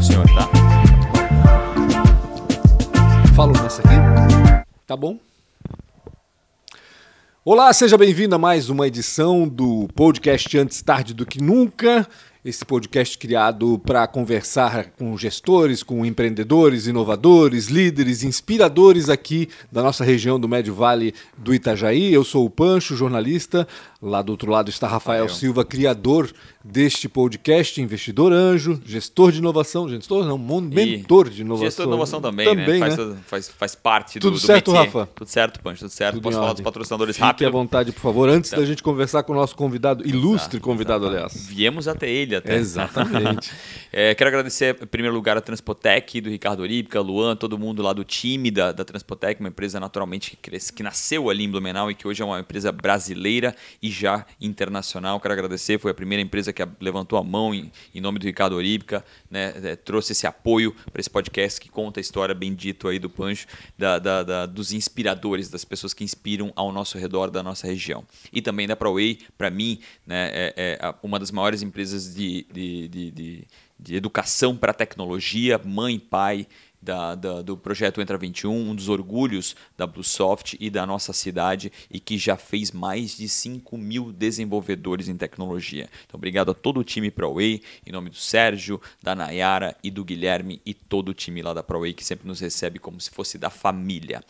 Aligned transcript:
do 0.00 0.06
senhor, 0.06 0.26
tá? 0.34 0.48
Falo 3.36 3.52
nessa 3.52 3.82
aqui? 3.82 4.64
Tá 4.86 4.96
bom? 4.96 5.18
Olá, 7.44 7.72
seja 7.72 7.98
bem-vindo 7.98 8.34
a 8.34 8.38
mais 8.38 8.70
uma 8.70 8.86
edição 8.86 9.46
do 9.46 9.88
podcast 9.94 10.56
Antes 10.56 10.80
Tarde 10.80 11.12
do 11.12 11.26
Que 11.26 11.42
Nunca. 11.42 12.08
Esse 12.42 12.64
podcast 12.64 13.18
criado 13.18 13.78
para 13.78 14.06
conversar 14.06 14.92
com 14.98 15.14
gestores, 15.18 15.82
com 15.82 16.06
empreendedores, 16.06 16.86
inovadores, 16.86 17.66
líderes, 17.66 18.22
inspiradores 18.22 19.10
aqui 19.10 19.50
da 19.70 19.82
nossa 19.82 20.02
região 20.02 20.40
do 20.40 20.48
Médio 20.48 20.74
Vale 20.74 21.14
do 21.36 21.52
Itajaí. 21.52 22.10
Eu 22.10 22.24
sou 22.24 22.46
o 22.46 22.50
Pancho, 22.50 22.96
jornalista. 22.96 23.68
Lá 24.02 24.22
do 24.22 24.32
outro 24.32 24.50
lado 24.50 24.70
está 24.70 24.88
Rafael 24.88 25.28
Silva, 25.28 25.62
criador 25.62 26.32
deste 26.64 27.06
podcast, 27.06 27.80
investidor 27.82 28.32
anjo, 28.32 28.80
gestor 28.84 29.30
de 29.30 29.38
inovação, 29.38 29.88
gestor 29.88 30.24
não, 30.24 30.38
mentor 30.38 31.28
de 31.28 31.42
inovação. 31.42 31.66
Gestor 31.66 31.86
de 31.86 31.92
inovação 31.92 32.20
também, 32.20 32.46
também 32.46 32.80
né? 32.80 32.90
Faz, 32.90 32.96
né? 32.96 33.16
Faz, 33.26 33.48
faz, 33.48 33.74
parte 33.74 34.18
tudo 34.18 34.32
do 34.32 34.40
Tudo 34.40 34.46
certo, 34.46 34.72
Rafa? 34.72 35.06
Tudo 35.14 35.28
certo, 35.28 35.60
Pancho, 35.60 35.80
tudo 35.80 35.90
certo. 35.90 36.14
Tudo 36.14 36.22
Posso 36.22 36.38
falar 36.38 36.52
dos 36.54 36.62
patrocinadores 36.62 37.16
Fique 37.16 37.26
rápido? 37.26 37.48
à 37.48 37.50
vontade, 37.50 37.92
por 37.92 38.00
favor, 38.00 38.28
antes 38.30 38.50
então. 38.50 38.62
da 38.62 38.66
gente 38.66 38.82
conversar 38.82 39.22
com 39.22 39.32
o 39.32 39.36
nosso 39.36 39.54
convidado, 39.54 40.06
ilustre 40.06 40.60
convidado, 40.60 41.04
exato. 41.04 41.16
aliás. 41.16 41.46
Viemos 41.46 41.86
até 41.86 42.08
ele, 42.08 42.36
até. 42.36 42.56
Exatamente. 42.56 43.52
é, 43.92 44.14
quero 44.14 44.28
agradecer, 44.28 44.78
em 44.82 44.86
primeiro 44.86 45.14
lugar, 45.14 45.36
a 45.36 45.42
Transpotec, 45.42 46.22
do 46.22 46.30
Ricardo 46.30 46.60
Oríbica, 46.60 47.00
Luan, 47.02 47.36
todo 47.36 47.58
mundo 47.58 47.82
lá 47.82 47.92
do 47.92 48.04
time 48.04 48.50
da, 48.50 48.72
da 48.72 48.84
Transpotec, 48.84 49.40
uma 49.40 49.50
empresa 49.50 49.78
naturalmente 49.78 50.30
que, 50.30 50.36
cresce, 50.36 50.72
que 50.72 50.82
nasceu 50.82 51.28
ali 51.28 51.44
em 51.44 51.50
Blumenau 51.50 51.90
e 51.90 51.94
que 51.94 52.08
hoje 52.08 52.22
é 52.22 52.24
uma 52.24 52.40
empresa 52.40 52.72
brasileira 52.72 53.54
e 53.82 53.89
já 53.90 54.24
internacional. 54.40 55.20
Quero 55.20 55.34
agradecer, 55.34 55.78
foi 55.78 55.90
a 55.90 55.94
primeira 55.94 56.22
empresa 56.22 56.52
que 56.52 56.66
levantou 56.80 57.18
a 57.18 57.22
mão 57.22 57.54
em, 57.54 57.70
em 57.94 58.00
nome 58.00 58.18
do 58.18 58.24
Ricardo 58.24 58.54
Oríbica, 58.54 59.04
né, 59.30 59.52
é, 59.62 59.76
trouxe 59.76 60.12
esse 60.12 60.26
apoio 60.26 60.72
para 60.92 61.00
esse 61.00 61.10
podcast 61.10 61.60
que 61.60 61.68
conta 61.68 62.00
a 62.00 62.02
história, 62.02 62.34
bendito 62.34 62.88
aí 62.88 62.98
do 62.98 63.10
Pancho, 63.10 63.46
da, 63.76 63.98
da, 63.98 64.22
da, 64.22 64.46
dos 64.46 64.72
inspiradores, 64.72 65.48
das 65.48 65.64
pessoas 65.64 65.92
que 65.92 66.04
inspiram 66.04 66.52
ao 66.56 66.72
nosso 66.72 66.96
redor 66.98 67.30
da 67.30 67.42
nossa 67.42 67.66
região. 67.66 68.04
E 68.32 68.40
também 68.40 68.66
da 68.66 68.76
ProWay, 68.76 69.18
para 69.36 69.50
mim, 69.50 69.80
né, 70.06 70.30
é, 70.32 70.54
é, 70.80 70.94
uma 71.02 71.18
das 71.18 71.30
maiores 71.30 71.62
empresas 71.62 72.14
de, 72.14 72.46
de, 72.52 72.88
de, 72.88 73.10
de, 73.10 73.48
de 73.78 73.94
educação 73.96 74.56
para 74.56 74.72
tecnologia, 74.72 75.60
mãe, 75.64 75.98
pai, 75.98 76.46
da, 76.80 77.14
da, 77.14 77.42
do 77.42 77.56
projeto 77.56 78.00
Entra 78.00 78.16
21, 78.16 78.70
um 78.70 78.74
dos 78.74 78.88
orgulhos 78.88 79.54
da 79.76 79.86
Bluesoft 79.86 80.56
e 80.58 80.70
da 80.70 80.86
nossa 80.86 81.12
cidade 81.12 81.72
e 81.90 82.00
que 82.00 82.16
já 82.16 82.36
fez 82.36 82.72
mais 82.72 83.16
de 83.16 83.28
5 83.28 83.76
mil 83.76 84.12
desenvolvedores 84.12 85.08
em 85.08 85.16
tecnologia. 85.16 85.88
Então, 86.06 86.18
obrigado 86.18 86.50
a 86.50 86.54
todo 86.54 86.80
o 86.80 86.84
time 86.84 87.10
ProWay, 87.10 87.62
em 87.86 87.92
nome 87.92 88.10
do 88.10 88.16
Sérgio, 88.16 88.80
da 89.02 89.14
Nayara 89.14 89.76
e 89.82 89.90
do 89.90 90.04
Guilherme 90.04 90.60
e 90.64 90.72
todo 90.72 91.10
o 91.10 91.14
time 91.14 91.42
lá 91.42 91.52
da 91.52 91.62
ProWay 91.62 91.92
que 91.92 92.04
sempre 92.04 92.26
nos 92.26 92.40
recebe 92.40 92.78
como 92.78 93.00
se 93.00 93.10
fosse 93.10 93.36
da 93.36 93.50
família. 93.50 94.22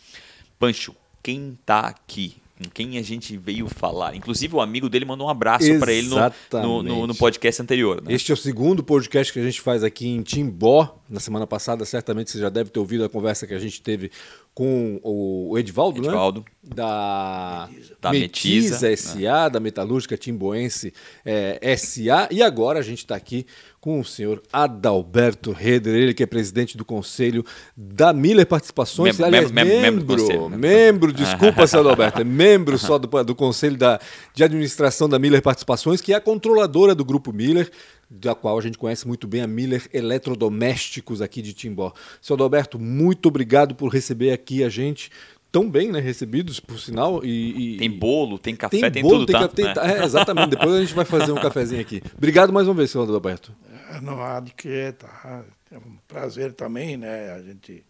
Pancho, 0.59 0.95
quem 1.23 1.57
está 1.59 1.81
aqui 1.81 2.40
com 2.61 2.69
quem 2.69 2.97
a 2.97 3.01
gente 3.01 3.35
veio 3.35 3.67
falar. 3.67 4.15
Inclusive, 4.15 4.55
o 4.55 4.61
amigo 4.61 4.87
dele 4.87 5.05
mandou 5.05 5.27
um 5.27 5.29
abraço 5.29 5.67
para 5.79 5.91
ele 5.91 6.07
no, 6.07 6.17
no, 6.61 6.83
no, 6.83 7.07
no, 7.07 7.15
podcast 7.15 7.61
anterior. 7.61 8.01
Né? 8.01 8.13
Este 8.13 8.31
é 8.31 8.33
o 8.33 8.37
segundo 8.37 8.83
podcast 8.83 9.33
que 9.33 9.39
a 9.39 9.43
gente 9.43 9.59
faz 9.59 9.83
aqui 9.83 10.07
em 10.07 10.21
Timbó. 10.21 10.97
Na 11.09 11.19
semana 11.19 11.45
passada, 11.45 11.83
certamente 11.83 12.31
você 12.31 12.39
já 12.39 12.49
deve 12.49 12.69
ter 12.69 12.79
ouvido 12.79 13.03
a 13.03 13.09
conversa 13.09 13.45
que 13.45 13.53
a 13.53 13.59
gente 13.59 13.81
teve 13.81 14.11
com 14.53 14.99
o 15.03 15.57
Edvaldo, 15.57 15.99
Edvaldo. 15.99 16.45
né? 16.63 16.75
Da, 16.75 17.69
da 17.99 18.11
Metiza, 18.11 18.87
Metiza 18.87 18.95
SA, 18.95 19.43
né? 19.43 19.49
da 19.49 19.59
Metalúrgica 19.59 20.15
Timboense 20.15 20.93
é, 21.25 21.75
SA. 21.75 22.29
E 22.31 22.41
agora 22.41 22.79
a 22.79 22.81
gente 22.81 22.99
está 22.99 23.15
aqui 23.15 23.45
com 23.81 23.99
o 23.99 24.05
senhor 24.05 24.43
Adalberto 24.53 25.51
Reder, 25.51 25.95
ele 25.95 26.13
que 26.13 26.21
é 26.21 26.27
presidente 26.27 26.77
do 26.77 26.85
conselho 26.85 27.43
da 27.75 28.13
Miller 28.13 28.45
Participações. 28.45 29.17
Mem 29.17 29.27
aliás, 29.27 29.51
mem 29.51 29.65
membro, 29.65 30.05
membro, 30.05 30.49
membro, 30.49 30.57
membro 30.59 31.13
desculpa, 31.13 31.65
senhor 31.65 31.81
Adalberto, 31.81 32.21
é 32.21 32.23
membro 32.23 32.77
só 32.79 32.99
do, 32.99 33.23
do 33.23 33.33
conselho 33.33 33.75
da, 33.75 33.99
de 34.35 34.43
administração 34.43 35.09
da 35.09 35.17
Miller 35.17 35.41
Participações, 35.41 35.99
que 35.99 36.13
é 36.13 36.15
a 36.15 36.21
controladora 36.21 36.93
do 36.93 37.03
Grupo 37.03 37.33
Miller, 37.33 37.71
da 38.07 38.35
qual 38.35 38.59
a 38.59 38.61
gente 38.61 38.77
conhece 38.77 39.07
muito 39.07 39.27
bem 39.27 39.41
a 39.41 39.47
Miller 39.47 39.89
Eletrodomésticos 39.91 41.19
aqui 41.19 41.41
de 41.41 41.51
Timbó. 41.51 41.91
Senhor 42.21 42.37
Adalberto, 42.37 42.77
muito 42.77 43.29
obrigado 43.29 43.73
por 43.73 43.87
receber 43.87 44.31
aqui 44.31 44.63
a 44.63 44.69
gente 44.69 45.09
tão 45.51 45.69
bem 45.69 45.91
né, 45.91 45.99
recebidos, 45.99 46.59
por 46.59 46.79
sinal. 46.79 47.23
E, 47.23 47.75
e 47.75 47.77
tem 47.77 47.89
bolo, 47.91 48.39
tem 48.39 48.55
café, 48.55 48.79
tem, 48.79 48.91
tem 48.91 49.03
bolo, 49.03 49.25
tudo, 49.25 49.47
tem, 49.49 49.65
tá? 49.65 49.81
Tem, 49.83 49.91
é, 49.91 50.03
exatamente. 50.03 50.51
Depois 50.51 50.71
a 50.73 50.79
gente 50.81 50.93
vai 50.93 51.05
fazer 51.05 51.31
um 51.31 51.35
cafezinho 51.41 51.81
aqui. 51.81 52.01
Obrigado 52.17 52.53
mais 52.53 52.67
uma 52.67 52.73
vez, 52.73 52.91
senhor 52.91 53.03
Adalberto. 53.03 53.53
É, 53.91 53.99
não 53.99 54.21
há 54.23 54.39
de 54.39 54.53
que, 54.53 54.93
tá. 54.93 55.43
É 55.71 55.77
um 55.77 55.97
prazer 56.07 56.53
também, 56.53 56.97
né, 56.97 57.31
a 57.31 57.41
gente 57.41 57.85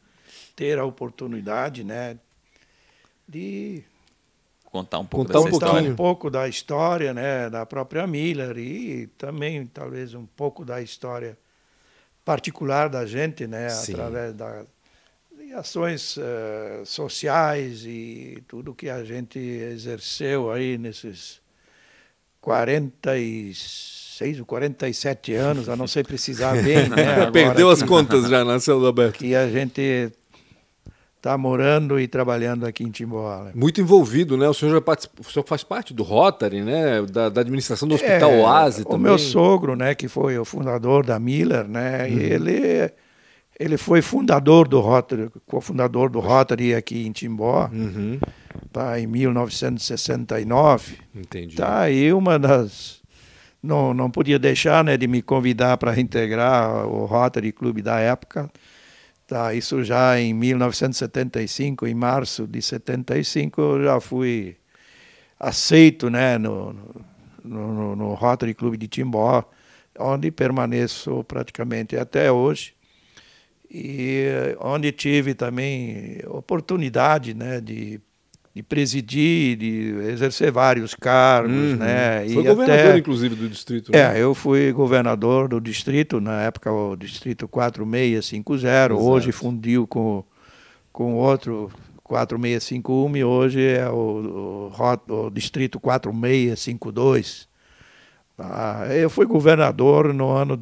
ter 0.56 0.78
a 0.78 0.86
oportunidade, 0.86 1.84
né, 1.84 2.18
de 3.28 3.84
contar 4.66 5.00
um 5.00 5.06
pouco 5.06 5.26
contar 5.26 5.40
um 5.42 5.50
história. 5.50 5.92
um 5.92 5.96
pouco 5.96 6.30
da 6.30 6.48
história, 6.48 7.12
né, 7.12 7.50
da 7.50 7.66
própria 7.66 8.06
Miller 8.06 8.56
e 8.58 9.08
também 9.18 9.66
talvez 9.66 10.14
um 10.14 10.28
pouco 10.28 10.64
da 10.64 10.80
história 10.80 11.36
particular 12.24 12.88
da 12.88 13.04
gente, 13.04 13.48
né, 13.48 13.70
Sim. 13.70 13.94
através 13.94 14.34
da 14.36 14.64
ações 15.54 16.18
uh, 16.18 16.86
sociais 16.86 17.86
e 17.86 18.44
tudo 18.48 18.74
que 18.74 18.90
a 18.90 19.04
gente 19.04 19.40
exerceu 19.40 20.52
aí 20.52 20.78
nesses 20.78 21.42
46 22.42 24.40
ou 24.40 24.46
47 24.46 25.34
anos, 25.34 25.70
a 25.70 25.76
não 25.76 25.88
sei 25.88 26.04
precisar 26.04 26.54
bem, 26.62 26.90
né, 26.90 27.14
agora 27.14 27.32
Perdeu 27.32 27.68
que, 27.68 27.74
as 27.74 27.84
contas 27.84 28.28
já, 28.28 28.44
né, 28.44 28.60
seu 28.60 28.80
Adalberto? 28.80 29.20
Que 29.20 29.36
a 29.36 29.48
gente 29.50 30.12
está 31.22 31.38
morando 31.38 32.00
e 32.00 32.08
trabalhando 32.08 32.66
aqui 32.66 32.84
em 32.84 32.90
Timboa. 32.90 33.44
Né? 33.46 33.52
Muito 33.54 33.80
envolvido, 33.80 34.36
né? 34.36 34.50
O 34.50 34.54
senhor, 34.56 34.74
já 34.74 34.82
participa, 34.82 35.22
o 35.22 35.24
senhor 35.24 35.46
faz 35.46 35.64
parte 35.64 35.94
do 35.94 36.02
Rotary, 36.02 36.64
né? 36.64 37.04
Da, 37.04 37.30
da 37.30 37.42
administração 37.42 37.88
do 37.88 37.94
Hospital 37.94 38.32
é, 38.32 38.42
Oase 38.42 38.84
também. 38.84 38.98
O 38.98 39.02
meu 39.02 39.20
sogro, 39.20 39.76
né, 39.76 39.94
que 39.94 40.08
foi 40.08 40.40
o 40.40 40.44
fundador 40.44 41.06
da 41.06 41.20
Miller, 41.20 41.68
né? 41.68 42.08
Uhum. 42.08 42.18
E 42.18 42.24
ele, 42.24 42.92
ele 43.60 43.78
foi 43.78 44.02
fundador 44.02 44.68
do 44.68 44.80
Rotary, 44.80 45.30
cofundador 45.46 46.10
do 46.10 46.20
Rotary 46.20 46.74
aqui 46.74 47.06
em 47.06 47.12
Timbó, 47.12 47.70
uhum. 47.72 48.20
tá, 48.72 49.00
em 49.00 49.06
1969. 49.08 50.98
Entendi. 51.16 51.56
Tá 51.56 51.82
aí 51.82 52.12
uma 52.12 52.40
das... 52.40 53.00
Não, 53.62 53.94
não 53.94 54.10
podia 54.10 54.40
deixar 54.40 54.84
né, 54.84 54.98
de 54.98 55.08
me 55.08 55.22
convidar 55.22 55.78
para 55.78 56.00
integrar 56.00 56.88
o 56.88 57.06
Rotary 57.06 57.52
Clube 57.52 57.84
da 57.84 58.00
época. 58.00 58.50
Tá, 59.28 59.54
isso 59.54 59.84
já 59.84 60.20
em 60.20 60.34
1975, 60.34 61.86
em 61.88 61.94
março 61.94 62.48
de 62.48 62.62
75, 62.62 63.62
eu 63.62 63.84
já 63.84 64.00
fui 64.00 64.58
aceito 65.40 66.10
né, 66.10 66.38
no, 66.38 66.74
no, 67.44 67.74
no, 67.74 67.96
no 67.96 68.14
Rotary 68.14 68.54
Clube 68.54 68.78
de 68.78 68.88
Timbó, 68.88 69.44
onde 70.00 70.32
permaneço 70.32 71.24
praticamente 71.26 71.96
até 71.96 72.32
hoje. 72.32 72.74
E 73.74 74.26
onde 74.60 74.92
tive 74.92 75.34
também 75.34 76.20
oportunidade 76.28 77.34
né, 77.34 77.62
de 77.62 78.02
de 78.54 78.62
presidir, 78.62 79.56
de 79.56 79.96
exercer 80.12 80.52
vários 80.52 80.94
cargos, 80.94 81.54
Uhum. 81.54 81.76
né? 81.78 82.26
Foi 82.34 82.44
e 82.44 82.48
governador, 82.48 82.86
até, 82.90 82.98
inclusive, 82.98 83.34
do 83.34 83.48
distrito. 83.48 83.94
né? 83.94 84.20
é, 84.20 84.22
eu 84.22 84.36
fui 84.36 84.74
governador 84.74 85.48
do 85.48 85.62
distrito, 85.62 86.20
na 86.20 86.42
época 86.42 86.70
o 86.70 86.98
distrito 86.98 87.48
4650, 87.48 88.94
Exato. 88.94 89.02
hoje 89.10 89.32
fundiu 89.32 89.88
com, 89.88 90.22
com 90.92 91.14
outro 91.16 91.72
4651 92.04 93.16
e 93.16 93.24
hoje 93.24 93.64
é 93.66 93.90
o, 93.90 94.70
o, 94.78 95.14
o 95.28 95.30
distrito 95.30 95.80
4652. 95.80 97.48
Ah, 98.38 98.86
eu 98.90 99.10
fui 99.10 99.26
governador 99.26 100.14
no 100.14 100.30
ano 100.30 100.58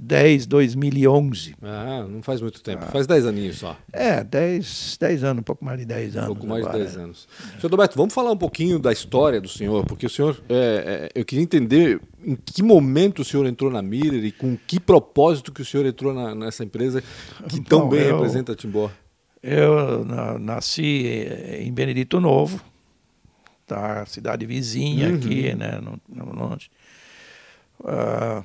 2010, 0.00 0.46
2011. 0.46 1.56
Ah, 1.60 2.06
não 2.08 2.22
faz 2.22 2.40
muito 2.40 2.62
tempo. 2.62 2.84
Faz 2.86 3.06
10 3.06 3.26
aninhos 3.26 3.58
só. 3.58 3.76
É, 3.92 4.22
10, 4.22 4.96
10 5.00 5.24
anos, 5.24 5.40
um 5.40 5.42
pouco 5.42 5.64
mais 5.64 5.78
de 5.80 5.84
10 5.84 6.14
Um 6.14 6.18
anos. 6.18 6.26
pouco 6.28 6.46
mais 6.46 6.62
de 6.62 6.68
agora. 6.68 6.84
10 6.84 6.96
anos. 6.96 7.28
Senhor 7.60 7.70
Roberto, 7.70 7.96
vamos 7.96 8.14
falar 8.14 8.30
um 8.30 8.36
pouquinho 8.36 8.78
da 8.78 8.92
história 8.92 9.40
do 9.40 9.48
senhor, 9.48 9.84
porque 9.86 10.06
o 10.06 10.10
senhor, 10.10 10.40
é, 10.48 11.10
é, 11.14 11.20
eu 11.20 11.24
queria 11.24 11.42
entender 11.42 12.00
em 12.24 12.36
que 12.36 12.62
momento 12.62 13.22
o 13.22 13.24
senhor 13.24 13.44
entrou 13.46 13.70
na 13.72 13.82
Miller 13.82 14.24
e 14.24 14.30
com 14.30 14.56
que 14.66 14.78
propósito 14.78 15.50
que 15.52 15.62
o 15.62 15.64
senhor 15.64 15.84
entrou 15.84 16.14
na- 16.14 16.34
nessa 16.34 16.62
empresa 16.64 17.02
que 17.48 17.60
tão 17.60 17.80
Bom, 17.80 17.88
bem 17.90 18.02
eu- 18.02 18.14
representa 18.16 18.54
Timbó. 18.54 18.90
Eu 19.42 20.04
na- 20.04 20.38
nasci 20.38 21.06
eh, 21.06 21.62
em 21.62 21.72
Benedito 21.72 22.20
Novo, 22.20 22.60
tá? 23.66 24.04
cidade 24.06 24.46
vizinha 24.46 25.08
Uhum. 25.10 25.16
aqui, 25.16 25.54
né? 25.54 25.80
Não, 25.82 25.98
não 26.08 26.32
longe. 26.32 26.70
Ah, 27.84 28.42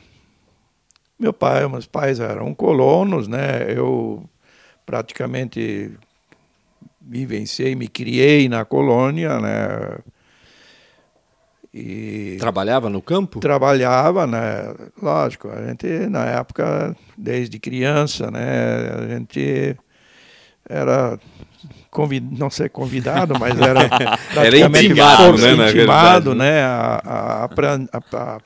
meu 1.23 1.31
pai, 1.33 1.65
meus 1.69 1.87
pais 1.87 2.19
eram 2.19 2.53
colonos, 2.53 3.27
né? 3.29 3.65
Eu 3.73 4.29
praticamente 4.85 5.91
vivenciei, 7.01 7.75
me 7.75 7.87
criei 7.87 8.49
na 8.49 8.65
colônia, 8.65 9.39
né? 9.39 9.97
E 11.73 12.35
Trabalhava 12.39 12.89
no 12.89 13.01
campo? 13.01 13.39
trabalhava, 13.39 14.27
né? 14.27 14.75
Lógico, 15.01 15.49
a 15.49 15.65
gente 15.65 15.87
na 16.09 16.25
época, 16.25 16.95
desde 17.17 17.57
criança, 17.57 18.29
né? 18.29 18.91
A 18.99 19.07
gente 19.15 19.75
era 20.69 21.17
convid... 21.89 22.37
não 22.37 22.49
ser 22.49 22.69
convidado, 22.69 23.33
mas 23.39 23.57
era 23.59 23.89
praticamente 24.29 24.85
intimado, 24.87 25.23
força- 25.23 25.55
né, 25.55 25.69
intimado, 25.69 26.29
verdade, 26.29 26.35
né? 26.35 26.63
A, 26.63 27.01
a, 27.03 27.45
a, 27.45 28.35
a- 28.35 28.39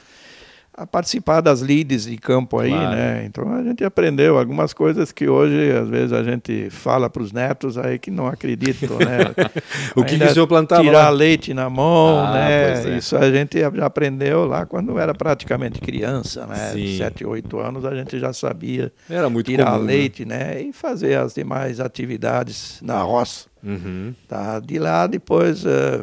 a- 0.78 0.86
participar 0.86 1.42
das 1.42 1.60
lides 1.62 2.06
de 2.06 2.16
campo 2.18 2.60
aí, 2.60 2.70
Claro. 2.70 2.96
né? 2.96 3.26
Então 3.26 3.52
a 3.54 3.64
gente 3.64 3.84
aprendeu 3.84 4.38
algumas 4.38 4.74
coisas 4.74 5.12
que 5.12 5.28
hoje 5.28 5.72
às 5.72 5.90
vezes 5.90 6.14
a 6.14 6.22
gente 6.24 6.70
fala 6.70 7.10
para 7.10 7.24
os 7.24 7.32
netos 7.32 7.78
aí 7.78 7.98
que 7.98 8.12
não 8.12 8.28
acreditam, 8.28 8.98
né? 9.00 9.18
O 9.96 10.04
que 10.06 10.18
que 10.18 10.24
o 10.24 10.30
senhor 10.34 10.46
plantava 10.48 10.84
Tirar 10.84 11.06
lá? 11.06 11.10
leite 11.10 11.54
na 11.54 11.70
mão, 11.70 12.20
Ah, 12.20 12.34
né? 12.34 12.84
é. 12.94 12.98
Isso 12.98 13.18
a 13.18 13.30
gente 13.32 13.60
já 13.60 13.86
aprendeu 13.86 14.46
lá 14.46 14.66
quando 14.66 14.98
era 15.00 15.14
praticamente 15.16 15.82
criança, 15.82 16.46
né? 16.46 16.72
Sim. 16.74 16.98
Sete, 16.98 17.26
oito 17.26 17.60
anos 17.60 17.84
a 17.84 17.96
gente 17.96 18.20
já 18.20 18.32
sabia 18.32 18.92
Era 19.10 19.30
muito 19.30 19.48
tirar 19.50 19.72
comum, 19.72 19.80
né? 19.80 19.86
leite, 19.94 20.26
né? 20.26 20.62
E 20.62 20.72
fazer 20.72 21.16
as 21.18 21.34
demais 21.34 21.80
atividades 21.80 22.80
na 22.84 23.02
roça. 23.02 23.48
Uhum. 23.64 24.14
Tá? 24.28 24.60
De 24.60 24.78
lá 24.78 25.08
depois 25.08 25.66
eh, 25.66 26.02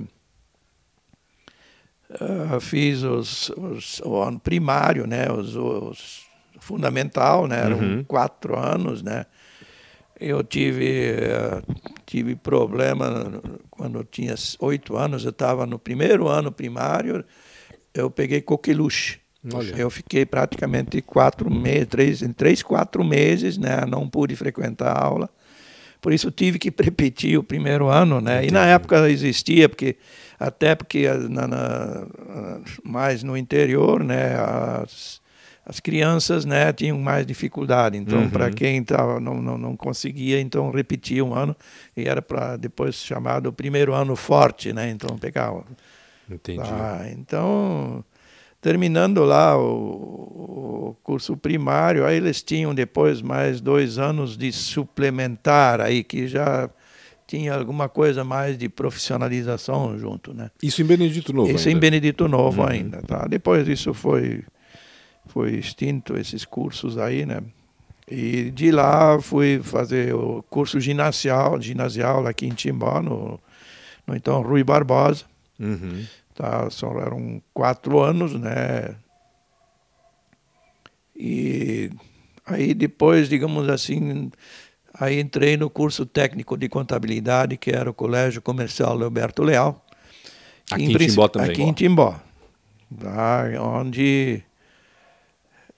eh, 2.21 2.61
fiz 2.61 3.03
os, 3.03 3.51
os- 3.51 4.01
o 4.05 4.21
ano 4.23 4.39
primário, 4.41 5.07
né? 5.07 5.31
Os, 5.31 5.55
os 5.57 6.25
fundamental, 6.61 7.47
né? 7.47 7.61
Eram 7.65 7.79
Uhum. 7.79 8.05
quatro 8.05 8.59
anos, 8.59 9.03
né? 9.03 9.27
Eu 10.19 10.43
tive 10.45 11.17
eh, 11.19 11.63
tive 12.07 12.37
problema 12.37 13.41
quando 13.71 13.99
eu 13.99 14.05
tinha 14.05 14.35
oito 14.61 14.97
anos. 14.97 15.25
Eu 15.25 15.31
estava 15.31 15.67
no 15.67 15.79
primeiro 15.79 16.29
ano 16.29 16.51
primário. 16.53 17.25
Eu 17.93 18.11
peguei 18.11 18.41
coqueluche. 18.41 19.19
Olha. 19.53 19.75
Eu 19.77 19.91
fiquei 19.91 20.25
praticamente 20.25 21.03
quatro 21.03 21.51
meses, 21.53 21.87
três, 21.89 22.23
em 22.23 22.33
três, 22.33 22.63
quatro 22.63 23.05
meses, 23.05 23.59
né? 23.59 23.85
Não 23.87 24.09
pude 24.09 24.35
frequentar 24.37 24.93
a 24.93 25.05
aula. 25.05 25.29
Por 26.01 26.13
isso 26.13 26.31
tive 26.31 26.59
que 26.59 26.73
repetir 26.83 27.37
o 27.39 27.43
primeiro 27.43 27.89
ano, 27.89 28.21
né? 28.21 28.47
E 28.47 28.51
na 28.51 28.65
época 28.67 29.11
existia, 29.11 29.69
porque 29.69 29.97
até 30.39 30.75
porque 30.75 31.07
ah, 31.07 31.17
na, 31.17 31.47
na- 31.47 32.07
mais 32.83 33.23
no 33.23 33.37
interior, 33.37 34.03
né? 34.05 34.35
As, 34.37 35.21
as 35.67 35.81
crianças, 35.81 36.45
né? 36.45 36.73
Tinham 36.73 36.99
mais 36.99 37.27
dificuldade. 37.27 37.97
Então, 37.97 38.21
Uhum. 38.21 38.29
para 38.29 38.51
quem 38.51 38.83
tava, 38.85 39.19
não, 39.19 39.41
não, 39.41 39.57
não 39.57 39.77
conseguia, 39.77 40.41
então 40.41 40.71
repetia 40.71 41.25
um 41.25 41.35
ano 41.35 41.57
e 41.97 42.07
era 42.07 42.21
para 42.21 42.57
depois 42.57 42.97
chamado 42.97 43.49
o 43.49 43.53
primeiro 43.53 43.95
ano 43.95 44.15
forte, 44.15 44.73
né? 44.73 44.91
Então 44.91 45.17
pegava. 45.17 45.65
Entendi. 46.31 46.61
Ah, 46.61 47.07
então, 47.11 48.05
terminando 48.61 49.25
lá 49.25 49.57
o, 49.59 50.91
o 50.91 50.97
curso 51.03 51.37
primário, 51.37 52.05
aí 52.07 52.17
eles 52.17 52.43
tinham 52.43 52.75
depois 52.75 53.21
mais 53.23 53.61
dois 53.61 53.99
anos 53.99 54.37
de 54.37 54.53
suplementar 54.53 55.81
aí, 55.81 56.03
que 56.05 56.27
já 56.29 56.69
tinha 57.27 57.55
alguma 57.55 57.89
coisa 57.89 58.23
mais 58.23 58.57
de 58.59 58.69
profissionalização 58.69 59.99
junto, 59.99 60.35
né? 60.35 60.51
Isso 60.63 60.83
em 60.83 60.85
Benedito 60.85 61.33
Novo 61.33 61.51
Isso 61.51 61.69
em 61.69 61.73
ainda. 61.73 61.81
Benedito 61.81 62.29
Novo 62.29 62.63
Uhum. 62.63 62.69
ainda, 62.69 63.03
tá? 63.03 63.27
Depois 63.29 63.67
isso 63.67 63.95
foi, 63.95 64.43
foi 65.27 65.55
extinto, 65.55 66.17
esses 66.17 66.45
cursos 66.45 66.99
aí, 66.99 67.25
né? 67.25 67.41
E 68.11 68.51
de 68.51 68.71
lá 68.71 69.19
fui 69.21 69.61
fazer 69.63 70.15
o 70.15 70.43
curso 70.51 70.79
ginasial, 70.79 71.59
ginasial 71.61 72.27
aqui 72.27 72.47
em 72.47 72.53
Timbó, 72.53 73.01
no, 73.01 73.41
no 74.07 74.15
então 74.15 74.43
Rui 74.43 74.63
Barbosa. 74.63 75.25
Uhum. 75.59 76.05
Tá, 76.35 76.69
só 76.69 76.91
eram 76.99 77.41
quatro 77.55 78.01
anos, 78.01 78.35
né? 78.35 78.95
E 81.17 81.91
aí 82.45 82.75
depois, 82.75 83.29
digamos 83.29 83.69
assim, 83.69 84.31
aí 84.99 85.21
entrei 85.21 85.57
no 85.57 85.69
curso 85.69 86.07
técnico 86.07 86.57
de 86.57 86.69
contabilidade, 86.69 87.57
que 87.57 87.71
era 87.71 87.91
o 87.91 87.95
Colégio 87.95 88.41
Comercial 88.41 88.95
Leoberto 88.97 89.43
Leal. 89.43 89.85
Aqui 90.71 90.85
em 90.85 90.93
princ- 90.93 91.11
Timbó 91.11 91.29
também. 91.29 91.51
Aqui 91.51 91.63
em 91.63 91.73
Timbó. 91.73 92.19
Onde 93.61 94.43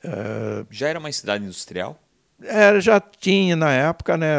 eh, 0.05 0.65
Já 0.71 0.89
era 0.89 0.99
uma 0.99 1.11
cidade 1.13 1.45
industrial? 1.45 1.99
era, 2.43 2.81
já 2.81 3.01
tinha 3.01 3.57
na 3.57 3.73
época, 3.73 4.17
né? 4.17 4.37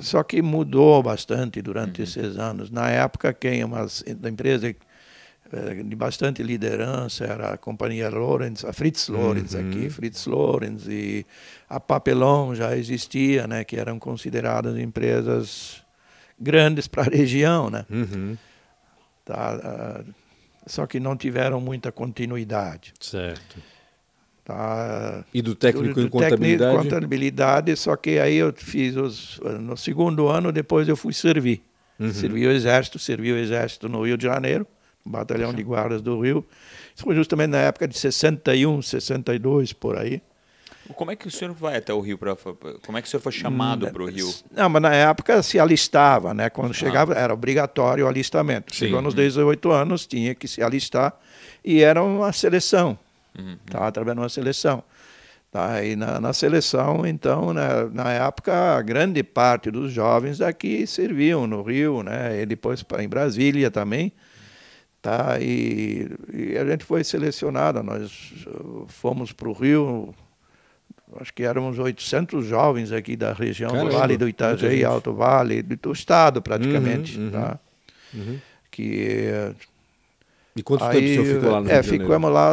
Só 0.00 0.24
que 0.24 0.42
mudou 0.42 1.00
bastante 1.02 1.62
durante 1.62 2.02
esses 2.02 2.36
anos. 2.36 2.68
Na 2.70 2.90
época, 2.90 3.32
quem 3.32 3.60
é 3.60 3.64
uma 3.64 3.86
da 4.16 4.28
empresa 4.28 4.74
de 5.84 5.94
bastante 5.96 6.42
liderança 6.42 7.24
era 7.24 7.54
a 7.54 7.56
companhia 7.56 8.08
Lorenz, 8.08 8.64
a 8.64 8.72
Fritz 8.72 9.08
Lorenz 9.08 9.54
aqui, 9.54 9.88
Fritz 9.88 10.26
Lorenz 10.26 10.86
e 10.88 11.24
a 11.68 11.78
Papelão 11.78 12.54
já 12.54 12.76
existia, 12.76 13.46
né? 13.46 13.62
Que 13.62 13.76
eram 13.76 13.98
consideradas 13.98 14.78
empresas 14.78 15.82
grandes 16.38 16.88
para 16.88 17.02
a 17.02 17.16
região, 17.16 17.70
né? 17.70 17.84
Uhum. 17.90 18.36
Tá? 19.24 20.04
só 20.66 20.86
que 20.86 20.98
não 20.98 21.16
tiveram 21.16 21.60
muita 21.60 21.92
continuidade. 21.92 22.94
Certo. 23.00 23.56
Tá? 24.44 25.24
E 25.32 25.40
do 25.40 25.54
técnico 25.54 26.00
em 26.00 26.04
Do 26.04 26.10
contabilidade? 26.10 26.58
Técnico 26.58 26.86
em 26.86 26.90
contabilidade, 26.90 27.76
só 27.76 27.96
que 27.96 28.18
aí 28.18 28.36
eu 28.36 28.52
fiz 28.52 28.96
os. 28.96 29.40
No 29.60 29.76
segundo 29.76 30.28
ano, 30.28 30.52
depois 30.52 30.88
eu 30.88 30.96
fui 30.96 31.14
servir. 31.14 31.62
Uhum. 31.98 32.12
Servi 32.12 32.46
o 32.46 32.50
Exército, 32.50 32.98
servi 32.98 33.32
o 33.32 33.36
Exército 33.36 33.88
no 33.88 34.04
Rio 34.04 34.18
de 34.18 34.24
Janeiro, 34.24 34.66
Batalhão 35.04 35.52
de 35.52 35.62
Guardas 35.62 36.00
do 36.00 36.20
Rio. 36.20 36.44
Isso 36.94 37.04
foi 37.04 37.14
justamente 37.14 37.50
na 37.50 37.58
época 37.58 37.86
de 37.86 37.96
61, 37.98 38.80
62, 38.82 39.72
por 39.72 39.96
aí. 39.96 40.22
Como 40.94 41.10
é 41.10 41.16
que 41.16 41.26
o 41.26 41.30
senhor 41.30 41.54
vai 41.54 41.76
até 41.76 41.94
o 41.94 42.00
Rio? 42.00 42.18
Pra, 42.18 42.36
como 42.84 42.98
é 42.98 43.00
que 43.00 43.08
o 43.08 43.10
senhor 43.10 43.22
foi 43.22 43.32
chamado 43.32 43.90
para 43.90 44.02
o 44.02 44.06
Rio? 44.06 44.32
Não, 44.50 44.68
mas 44.68 44.82
na 44.82 44.94
época 44.94 45.42
se 45.42 45.58
alistava, 45.58 46.34
né? 46.34 46.50
Quando 46.50 46.74
chegava, 46.74 47.14
era 47.14 47.32
obrigatório 47.32 48.04
o 48.04 48.08
alistamento. 48.08 48.74
Sim. 48.74 48.86
Chegou 48.86 49.00
nos 49.00 49.14
18 49.14 49.70
anos, 49.70 50.06
tinha 50.06 50.34
que 50.34 50.46
se 50.46 50.62
alistar 50.62 51.18
e 51.64 51.82
era 51.82 52.02
uma 52.02 52.32
seleção. 52.32 52.98
Uhum. 53.38 53.56
Estava 53.64 53.90
trabalhando 53.90 54.18
uma 54.18 54.28
seleção. 54.28 54.82
Tá? 55.50 55.82
E 55.82 55.96
na, 55.96 56.20
na 56.20 56.32
seleção, 56.32 57.06
então, 57.06 57.54
na, 57.54 57.84
na 57.84 58.12
época, 58.12 58.76
a 58.76 58.82
grande 58.82 59.22
parte 59.22 59.70
dos 59.70 59.92
jovens 59.92 60.38
daqui 60.38 60.86
serviam 60.86 61.46
no 61.46 61.62
Rio, 61.62 62.02
né? 62.02 62.42
E 62.42 62.46
depois 62.46 62.84
em 62.98 63.08
Brasília 63.08 63.70
também. 63.70 64.12
Tá? 65.04 65.38
E, 65.38 66.08
e 66.32 66.56
a 66.56 66.64
gente 66.64 66.82
foi 66.82 67.04
selecionado. 67.04 67.82
Nós 67.82 68.32
uh, 68.46 68.86
fomos 68.88 69.32
para 69.32 69.50
o 69.50 69.52
Rio, 69.52 70.14
acho 71.20 71.30
que 71.34 71.42
éramos 71.42 71.78
800 71.78 72.46
jovens 72.46 72.90
aqui 72.90 73.14
da 73.14 73.34
região 73.34 73.70
Caramba, 73.70 73.90
do 73.90 73.98
Vale 73.98 74.16
do. 74.16 74.26
Itajaí, 74.26 74.82
Alto 74.82 75.12
Vale, 75.12 75.62
do, 75.62 75.76
do 75.76 75.92
estado 75.92 76.40
praticamente. 76.40 77.18
Uhum, 77.18 77.24
uhum. 77.26 77.30
Tá? 77.30 77.60
Uhum. 78.14 78.38
Que 78.70 79.52
E 80.56 80.62
quanto 80.62 80.88
tempo 80.88 81.04
o 81.04 81.08
senhor 81.08 81.24
ficou 81.26 81.50
lá 81.50 81.60
no 81.60 81.68
é, 81.68 81.72
Rio 81.72 81.80
de 81.82 81.86
Janeiro? 81.88 82.04
ficamos 82.04 82.30
lá, 82.32 82.50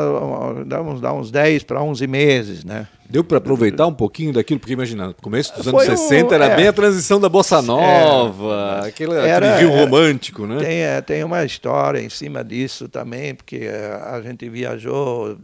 damos 0.65 1.00
dá 1.01 1.13
uns 1.13 1.29
10 1.29 1.62
para 1.63 1.84
11 1.84 2.08
meses, 2.08 2.63
né? 2.65 2.88
Deu 3.08 3.24
para 3.24 3.38
aproveitar 3.38 3.86
um 3.86 3.93
pouquinho 3.93 4.34
daquilo? 4.34 4.60
Porque 4.60 4.74
imagina, 4.74 5.08
no 5.08 5.13
começo 5.13 5.55
dos 5.55 5.67
anos 5.67 5.86
Foi 5.86 5.93
um- 5.93 5.98
60 5.98 6.34
era 6.34 6.46
é. 6.46 6.55
bem 6.55 6.67
a 6.67 6.74
transição 6.74 7.20
da 7.20 7.29
Bossa 7.29 7.62
Nova, 7.62 8.81
aquele, 8.88 9.13
Era- 9.13 9.53
aquele 9.55 9.67
Rio 9.67 9.74
era- 9.75 9.86
romântico, 9.86 10.48
né? 10.48 10.58
Tem, 10.63 10.79
é, 10.81 11.01
tem 11.01 11.24
uma 11.24 11.43
história 11.46 12.00
em 12.01 12.10
cima 12.10 12.43
disso 12.43 12.89
também, 12.89 13.36
porque 13.36 13.58
é, 13.58 14.00
a 14.03 14.20
gente 14.22 14.50
viajou, 14.50 15.38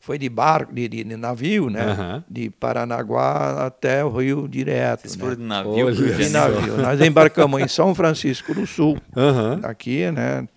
foi 0.00 0.16
de 0.16 0.30
barco, 0.30 0.72
de, 0.72 0.88
de- 0.88 1.04
de 1.04 1.16
navio, 1.16 1.68
né? 1.68 1.82
Aham. 1.82 2.24
De 2.30 2.48
Paranaguá 2.48 3.66
até 3.66 4.02
o 4.02 4.08
Rio 4.16 4.48
direto. 4.48 5.00
Vocês 5.02 5.16
né? 5.16 5.22
foram 5.24 5.36
de 5.36 5.42
navio 5.42 5.86
Olha 5.86 5.94
de 5.94 6.28
navio. 6.30 6.76
Nós 6.78 7.00
embarcamos 7.02 7.60
em 7.60 7.68
São 7.68 7.94
Francisco 7.94 8.54
do 8.54 8.66
Sul, 8.66 8.96
Aham, 9.14 9.60
aqui, 9.62 10.10
né? 10.10 10.48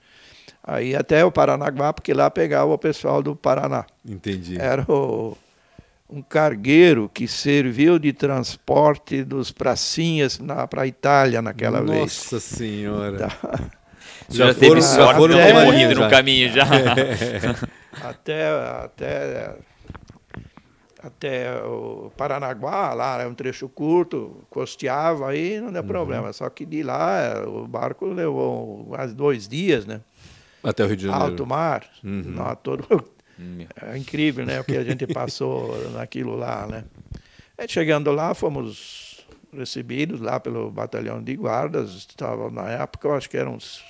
Aí 0.64 0.96
até 0.96 1.26
o 1.26 1.32
Paranaguá, 1.32 1.92
porque 1.92 2.14
lá 2.14 2.30
pegava 2.30 2.72
o 2.72 2.78
pessoal 2.78 3.22
do 3.24 3.36
Paraná. 3.36 3.86
entendi. 4.06 4.60
Era 4.60 4.86
o- 4.92 5.36
um 6.10 6.22
cargueiro 6.22 7.10
que 7.14 7.28
serviu 7.28 7.98
de 7.98 8.12
transporte 8.14 9.24
dos 9.24 9.52
pracinhas 9.52 10.40
para 10.70 10.82
a 10.84 10.88
Itália 10.88 11.42
naquela 11.42 11.82
vez. 11.82 12.00
Nossa 12.00 12.40
senhora. 12.40 13.18
Tá. 13.30 13.70
Já, 14.30 14.48
Já 14.48 14.54
teve 14.54 14.68
foram- 14.68 14.82
sorte 14.82 15.22
já 15.22 15.28
de 15.28 15.34
não 15.34 15.38
ter 15.40 15.54
foram- 15.54 15.66
morrido 15.66 15.94
já. 15.96 16.04
no 16.04 16.10
caminho 16.10 16.50
já. 16.52 16.64
até 18.04 18.50
até 18.84 19.56
até 21.04 21.64
o 21.64 22.12
Paranaguá, 22.16 22.94
lá 22.94 23.22
é 23.24 23.28
um 23.28 23.34
trecho 23.34 23.68
curto, 23.68 24.44
costeava 24.50 25.30
aí, 25.32 25.60
não 25.60 25.68
Uhum. 25.68 25.74
deu 25.74 25.84
problema. 25.84 26.32
Só 26.32 26.48
que 26.50 26.64
de 26.66 26.84
lá 26.84 27.44
o 27.48 27.68
barco 27.68 28.06
levou 28.06 28.86
quase 28.90 29.16
dois 29.16 29.48
dias, 29.48 29.86
né? 29.86 30.02
Até 30.64 30.84
o 30.84 30.88
Rio 30.88 30.98
de 30.98 31.04
Janeiro. 31.06 31.26
Alto 31.32 31.46
mar, 31.46 31.86
Uhum. 32.04 32.22
não, 32.26 32.56
todo, 32.56 33.12
Hum, 33.40 33.66
é 33.82 33.98
incrível, 33.98 34.46
né? 34.46 34.60
O 34.60 34.64
que 34.64 34.76
a 34.78 34.84
gente 34.84 35.08
passou 35.08 35.90
naquilo 35.92 36.36
lá, 36.36 36.68
né? 36.68 36.84
E 37.58 37.68
chegando 37.68 38.12
lá, 38.12 38.34
fomos 38.36 39.26
recebidos 39.54 40.20
lá 40.22 40.40
pelo 40.40 40.70
batalhão 40.72 41.22
de 41.24 41.36
guardas. 41.36 41.90
Estava 41.92 42.50
na 42.52 42.70
época, 42.70 43.08
eu 43.08 43.16
acho 43.16 43.30
que 43.30 43.38
eram 43.38 43.56
uns 43.56 43.84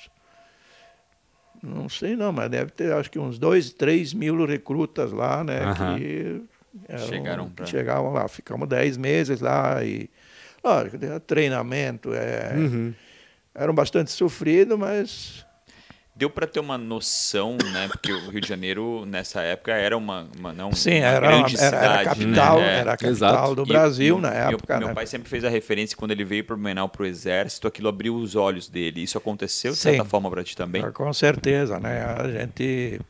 Não 1.61 1.87
sei 1.89 2.15
não, 2.15 2.31
mas 2.31 2.49
deve 2.49 2.71
ter 2.71 2.91
acho 2.93 3.11
que 3.11 3.19
uns 3.19 3.37
dois, 3.37 3.71
três 3.71 4.13
mil 4.13 4.45
recrutas 4.45 5.11
lá, 5.11 5.43
né? 5.43 5.63
Aham. 5.65 5.97
Que 5.97 6.41
eram- 6.87 7.07
Chegaram 7.07 7.49
pra- 7.49 7.65
chegavam 7.65 8.13
lá. 8.13 8.27
Ficamos 8.27 8.67
dez 8.67 8.97
meses 8.97 9.41
lá 9.41 9.83
e 9.83 10.09
lógico, 10.63 10.97
treinamento, 11.27 12.13
é, 12.13 12.53
Uhum. 12.55 12.93
eram 13.53 13.73
bastante 13.75 14.11
sofridos, 14.11 14.77
mas 14.77 15.45
Deu 16.21 16.29
para 16.29 16.45
ter 16.45 16.59
uma 16.59 16.77
noção, 16.77 17.57
né? 17.73 17.87
Porque 17.87 18.11
o 18.11 18.29
Rio 18.29 18.39
de 18.41 18.47
Janeiro, 18.47 19.07
nessa 19.07 19.41
época, 19.41 19.71
era 19.71 19.97
uma, 19.97 20.27
uma, 20.37 20.53
não, 20.53 20.71
sim, 20.71 20.99
uma 20.99 21.07
era, 21.07 21.19
grande 21.27 21.55
era, 21.59 21.65
era 21.77 21.93
a 21.93 21.97
cidade, 21.97 22.09
capital, 22.19 22.59
né? 22.59 22.77
Era 22.77 22.93
a 22.93 22.97
capital 22.97 23.09
Exato. 23.09 23.55
do 23.55 23.63
E 23.63 23.65
Brasil 23.65 24.19
meu- 24.19 24.29
na 24.29 24.35
época, 24.37 24.77
Meu, 24.77 24.87
né? 24.89 24.93
pai 24.93 25.07
sempre 25.07 25.27
fez 25.27 25.43
a 25.43 25.49
referência 25.49 25.97
quando 25.97 26.11
ele 26.11 26.23
veio 26.23 26.43
para 26.43 26.55
Blumenau 26.55 26.87
para 26.87 27.01
o 27.01 27.05
exército, 27.07 27.67
aquilo 27.67 27.87
abriu 27.89 28.15
os 28.15 28.35
olhos 28.35 28.69
dele. 28.69 29.01
Isso 29.01 29.17
aconteceu 29.17 29.71
de 29.71 29.79
certa 29.79 30.03
Sim. 30.03 30.09
forma 30.11 30.29
para 30.29 30.43
ti 30.43 30.55
também? 30.55 30.91
Com 30.91 31.11
certeza, 31.11 31.79
né? 31.79 32.03
A 32.15 32.29
gente 32.29 33.01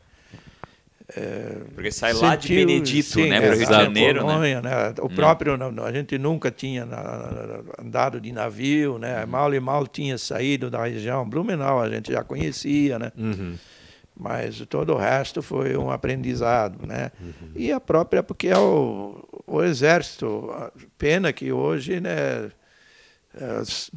Porque 1.76 1.92
sai 1.92 2.14
lá 2.14 2.36
de 2.36 2.48
sentiu- 2.48 2.66
Benedito, 2.68 3.06
sim, 3.10 3.30
né, 3.30 3.42
para 3.42 3.50
o 3.52 3.58
Rio 3.58 3.66
de 3.66 3.72
Janeiro, 3.72 4.20
né? 4.20 4.26
Polônia, 4.26 4.62
né? 4.62 4.94
O 5.02 5.10
próprio, 5.10 5.58
não- 5.58 5.84
a 5.84 5.92
gente 5.92 6.18
nunca 6.18 6.50
tinha 6.52 6.86
na- 6.86 7.60
andado 7.80 8.20
de 8.22 8.32
navio, 8.32 8.98
né? 8.98 9.26
Mal 9.26 9.54
e 9.54 9.60
mal 9.60 9.86
tinha 9.88 10.18
saído 10.18 10.70
da 10.70 10.86
região. 10.86 11.28
Blumenau 11.28 11.82
a 11.82 11.90
gente 11.90 12.12
já 12.12 12.24
conhecia, 12.24 12.98
né? 12.98 13.12
Uhum. 13.18 13.56
Mas 14.18 14.60
todo 14.70 14.94
o 14.94 14.98
resto 14.98 15.42
foi 15.42 15.76
um 15.76 15.90
aprendizado, 15.90 16.86
né? 16.86 17.12
E 17.56 17.72
a 17.72 17.80
própria, 17.80 18.22
porque 18.22 18.48
é 18.50 18.58
o, 18.58 19.24
o 19.48 19.64
exército, 19.64 20.50
pena 20.98 21.34
que 21.34 21.52
hoje, 21.52 22.00
né? 22.00 22.50
s- 23.62 23.92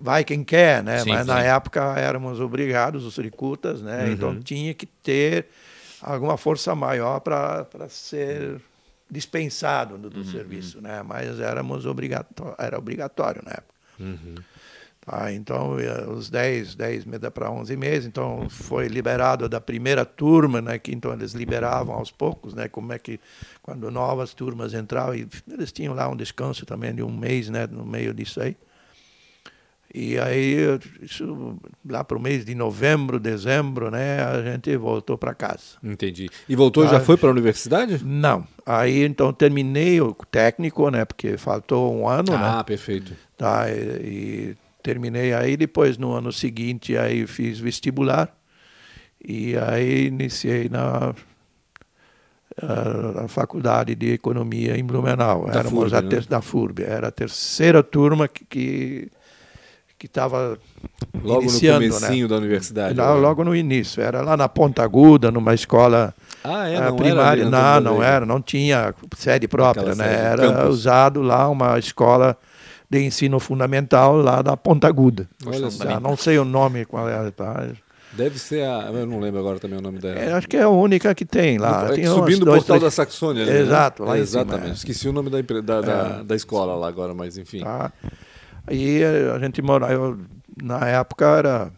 Vai 0.00 0.22
quem 0.22 0.44
quer, 0.44 0.82
né? 0.82 1.00
Sim, 1.00 1.08
Mas 1.10 1.26
na 1.26 1.40
sim. 1.42 1.48
época 1.48 1.94
éramos 1.98 2.40
obrigados, 2.40 3.04
os 3.04 3.16
recrutas, 3.16 3.82
né? 3.82 4.12
Então 4.12 4.38
tinha 4.40 4.72
que 4.72 4.86
ter 4.86 5.46
alguma 6.02 6.36
força 6.36 6.74
maior 6.74 7.20
para 7.20 7.88
ser 7.88 8.60
dispensado 9.10 9.96
do, 9.96 10.10
do 10.10 10.24
serviço, 10.24 10.80
né? 10.80 11.02
Mas 11.02 11.40
éramos 11.40 11.86
obrigatório, 11.86 12.54
era 12.58 12.78
obrigatório 12.78 13.42
na 13.44 13.52
época. 13.52 13.74
Tá, 15.00 15.32
então, 15.32 15.76
os 16.14 16.28
10, 16.28 16.74
10 16.74 17.04
para 17.32 17.50
11 17.50 17.74
meses, 17.78 18.06
então 18.06 18.46
foi 18.50 18.88
liberado 18.88 19.48
da 19.48 19.58
primeira 19.58 20.04
turma, 20.04 20.60
né, 20.60 20.78
que 20.78 20.92
então 20.92 21.14
eles 21.14 21.32
liberavam 21.32 21.94
aos 21.94 22.10
poucos, 22.10 22.52
né, 22.52 22.68
como 22.68 22.92
é 22.92 22.98
que 22.98 23.18
quando 23.62 23.90
novas 23.90 24.34
turmas 24.34 24.74
entravam, 24.74 25.14
e 25.14 25.26
eles 25.50 25.72
tinham 25.72 25.94
lá 25.94 26.06
um 26.10 26.16
descanso 26.16 26.66
também 26.66 26.94
de 26.94 27.02
um 27.02 27.10
mês, 27.10 27.48
né, 27.48 27.66
no 27.66 27.86
meio 27.86 28.12
disso 28.12 28.38
aí. 28.42 28.54
E 29.94 30.18
aí, 30.18 30.58
isso, 31.00 31.58
lá 31.88 32.04
para 32.04 32.18
o 32.18 32.20
mês 32.20 32.44
de 32.44 32.54
novembro, 32.54 33.18
dezembro, 33.18 33.90
né, 33.90 34.22
a 34.22 34.42
gente 34.42 34.76
voltou 34.76 35.16
para 35.16 35.34
casa. 35.34 35.78
Entendi. 35.82 36.28
E 36.46 36.54
voltou, 36.54 36.86
já 36.86 37.00
foi 37.00 37.16
para 37.16 37.28
a 37.28 37.32
universidade? 37.32 38.04
Não, 38.04 38.46
aí 38.66 39.02
então 39.02 39.32
terminei 39.32 39.98
o 40.00 40.14
técnico, 40.30 40.90
né, 40.90 41.06
porque 41.06 41.38
faltou 41.38 41.94
um 41.94 42.06
ano, 42.06 42.32
né. 42.32 42.58
Ah, 42.58 42.62
perfeito. 42.62 43.16
Tá, 43.36 43.70
e, 43.70 43.74
e 43.74 44.56
terminei 44.82 45.32
aí, 45.32 45.56
depois 45.56 45.96
no 45.96 46.12
ano 46.12 46.32
seguinte 46.32 46.96
aí 46.96 47.26
fiz 47.26 47.58
vestibular 47.58 48.34
e 49.24 49.56
aí 49.56 50.06
iniciei 50.06 50.68
na 50.68 51.14
a, 52.60 53.24
a 53.24 53.28
faculdade 53.28 53.94
de 53.94 54.12
economia 54.12 54.76
em 54.76 54.84
Blumenau. 54.84 55.46
Da 55.46 55.60
Éramos 55.60 55.90
FURB, 55.90 55.96
a 55.96 56.02
né? 56.02 56.08
ter, 56.08 56.26
da 56.26 56.40
FURB, 56.40 56.82
era 56.82 57.08
a 57.08 57.10
terceira 57.10 57.82
turma 57.82 58.28
que 58.28 58.44
que 58.44 59.10
que 59.98 60.06
estava 60.06 60.56
Logo 61.22 61.42
iniciando, 61.42 61.86
no 61.86 61.92
comecinho 61.94 62.22
né? 62.26 62.28
da 62.28 62.36
universidade. 62.36 62.94
Lá, 62.98 63.14
logo 63.14 63.42
no 63.44 63.54
início, 63.56 64.00
era 64.02 64.22
lá 64.22 64.36
na 64.36 64.48
Ponta 64.48 64.82
Aguda, 64.82 65.30
numa 65.30 65.54
escola 65.54 66.14
Ah, 66.44 66.68
é? 66.68 66.76
ah, 66.76 66.90
Não 66.90 66.96
primária. 66.96 67.42
era 67.42 67.50
não, 67.50 67.80
não 67.80 67.92
Bandeira. 67.94 68.14
era, 68.14 68.26
não 68.26 68.40
tinha 68.40 68.94
sede 69.16 69.48
própria, 69.48 69.94
né? 69.94 70.14
Era 70.32 70.52
campus. 70.52 70.68
usado 70.68 71.20
lá 71.22 71.48
uma 71.48 71.78
escola 71.78 72.36
de 72.88 73.02
ensino 73.04 73.38
fundamental 73.40 74.16
lá 74.16 74.40
da 74.40 74.56
Ponta 74.56 74.86
Aguda. 74.86 75.28
Olha 75.44 76.00
não 76.00 76.16
sei 76.16 76.38
o 76.38 76.44
nome 76.44 76.84
qual 76.84 77.08
é, 77.08 77.30
tá? 77.30 77.66
Deve 78.12 78.38
ser 78.38 78.64
a. 78.64 78.90
Eu 78.90 79.04
não 79.06 79.20
lembro 79.20 79.38
agora 79.40 79.58
também 79.58 79.78
o 79.78 79.82
nome 79.82 79.98
dela. 79.98 80.18
É, 80.18 80.32
acho 80.32 80.48
que 80.48 80.56
é 80.56 80.62
a 80.62 80.68
única 80.70 81.14
que 81.14 81.26
tem 81.26 81.58
lá. 81.58 81.88
É 81.90 81.94
Tem 81.94 82.06
subindo 82.06 82.42
o 82.42 82.46
portal 82.46 82.78
três- 82.78 82.82
da 82.82 82.90
Saxônia. 82.90 83.42
ali, 83.42 83.52
né? 83.52 83.60
Exato, 83.60 84.02
lá 84.04 84.16
em 84.16 84.20
Exatamente. 84.22 84.60
cima, 84.62 84.70
é. 84.70 84.72
Esqueci 84.72 85.08
o 85.08 85.12
nome 85.12 85.28
da, 85.28 85.42
da, 85.60 85.80
da, 85.82 86.22
da 86.22 86.34
escola 86.34 86.74
lá 86.74 86.88
agora, 86.88 87.12
mas 87.12 87.36
enfim. 87.36 87.60
Tá? 87.60 87.92
Aí 88.68 89.02
eh, 89.02 89.30
a 89.34 89.38
gente 89.38 89.62
morava, 89.62 89.92
eu, 89.92 90.18
na 90.62 90.86
época 90.86 91.26
era. 91.26 91.72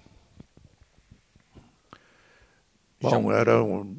Bom, 3.01 3.33
era 3.33 3.63
um, 3.63 3.97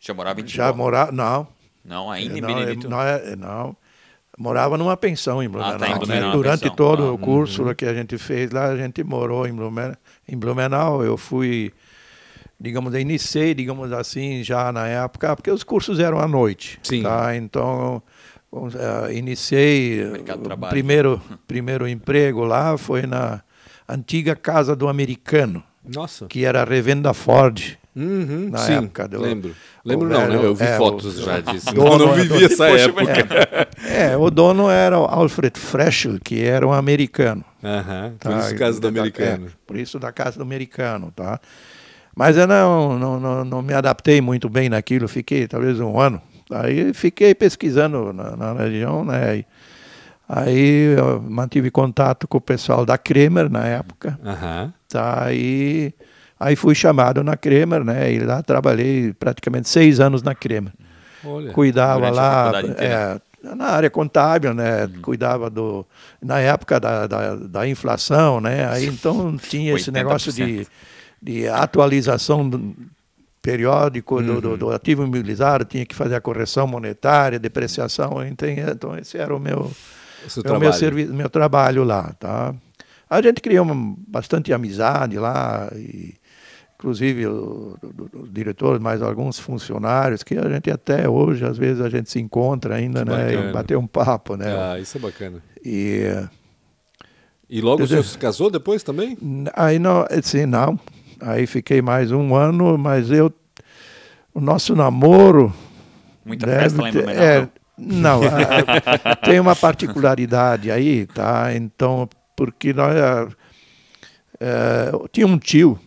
Já 0.00 0.12
morava 0.14 0.40
em 0.40 0.46
já 0.48 0.72
morava. 0.72 1.12
Não, 1.12 1.46
Não, 1.84 2.10
ainda 2.10 2.38
em 2.38 2.40
não, 2.40 2.48
Benedito. 2.54 2.88
não, 2.88 3.00
é- 3.02 3.36
não. 3.36 3.76
Morava 4.38 4.76
numa 4.76 4.96
pensão 4.96 5.42
em 5.42 5.48
Blumenau. 5.48 5.78
tá, 5.78 5.88
em 5.88 5.92
né? 5.92 5.98
Blumenau, 5.98 6.32
Durante 6.32 6.62
pensão. 6.62 6.76
todo 6.76 7.04
Ah, 7.04 7.12
o 7.12 7.18
curso 7.18 7.74
que 7.74 7.86
a 7.86 7.94
gente 7.94 8.18
fez 8.18 8.50
lá, 8.50 8.66
a 8.66 8.76
gente 8.76 9.02
morou 9.02 9.46
em 9.46 9.54
Blumenau. 9.54 9.96
Em 10.28 10.36
Blumenau 10.36 11.02
eu 11.02 11.16
fui, 11.16 11.72
digamos, 12.60 12.92
eu 12.92 13.00
iniciei, 13.00 13.54
digamos 13.54 13.92
assim, 13.92 14.42
já 14.42 14.70
na 14.72 14.86
época, 14.88 15.34
porque 15.36 15.50
os 15.50 15.62
cursos 15.64 15.98
eram 15.98 16.18
à 16.18 16.28
noite. 16.28 16.78
Sim. 16.82 17.02
Tá? 17.02 17.34
Então, 17.34 18.02
vamos, 18.50 18.74
eh, 18.74 19.14
iniciei, 19.14 20.02
o 20.04 20.68
primeiro, 20.68 21.20
primeiro 21.46 21.86
emprego 21.88 22.44
lá 22.44 22.76
foi 22.78 23.02
na 23.06 23.40
antiga 23.88 24.34
Casa 24.34 24.74
do 24.74 24.88
Americano, 24.88 25.62
Nossa. 25.84 26.26
que 26.26 26.44
era 26.44 26.62
a 26.62 26.64
revenda 26.64 27.12
Ford. 27.14 27.76
Uhum, 27.94 28.50
Na 28.50 28.58
sim, 28.58 28.74
época 28.74 29.08
do- 29.08 29.22
lembro. 29.22 29.54
Lembro 29.82 30.06
não, 30.08 30.20
velho- 30.26 30.40
né? 30.40 30.46
Eu 30.46 30.54
vi 30.54 30.64
é, 30.66 30.76
fotos 30.76 31.18
o- 31.18 31.22
já 31.24 31.40
disso. 31.40 31.72
dono 31.72 32.04
Eu 32.04 32.08
não 32.08 32.14
é 32.14 32.16
vivi 32.20 32.44
essa 32.44 32.66
Poxa, 32.68 32.84
época. 32.84 33.68
É, 33.88 34.14
o 34.18 34.28
dono 34.30 34.68
era 34.68 34.98
o 34.98 35.04
Alfred 35.06 35.58
Freschel, 35.58 36.18
que 36.22 36.42
era 36.44 36.66
um 36.66 36.72
americano. 36.74 37.42
Aham, 37.64 38.12
por 38.20 38.30
tá? 38.32 38.38
isso 38.40 38.54
caso 38.56 38.78
do 38.80 38.90
Da- 38.90 39.00
americano. 39.00 39.46
é, 39.46 39.50
por 39.66 39.78
isso 39.78 39.98
da 39.98 40.12
casa 40.12 40.36
do 40.36 40.42
americano, 40.42 41.10
tá? 41.16 41.40
Mas 42.14 42.36
eu 42.36 42.46
não, 42.46 42.98
não, 42.98 43.20
não, 43.20 43.44
não 43.46 43.62
me 43.62 43.72
adaptei 43.72 44.20
muito 44.20 44.48
bem 44.50 44.68
naquilo, 44.68 45.08
fiquei 45.08 45.46
talvez 45.48 45.80
um 45.80 45.98
ano. 45.98 46.20
Aí 46.50 46.92
fiquei 46.92 47.34
pesquisando 47.34 48.12
na, 48.12 48.36
na 48.36 48.52
região, 48.52 49.04
né? 49.04 49.38
E 49.38 49.46
aí 50.28 50.94
eu 50.96 51.20
mantive 51.22 51.70
contato 51.70 52.26
com 52.26 52.38
o 52.38 52.40
pessoal 52.40 52.84
da 52.84 52.96
Kremer 52.98 53.50
na 53.50 53.66
época, 53.66 54.18
Aham. 54.24 54.72
tá? 54.88 55.26
E 55.32 55.92
aí 56.38 56.54
fui 56.56 56.74
chamado 56.74 57.22
na 57.24 57.36
Kremer, 57.36 57.84
né? 57.84 58.12
E 58.12 58.20
lá 58.20 58.42
trabalhei 58.42 59.12
praticamente 59.12 59.68
seis 59.68 60.00
anos 60.00 60.22
na 60.22 60.34
Kremer 60.34 60.72
Olha. 61.24 61.52
cuidava 61.52 62.10
lá 62.10 62.60
inteira. 62.62 63.20
é, 63.42 63.54
na 63.54 63.66
área 63.66 63.90
contábil, 63.90 64.54
né? 64.54 64.84
Uhum. 64.84 65.02
Cuidava 65.02 65.50
do 65.50 65.86
na 66.22 66.38
época 66.40 66.78
da, 66.80 67.06
da, 67.06 67.34
da 67.36 67.68
inflação, 67.68 68.40
né? 68.40 68.68
Aí 68.68 68.86
então 68.86 69.36
tinha 69.36 69.74
esse 69.74 69.90
80%. 69.90 69.94
negócio 69.94 70.32
de, 70.32 70.66
de 71.22 71.48
atualização 71.48 72.48
periódico 73.50 74.20
do, 74.20 74.32
Uhum. 74.34 74.40
do, 74.40 74.56
do 74.56 74.70
ativo 74.70 75.02
imobilizado, 75.04 75.64
tinha 75.64 75.86
que 75.86 75.94
fazer 75.94 76.16
a 76.16 76.20
correção 76.20 76.66
monetária, 76.66 77.38
depreciação, 77.38 78.24
então, 78.26 78.96
esse 78.98 79.16
era 79.16 79.34
o 79.34 79.38
meu 79.38 79.60
O 79.60 79.68
é 79.68 80.30
meu, 80.34 80.42
trabalho. 80.42 80.72
servi 80.72 81.04
meu 81.06 81.30
trabalho 81.30 81.84
lá, 81.84 82.12
tá? 82.18 82.52
A 83.08 83.22
gente 83.22 83.40
criou 83.40 83.64
uma, 83.64 83.94
bastante 84.08 84.52
amizade 84.52 85.16
lá, 85.18 85.68
e, 85.76 86.14
inclusive 86.74 87.24
os 87.26 88.32
diretores, 88.32 88.80
mais 88.82 89.00
alguns 89.00 89.38
funcionários, 89.38 90.24
que 90.24 90.36
a 90.36 90.48
gente 90.48 90.68
até 90.70 91.08
hoje, 91.08 91.44
às 91.44 91.56
vezes, 91.56 91.80
a 91.80 91.88
gente 91.88 92.10
se 92.10 92.18
encontra 92.18 92.74
ainda, 92.74 93.04
Que 93.04 93.10
né? 93.10 93.26
bacana. 93.26 93.50
E 93.50 93.52
bater 93.52 93.76
um 93.78 93.86
papo, 93.86 94.36
né? 94.36 94.46
Ah, 94.58 94.78
isso 94.80 94.98
é 94.98 95.00
bacana. 95.00 95.40
E 95.64 96.02
E 97.48 97.60
logo 97.60 97.76
dizer- 97.82 97.88
senhor 98.02 98.04
se 98.04 98.18
casou 98.18 98.50
depois 98.50 98.82
também? 98.82 99.16
aí 99.54 99.78
não, 99.78 100.04
assim, 100.10 100.44
não. 100.46 100.76
Aí 101.20 101.46
fiquei 101.46 101.80
mais 101.80 102.12
um 102.12 102.34
ano, 102.34 102.76
mas 102.76 103.10
eu, 103.10 103.32
o 104.34 104.40
nosso 104.40 104.74
namoro 104.76 105.52
Muita 106.24 106.46
Deve 106.46 106.60
festa 106.62 106.82
lá 106.82 106.88
em 106.88 106.92
Blumenau. 106.92 107.24
é, 107.24 107.48
não, 107.78 108.20
a- 108.24 109.16
tem 109.24 109.38
uma 109.40 109.54
particularidade 109.56 110.70
aí, 110.70 111.06
tá? 111.06 111.54
Então, 111.54 112.08
porque 112.36 112.72
nós 112.72 112.94
ah, 112.96 113.28
eh, 114.40 114.92
tinha 115.12 115.26
um 115.26 115.38
tio, 115.38 115.78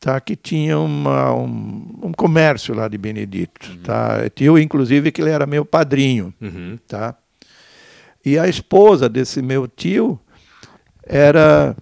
tá? 0.00 0.20
Que 0.20 0.36
tinha 0.36 0.78
uma, 0.78 1.34
um, 1.34 1.98
um 2.04 2.12
comércio 2.12 2.74
lá 2.74 2.86
de 2.88 2.96
Benedito, 2.96 3.76
tá? 3.78 4.28
Tio, 4.34 4.58
inclusive, 4.58 5.10
que 5.12 5.20
ele 5.20 5.30
era 5.30 5.46
meu 5.46 5.64
padrinho, 5.64 6.32
Uhum. 6.40 6.78
tá? 6.86 7.14
E 8.24 8.38
a 8.38 8.46
esposa 8.46 9.08
desse 9.08 9.42
meu 9.42 9.66
tio 9.66 10.18
era 11.04 11.74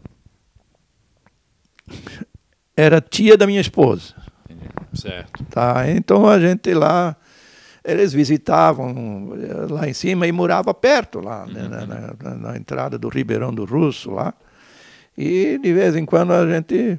era 2.80 3.00
tia 3.00 3.36
da 3.36 3.46
minha 3.46 3.60
esposa. 3.60 4.14
Certo. 4.94 5.44
Tá? 5.50 5.84
Então 5.90 6.26
a 6.28 6.38
gente 6.40 6.72
lá, 6.74 7.14
eles 7.84 8.12
visitavam 8.12 9.32
eh, 9.40 9.72
lá 9.72 9.88
em 9.88 9.92
cima 9.92 10.26
e 10.26 10.32
morava 10.32 10.74
perto 10.74 11.20
lá, 11.20 11.46
né, 11.46 11.62
na, 11.68 11.86
na- 11.86 12.34
na 12.36 12.56
entrada 12.56 12.98
do 12.98 13.08
Ribeirão 13.08 13.54
do 13.54 13.64
Russo 13.64 14.10
lá. 14.10 14.34
E 15.16 15.58
de 15.62 15.72
vez 15.72 15.94
em 15.96 16.04
quando 16.04 16.32
a 16.32 16.48
gente 16.50 16.98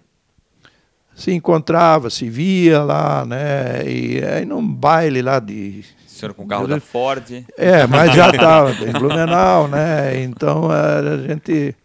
se 1.16 1.32
encontrava, 1.34 2.10
se 2.10 2.30
via 2.30 2.82
lá, 2.84 3.26
né? 3.26 3.84
E 3.86 4.24
aí 4.24 4.46
num 4.46 4.66
baile 4.66 5.22
lá 5.22 5.40
de. 5.40 5.84
O 6.08 6.10
senhor 6.10 6.34
com 6.34 6.44
o 6.44 6.48
carro 6.48 6.68
da 6.68 6.80
Ford. 6.80 7.44
É, 7.58 7.86
mas 7.88 8.14
já 8.14 8.30
estava 8.30 8.72
em 8.72 8.92
Blumenau, 8.94 9.68
né? 9.68 10.22
Então 10.24 10.70
a 10.72 11.02
gente 11.28 11.76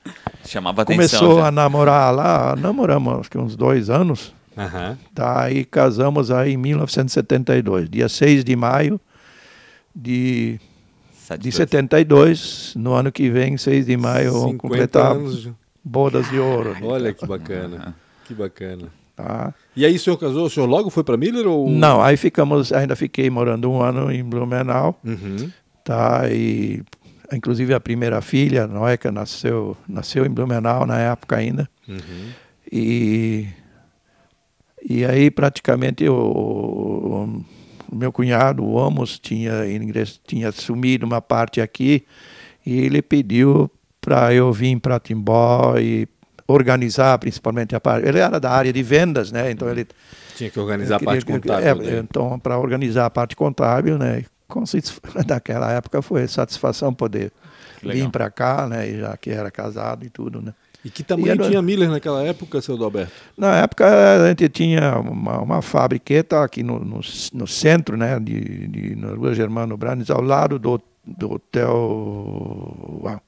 Chamava 0.47 0.83
atenção. 0.83 1.19
começou 1.21 1.41
já. 1.41 1.49
a 1.49 1.51
namorar 1.51 2.15
lá, 2.15 2.57
namoramos 2.57 3.21
acho 3.21 3.31
que 3.31 3.39
uns 3.39 3.57
dois 3.57 3.91
anos. 3.91 4.35
Tá, 5.15 5.43
aí 5.43 5.65
casamos 5.67 6.31
aí 6.31 6.53
em 6.55 6.57
1972, 6.57 7.91
dia 7.91 8.09
6 8.09 8.43
de 8.43 8.57
maio 8.57 8.99
de, 9.95 10.59
de 11.39 11.53
72. 11.53 12.73
No 12.77 12.95
ano 12.95 13.13
que 13.13 13.29
vem, 13.31 13.57
6 13.57 13.85
de 13.87 13.97
maio, 13.97 14.33
vamos 14.33 14.53
50 14.53 14.59
completar 14.63 15.13
anos. 15.13 15.51
bodas 15.85 16.29
de 16.31 16.39
ouro. 16.39 16.75
Olha 16.83 17.13
que 17.13 17.27
bacana. 17.27 17.95
Que 18.27 18.35
bacana. 18.35 18.89
Tá? 19.15 19.55
E 19.75 19.85
aí 19.85 19.97
o 19.97 19.99
senhor 19.99 20.17
casou? 20.19 20.47
O 20.47 20.51
senhor 20.51 20.67
logo 20.67 20.91
foi 20.91 21.03
para 21.05 21.17
Miller 21.17 21.47
ou 21.47 21.71
Não, 21.71 22.03
aí 22.03 22.17
ficamos, 22.19 22.73
ainda 22.73 22.95
fiquei 22.97 23.31
morando 23.31 23.71
um 23.71 23.81
ano 23.81 24.11
em 24.13 24.23
Blumenau, 24.23 24.99
Uhum. 25.05 25.51
tá? 25.85 26.23
E 26.31 26.83
inclusive 27.33 27.73
a 27.75 27.81
primeira 27.81 28.21
filha, 28.21 28.67
Noeca, 28.67 29.11
nasceu, 29.13 29.77
nasceu 29.89 30.25
em 30.27 30.31
Blumenau 30.31 30.87
na 30.87 30.99
época 30.99 31.37
ainda. 31.37 31.69
Uhum. 31.89 32.31
E, 32.71 33.47
e 34.89 35.05
aí 35.05 35.31
praticamente 35.31 36.09
o, 36.09 37.43
meu 37.93 38.13
cunhado, 38.13 38.65
o 38.65 38.79
Amos, 38.79 39.19
tinha, 39.19 39.67
ingress- 39.67 40.21
tinha 40.27 40.49
assumido 40.49 41.07
uma 41.07 41.21
parte 41.21 41.61
aqui 41.61 42.05
e 42.65 42.81
ele 42.81 43.01
pediu 43.03 43.71
para 44.01 44.33
eu 44.35 44.53
vir 44.53 44.79
para 44.81 44.99
Timbó 45.01 45.77
e 45.79 46.09
organizar 46.49 47.19
principalmente 47.19 47.75
a 47.75 47.81
parte. 47.81 48.07
Ele 48.07 48.19
era 48.19 48.39
da 48.39 48.51
área 48.51 48.73
de 48.73 48.83
vendas, 48.83 49.33
né? 49.33 49.51
Então 49.51 49.69
ele 49.69 49.87
Tinha 50.37 50.49
que 50.51 50.61
organizar 50.61 50.97
a 50.97 50.99
queria- 51.01 51.13
parte 51.15 51.27
contábil. 51.27 51.89
é, 51.91 51.99
então 51.99 52.39
para 52.39 52.59
organizar 52.59 53.07
a 53.07 53.11
parte 53.11 53.35
contábil, 53.35 53.99
né? 53.99 54.25
Naquela 55.29 55.73
época 55.75 56.01
foi 56.03 56.27
satisfação 56.29 56.93
poder 56.95 57.33
vir 57.83 58.11
para 58.11 58.31
cá, 58.31 58.67
né? 58.69 58.89
e 58.89 59.01
Já 59.01 59.17
que 59.17 59.31
era 59.31 59.51
casado 59.51 60.05
e 60.05 60.11
tudo, 60.11 60.41
né? 60.41 60.55
E 60.85 60.91
que 60.91 61.03
tamanho 61.03 61.27
E 61.27 61.31
era- 61.31 61.49
tinha 61.49 61.61
Miller 61.61 61.91
naquela 61.91 62.23
época, 62.23 62.61
seu 62.61 62.77
Adalberto? 62.77 63.13
Na 63.37 63.57
época 63.57 63.87
a 64.25 64.29
gente 64.29 64.49
tinha 64.49 64.99
uma, 65.01 65.41
uma 65.41 65.61
fabriqueta 65.63 66.45
aqui 66.45 66.63
no, 66.63 66.79
no, 66.79 67.01
no 67.33 67.47
centro, 67.47 67.97
né, 67.97 68.21
de, 68.21 68.69
de, 68.69 68.95
na 68.95 69.09
rua 69.09 69.35
Germano 69.35 69.77
Brandes, 69.77 70.11
ao 70.11 70.21
lado 70.23 70.59
do, 70.61 70.81
do 71.05 71.33
hotel. 71.33 71.73
Uau. 73.03 73.21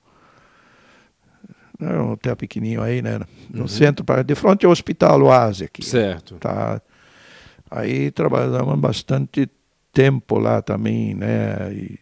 Não 1.80 1.88
é 1.90 2.00
um 2.00 2.12
hotel 2.12 2.36
pequenininho 2.36 2.82
aí, 2.82 3.00
né? 3.02 3.20
No 3.50 3.68
centro, 3.68 4.04
pra- 4.04 4.22
de 4.22 4.34
frente 4.34 4.66
ao 4.66 4.72
Hospital 4.72 5.20
Oase 5.22 5.64
aqui. 5.64 5.84
Certo. 5.84 6.36
Tá. 6.36 6.80
Aí 7.70 8.10
trabalhamos 8.10 8.78
bastante 8.78 9.48
tempo 10.02 10.38
lá 10.38 10.62
também, 10.62 11.14
né? 11.14 11.72
E 11.72 11.98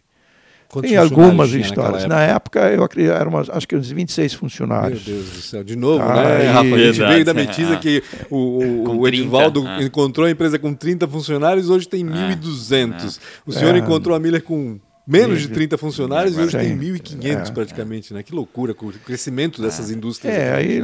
Quantos 0.69 0.91
tem 0.91 0.99
algumas 0.99 1.49
tinha 1.49 1.61
naquela 1.63 1.87
histórias. 1.87 2.07
Na 2.09 2.21
época, 2.23 2.61
eu 2.71 2.83
acredito, 2.83 3.13
eram 3.13 3.31
umas, 3.31 3.49
acho 3.49 3.67
que 3.67 3.77
uns 3.77 3.89
26 3.91 4.33
Meu 4.33 4.41
funcionários. 4.41 5.05
Deus 5.05 5.31
do 5.31 5.41
céu, 5.41 5.65
de 5.65 5.77
novo, 5.77 6.03
Ah, 6.03 6.15
né, 6.15 6.45
e- 6.45 6.49
Rafa? 6.49 6.75
A 6.75 6.79
gente 6.79 6.99
veio 6.99 7.25
da 7.25 7.31
é. 7.31 7.35
Metiza 7.35 7.77
que 7.77 8.03
o, 8.29 8.37
o, 8.37 8.83
o 8.99 9.03
30, 9.03 9.09
Edivaldo 9.09 9.67
é. 9.67 9.83
encontrou 9.85 10.27
a 10.27 10.31
empresa 10.31 10.59
com 10.59 10.75
30 10.75 11.07
funcionários, 11.09 11.71
hoje 11.71 11.89
tem 11.89 12.05
1.200. 12.05 13.19
O 13.47 13.53
senhor 13.53 13.75
É. 13.75 13.79
encontrou 13.79 14.15
a 14.15 14.21
Miller 14.21 14.43
com 14.43 14.79
menos 15.07 15.41
de 15.41 15.49
30 15.49 15.79
funcionários 15.79 16.37
e 16.37 16.41
hoje 16.41 16.59
tem 16.59 16.71
Sim. 16.71 16.77
1.500 16.79 17.49
É. 17.49 17.53
praticamente, 17.53 18.13
né? 18.13 18.23
Que 18.23 18.35
loucura 18.35 18.75
com 18.75 18.87
o 18.87 18.93
crescimento 18.93 19.63
dessas 19.63 19.91
indústrias. 19.91 20.35
É, 20.35 20.53
aí, 20.53 20.83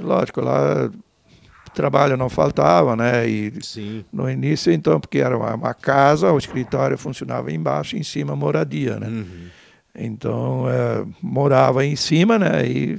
lógico, 0.00 0.40
lá 0.40 0.88
trabalho 1.74 2.16
não 2.16 2.28
faltava, 2.28 2.96
né? 2.96 3.28
E 3.28 3.52
Sim. 3.60 4.04
no 4.12 4.30
início, 4.30 4.72
então, 4.72 4.98
porque 4.98 5.18
era 5.18 5.36
uma, 5.36 5.54
uma 5.54 5.74
casa, 5.74 6.32
o 6.32 6.38
escritório 6.38 6.96
funcionava 6.96 7.52
embaixo, 7.52 7.96
em 7.96 8.02
cima 8.02 8.34
moradia, 8.34 8.98
né? 8.98 9.08
Uhum. 9.08 9.48
Então, 9.94 10.66
eh, 10.68 11.04
morava 11.22 11.84
em 11.84 11.94
cima, 11.94 12.38
né? 12.38 12.66
E 12.66 12.98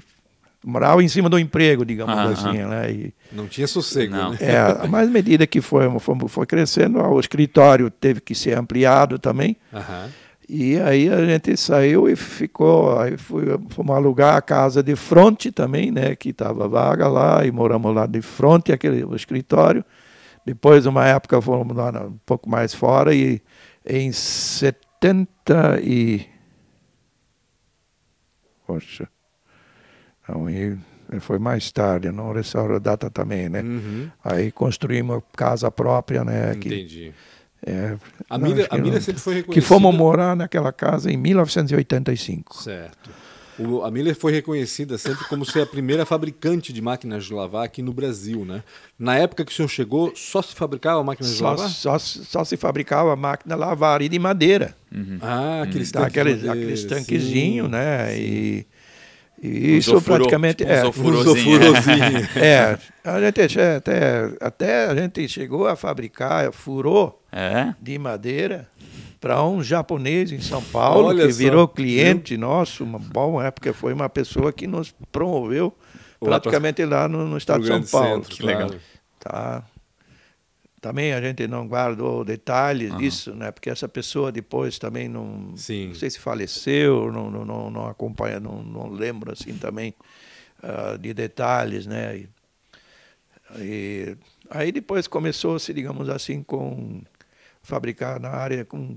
morava 0.65 1.03
em 1.03 1.07
cima 1.07 1.29
do 1.29 1.37
emprego, 1.37 1.85
digamos 1.85 2.15
assim, 2.17 2.57
né? 2.57 2.91
E, 2.91 3.13
Não 3.31 3.47
tinha 3.47 3.67
sossego, 3.67 4.15
Não. 4.15 4.31
né? 4.31 4.37
é, 4.39 4.87
mas 4.87 5.07
à 5.07 5.11
medida 5.11 5.45
que 5.45 5.61
foi, 5.61 5.87
foi, 5.99 6.15
foi 6.27 6.45
crescendo, 6.45 6.99
o 6.99 7.19
escritório 7.19 7.89
teve 7.89 8.21
que 8.21 8.33
ser 8.33 8.57
ampliado 8.57 9.19
também. 9.19 9.57
Aham. 9.73 10.09
E 10.47 10.79
aí 10.79 11.09
a 11.09 11.25
gente 11.25 11.57
saiu 11.57 12.07
e 12.07 12.15
ficou, 12.15 12.99
aí 12.99 13.17
fui, 13.17 13.45
fomos 13.69 13.95
alugar 13.95 14.35
a 14.35 14.41
casa 14.41 14.83
de 14.83 14.95
fronte 14.95 15.51
também, 15.51 15.91
né, 15.91 16.15
que 16.15 16.29
estava 16.29 16.67
vaga 16.67 17.07
lá, 17.07 17.45
e 17.45 17.51
moramos 17.51 17.93
lá 17.95 18.05
de 18.05 18.21
fronte 18.21 18.71
aquele 18.71 19.03
o 19.03 19.15
escritório. 19.15 19.83
Depois, 20.45 20.85
uma 20.85 21.05
época, 21.07 21.41
fomos 21.41 21.75
lá 21.75 21.89
um 22.05 22.17
pouco 22.25 22.47
mais 22.49 22.73
fora 22.73 23.13
e 23.15 23.41
em 23.85 24.11
70 24.11 25.79
e... 25.81 26.25
Poxa, 28.67 29.07
não, 30.27 30.49
e 30.49 30.77
foi 31.19 31.37
mais 31.37 31.71
tarde, 31.71 32.11
não 32.11 32.33
restauro 32.33 32.75
a 32.75 32.79
data 32.79 33.09
também, 33.11 33.47
né? 33.47 33.61
Uhum. 33.61 34.09
Aí 34.23 34.51
construímos 34.51 35.21
casa 35.35 35.69
própria, 35.69 36.23
né? 36.23 36.55
que- 36.55 36.67
Entendi. 36.67 37.13
É, 37.65 37.97
A 38.29 38.37
que 38.37 38.61
a 38.69 38.77
não. 38.77 39.01
sempre 39.01 39.21
foi 39.21 39.33
que 39.35 39.39
reconhecida... 39.41 39.67
fomos 39.67 39.95
morar 39.95 40.35
naquela 40.35 40.71
casa 40.71 41.11
em 41.11 41.17
1985. 41.17 42.61
Certo. 42.63 43.09
O- 43.57 43.83
a 43.83 43.89
Miller 43.89 44.13
foi 44.17 44.33
reconhecida 44.33 44.97
sempre 44.97 45.23
como 45.29 45.45
ser 45.45 45.61
a 45.61 45.65
primeira 45.65 46.05
fabricante 46.05 46.73
de 46.73 46.81
máquinas 46.81 47.23
de 47.23 47.33
lavar 47.33 47.63
aqui 47.63 47.81
no 47.81 47.93
Brasil, 47.93 48.43
né? 48.43 48.61
Na 48.99 49.15
época 49.17 49.45
que 49.45 49.51
o 49.51 49.55
senhor 49.55 49.69
chegou, 49.69 50.11
só 50.13 50.41
se 50.41 50.53
fabricava 50.53 51.01
máquinas 51.01 51.31
de 51.31 51.37
Só, 51.37 51.45
lavar? 51.51 51.69
só, 51.69 51.97
só 51.97 52.43
se 52.43 52.57
fabricava 52.57 53.15
máquina 53.15 53.55
lavar 53.55 54.01
e 54.01 54.09
de 54.09 54.19
madeira. 54.19 54.75
Ah, 55.21 55.61
aqueles 55.63 55.89
Tá, 55.89 56.01
tanques 56.01 56.13
de 56.13 56.19
aqueles, 56.19 56.49
aqueles 56.49 56.79
sim. 56.81 56.87
tanquezinhos, 56.89 57.69
né? 57.69 58.17
E, 58.19 58.65
e 59.41 59.77
isso 59.77 60.01
praticamente 60.01 60.57
tipo, 60.57 60.71
é. 60.71 60.79
usou 60.81 60.91
furô. 60.91 61.19
Usou 61.19 61.35
Furozinho. 61.35 61.59
furozinho. 61.59 62.29
É, 62.43 62.77
a 63.03 63.19
gente 63.21 63.59
até, 63.59 64.29
até 64.41 64.85
a 64.87 64.95
gente 64.95 65.27
chegou 65.27 65.67
a 65.67 65.75
fabricar 65.75 66.51
furô 66.51 67.13
É? 67.31 67.73
de 67.81 67.97
madeira 67.99 68.67
para 69.19 69.43
um 69.43 69.61
japonês 69.63 70.31
em 70.31 70.39
São 70.39 70.61
Paulo 70.61 71.07
Olha 71.07 71.25
que 71.27 71.31
só, 71.33 71.37
virou 71.39 71.67
cliente 71.67 72.37
nosso, 72.37 72.83
uma 72.83 72.99
bom 72.99 73.41
época 73.41 73.73
foi 73.73 73.91
uma 73.93 74.07
pessoa 74.09 74.53
que 74.53 74.67
nos 74.67 74.93
promoveu 75.11 75.73
Lá 76.21 76.39
pra- 76.39 76.39
praticamente 76.41 76.83
lá 76.85 77.07
no, 77.07 77.27
no 77.27 77.37
estado 77.37 77.61
de 77.61 77.67
São 77.67 77.83
Paulo. 77.83 78.23
centro, 78.23 78.29
Que 78.29 78.43
legal. 78.43 78.71
Tá. 79.19 79.63
Também 80.85 81.13
a 81.13 81.19
gente 81.19 81.47
não 81.47 81.67
guardou 81.67 82.23
detalhes 82.23 82.95
disso, 82.95 83.33
né? 83.33 83.49
Porque 83.49 83.71
essa 83.71 83.89
pessoa 83.89 84.31
depois 84.31 84.77
também 84.77 85.09
não, 85.09 85.57
Sim. 85.57 85.87
não 85.87 85.95
sei 85.95 86.11
se 86.11 86.19
faleceu, 86.19 87.11
não, 87.11 87.31
não, 87.31 87.71
não, 87.71 87.87
acompanha, 87.87 88.39
não, 88.39 88.61
não 88.61 88.87
lembro 88.89 89.31
assim 89.31 89.57
também 89.57 89.95
ah, 90.61 90.95
de 90.95 91.11
detalhes, 91.11 91.87
né? 91.87 92.17
E, 92.17 92.29
e 93.57 94.17
aí 94.47 94.71
depois 94.71 95.07
começou-se, 95.07 95.73
digamos 95.73 96.07
assim, 96.07 96.43
com 96.43 97.01
fabricar 97.63 98.19
na 98.19 98.29
área 98.29 98.63
com 98.63 98.95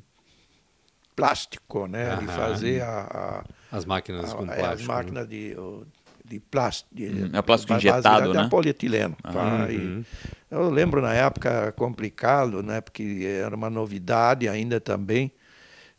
plástico, 1.16 1.86
né? 1.86 2.16
De 2.16 2.26
Aham. 2.26 2.36
fazer 2.36 2.82
a, 2.82 3.00
a- 3.00 3.44
As 3.72 3.86
máquinas 3.86 4.30
com 4.34 4.42
a- 4.42 4.54
é, 4.54 4.58
plástico. 4.58 4.72
as 4.74 4.80
né? 4.82 4.86
máquinas 4.86 5.26
de, 5.26 5.54
o- 5.56 5.86
de 6.22 6.38
plástico. 6.38 6.94
De, 6.94 7.06
Hum, 7.08 7.30
é 7.32 7.40
plástico 7.40 7.72
injetado, 7.72 8.32
de 8.32 8.38
né? 8.42 8.48
polietileno. 8.50 9.16
tá? 9.22 9.72
E 9.72 9.76
Uhum. 9.78 10.04
Eu 10.50 10.70
lembro 10.70 11.00
na 11.02 11.12
época 11.14 11.72
complicado, 11.72 12.62
né? 12.62 12.80
Porque 12.80 13.26
era 13.42 13.54
uma 13.54 13.68
novidade 13.70 14.48
ainda 14.48 14.80
também. 14.80 15.30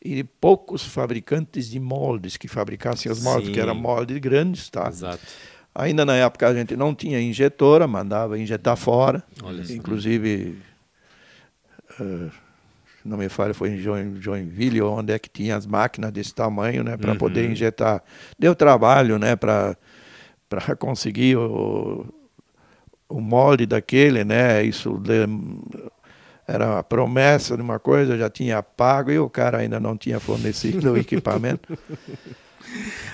E 0.03 0.23
poucos 0.23 0.85
fabricantes 0.85 1.69
de 1.69 1.79
moldes 1.79 2.37
que 2.37 2.47
fabricassem 2.47 3.11
os 3.11 3.21
moldes, 3.21 3.47
Sim. 3.47 3.53
que 3.53 3.59
eram 3.59 3.75
moldes 3.75 4.17
grandes, 4.19 4.69
tá? 4.69 4.87
Exato. 4.87 5.19
Ainda 5.75 6.05
na 6.05 6.15
época 6.15 6.47
a 6.47 6.53
gente 6.53 6.75
não 6.75 6.95
tinha 6.95 7.21
injetora, 7.21 7.85
mandava 7.87 8.39
injetar 8.39 8.75
fora. 8.77 9.21
Olha. 9.43 9.61
Inclusive, 9.71 10.57
eh, 11.99 12.29
não 13.03 13.17
me 13.17 13.29
falha, 13.29 13.53
foi 13.53 13.71
em 13.71 13.77
Join- 13.77 14.21
Joinville, 14.21 14.81
onde 14.81 15.13
é 15.13 15.19
que 15.19 15.29
tinha 15.29 15.55
as 15.55 15.65
máquinas 15.65 16.11
desse 16.11 16.33
tamanho, 16.33 16.83
né, 16.83 16.97
para 16.97 17.11
Uhum. 17.11 17.17
poder 17.17 17.49
injetar. 17.49 18.03
Deu 18.37 18.55
trabalho, 18.55 19.17
né, 19.19 19.35
para 19.35 19.75
para 20.49 20.75
conseguir 20.75 21.37
o, 21.37 22.07
o 23.09 23.19
molde 23.19 23.65
daquele, 23.65 24.23
né? 24.23 24.63
Isso 24.63 25.01
era 26.47 26.79
a 26.79 26.83
promessa 26.83 27.55
de 27.55 27.61
uma 27.61 27.79
coisa, 27.79 28.17
já 28.17 28.29
tinha 28.29 28.61
pago 28.63 29.11
e 29.11 29.19
o 29.19 29.29
cara 29.29 29.57
ainda 29.59 29.79
não 29.79 29.97
tinha 29.97 30.19
fornecido 30.19 30.93
o 30.93 30.97
equipamento. 30.97 31.77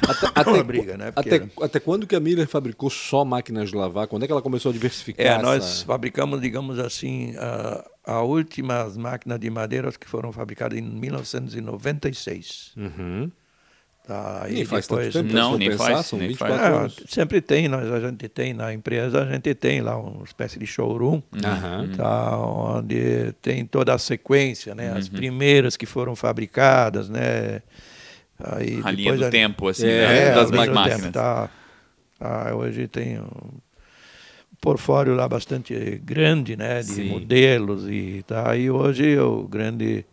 Até, 0.05 0.27
até, 0.51 0.63
briga, 0.63 0.97
né? 0.97 1.13
Até, 1.15 1.35
era- 1.35 1.47
até 1.61 1.79
quando 1.79 2.05
que 2.05 2.13
a 2.15 2.19
Miller 2.19 2.45
fabricou 2.47 2.89
só 2.89 3.23
máquinas 3.23 3.69
de 3.69 3.75
lavar? 3.77 4.05
Quando 4.07 4.23
é 4.23 4.25
que 4.25 4.31
ela 4.33 4.41
começou 4.41 4.69
a 4.69 4.73
diversificar? 4.73 5.39
É, 5.39 5.41
nós 5.41 5.63
essa- 5.63 5.85
fabricamos, 5.85 6.41
digamos 6.41 6.77
assim, 6.77 7.33
a, 7.37 7.85
a 8.05 8.21
últimas 8.21 8.97
máquinas 8.97 9.39
de 9.39 9.49
madeira 9.49 9.89
que 9.93 10.09
foram 10.09 10.33
fabricadas 10.33 10.77
em 10.77 10.81
1996. 10.81 12.73
Uhum. 12.75 13.31
Tá, 14.07 14.45
Nem 14.47 14.63
faz 14.65 14.85
depois- 14.85 15.11
tanto 15.13 15.23
tempo, 15.29 15.33
Não, 15.35 15.51
for 15.53 15.57
nem 15.57 15.69
pensar, 15.71 15.83
faz, 15.95 16.05
são 16.05 16.19
nem 16.19 16.27
24 16.27 16.61
faz. 16.63 16.71
É, 16.73 16.77
anos. 16.77 17.03
sempre 17.07 17.41
tem, 17.41 17.67
nós, 17.67 17.91
a 17.91 17.99
gente 17.99 18.29
tem 18.29 18.53
na 18.53 18.71
empresa, 18.71 19.23
a 19.23 19.31
gente 19.31 19.55
tem 19.55 19.81
lá 19.81 19.97
uma 19.97 20.23
espécie 20.23 20.59
de 20.59 20.67
showroom, 20.67 21.23
Aham. 21.43 21.89
tá, 21.97 22.37
onde 22.37 23.33
tem 23.41 23.65
toda 23.65 23.95
a 23.95 23.97
sequência, 23.97 24.75
né, 24.75 24.91
Uhum. 24.91 24.97
as 24.99 25.09
primeiras 25.09 25.75
que 25.75 25.87
foram 25.87 26.15
fabricadas, 26.15 27.09
né, 27.09 27.63
aí 28.37 28.79
A 28.83 28.91
linha 28.91 29.11
depois 29.13 29.19
do 29.21 29.25
a- 29.25 29.31
tempo, 29.31 29.67
assim, 29.69 29.87
É, 29.87 30.07
né, 30.07 30.31
das 30.35 30.51
mesmo 30.51 30.75
máquinas. 30.75 31.01
tempo, 31.01 31.11
tá, 31.13 31.49
tá, 32.19 32.55
hoje 32.55 32.87
tem 32.87 33.19
um 33.19 33.59
portfólio 34.61 35.15
lá 35.15 35.27
bastante 35.27 35.99
grande, 36.03 36.55
né, 36.55 36.81
de 36.81 36.91
Sim. 36.93 37.09
modelos 37.09 37.87
e 37.89 38.23
tá, 38.27 38.55
e 38.55 38.69
hoje 38.69 39.17
o 39.17 39.47
grande 39.47 40.05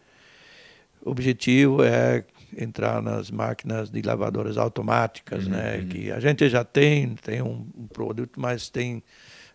objetivo 1.05 1.83
é 1.83 2.25
entrar 2.57 3.03
nas 3.03 3.31
máquinas 3.31 3.91
de 3.91 4.03
lavadoras 4.03 4.57
automáticas, 4.57 5.47
né? 5.47 5.87
Que 5.89 6.11
a 6.11 6.21
gente 6.21 6.49
já 6.49 6.65
tem, 6.65 7.15
tem 7.17 7.43
um, 7.43 7.67
um 7.77 7.87
produto, 7.87 8.41
mas 8.41 8.69
tem 8.69 9.03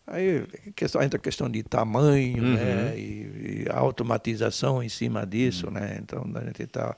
aí 0.05 0.45
questão, 0.75 1.01
entra 1.01 1.17
a 1.17 1.21
questão 1.21 1.49
de 1.49 1.63
tamanho, 1.63 2.41
né? 2.43 2.97
E, 2.97 3.65
e 3.65 3.65
a 3.69 3.77
automatização 3.77 4.81
em 4.81 4.89
cima 4.89 5.25
disso, 5.25 5.69
né? 5.69 5.99
Então 6.01 6.25
a 6.36 6.45
gente 6.45 6.63
está 6.63 6.95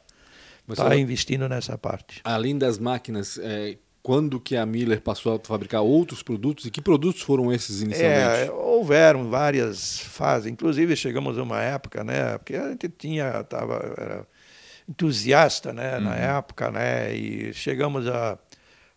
tá 0.68 0.76
só- 0.76 0.94
investindo 0.94 1.50
nessa 1.50 1.78
parte. 1.78 2.22
Além 2.24 2.58
das 2.58 2.78
máquinas, 2.78 3.40
é, 3.42 3.78
quando 4.02 4.40
que 4.40 4.56
a 4.56 4.66
Miller 4.66 5.02
passou 5.02 5.36
a 5.36 5.40
fabricar 5.40 5.82
outros 5.82 6.24
produtos 6.24 6.66
e 6.66 6.72
que 6.72 6.82
produtos 6.82 7.22
foram 7.22 7.52
esses 7.52 7.82
inicialmente? 7.82 8.48
É, 8.48 8.52
houveram 8.52 9.30
várias 9.30 10.00
fases, 10.00 10.52
inclusive 10.52 10.96
chegamos 10.96 11.38
a 11.38 11.44
uma 11.44 11.62
época, 11.62 12.04
né, 12.04 12.38
porque 12.38 12.56
a 12.56 12.70
gente 12.70 12.88
tinha 12.90 13.44
tava 13.44 13.94
era 13.98 14.28
entusiasta, 14.90 15.72
né, 15.72 16.00
na 16.00 16.16
época, 16.16 16.72
né, 16.72 17.14
e 17.14 17.54
chegamos 17.54 18.08
a 18.08 18.38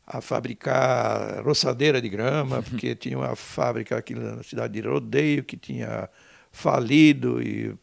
a 0.07 0.21
fabricar 0.21 1.43
roçadeira 1.45 2.01
de 2.01 2.09
grama, 2.09 2.63
porque 2.69 2.95
tinha 2.95 3.17
uma 3.17 3.37
fábrica 3.37 3.97
aqui 3.97 4.15
na 4.15 4.43
cidade 4.43 4.75
de 4.75 4.87
Rodeio 4.87 5.45
que 5.45 5.57
tinha 5.57 6.09
falido 6.51 7.41
e 7.41 7.75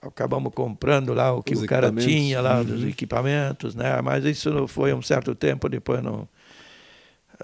acabamos 0.00 0.52
comprando 0.54 1.12
lá 1.12 1.32
o 1.32 1.42
que 1.42 1.54
Os 1.54 1.62
o 1.62 1.66
cara 1.66 1.92
tinha 1.92 2.40
lá 2.40 2.62
dos 2.62 2.84
equipamentos, 2.84 3.74
né? 3.74 4.00
Mas 4.00 4.24
isso 4.24 4.50
não 4.50 4.66
foi 4.68 4.94
um 4.94 5.02
certo 5.02 5.34
tempo 5.34 5.68
depois 5.68 6.02
não 6.02 6.26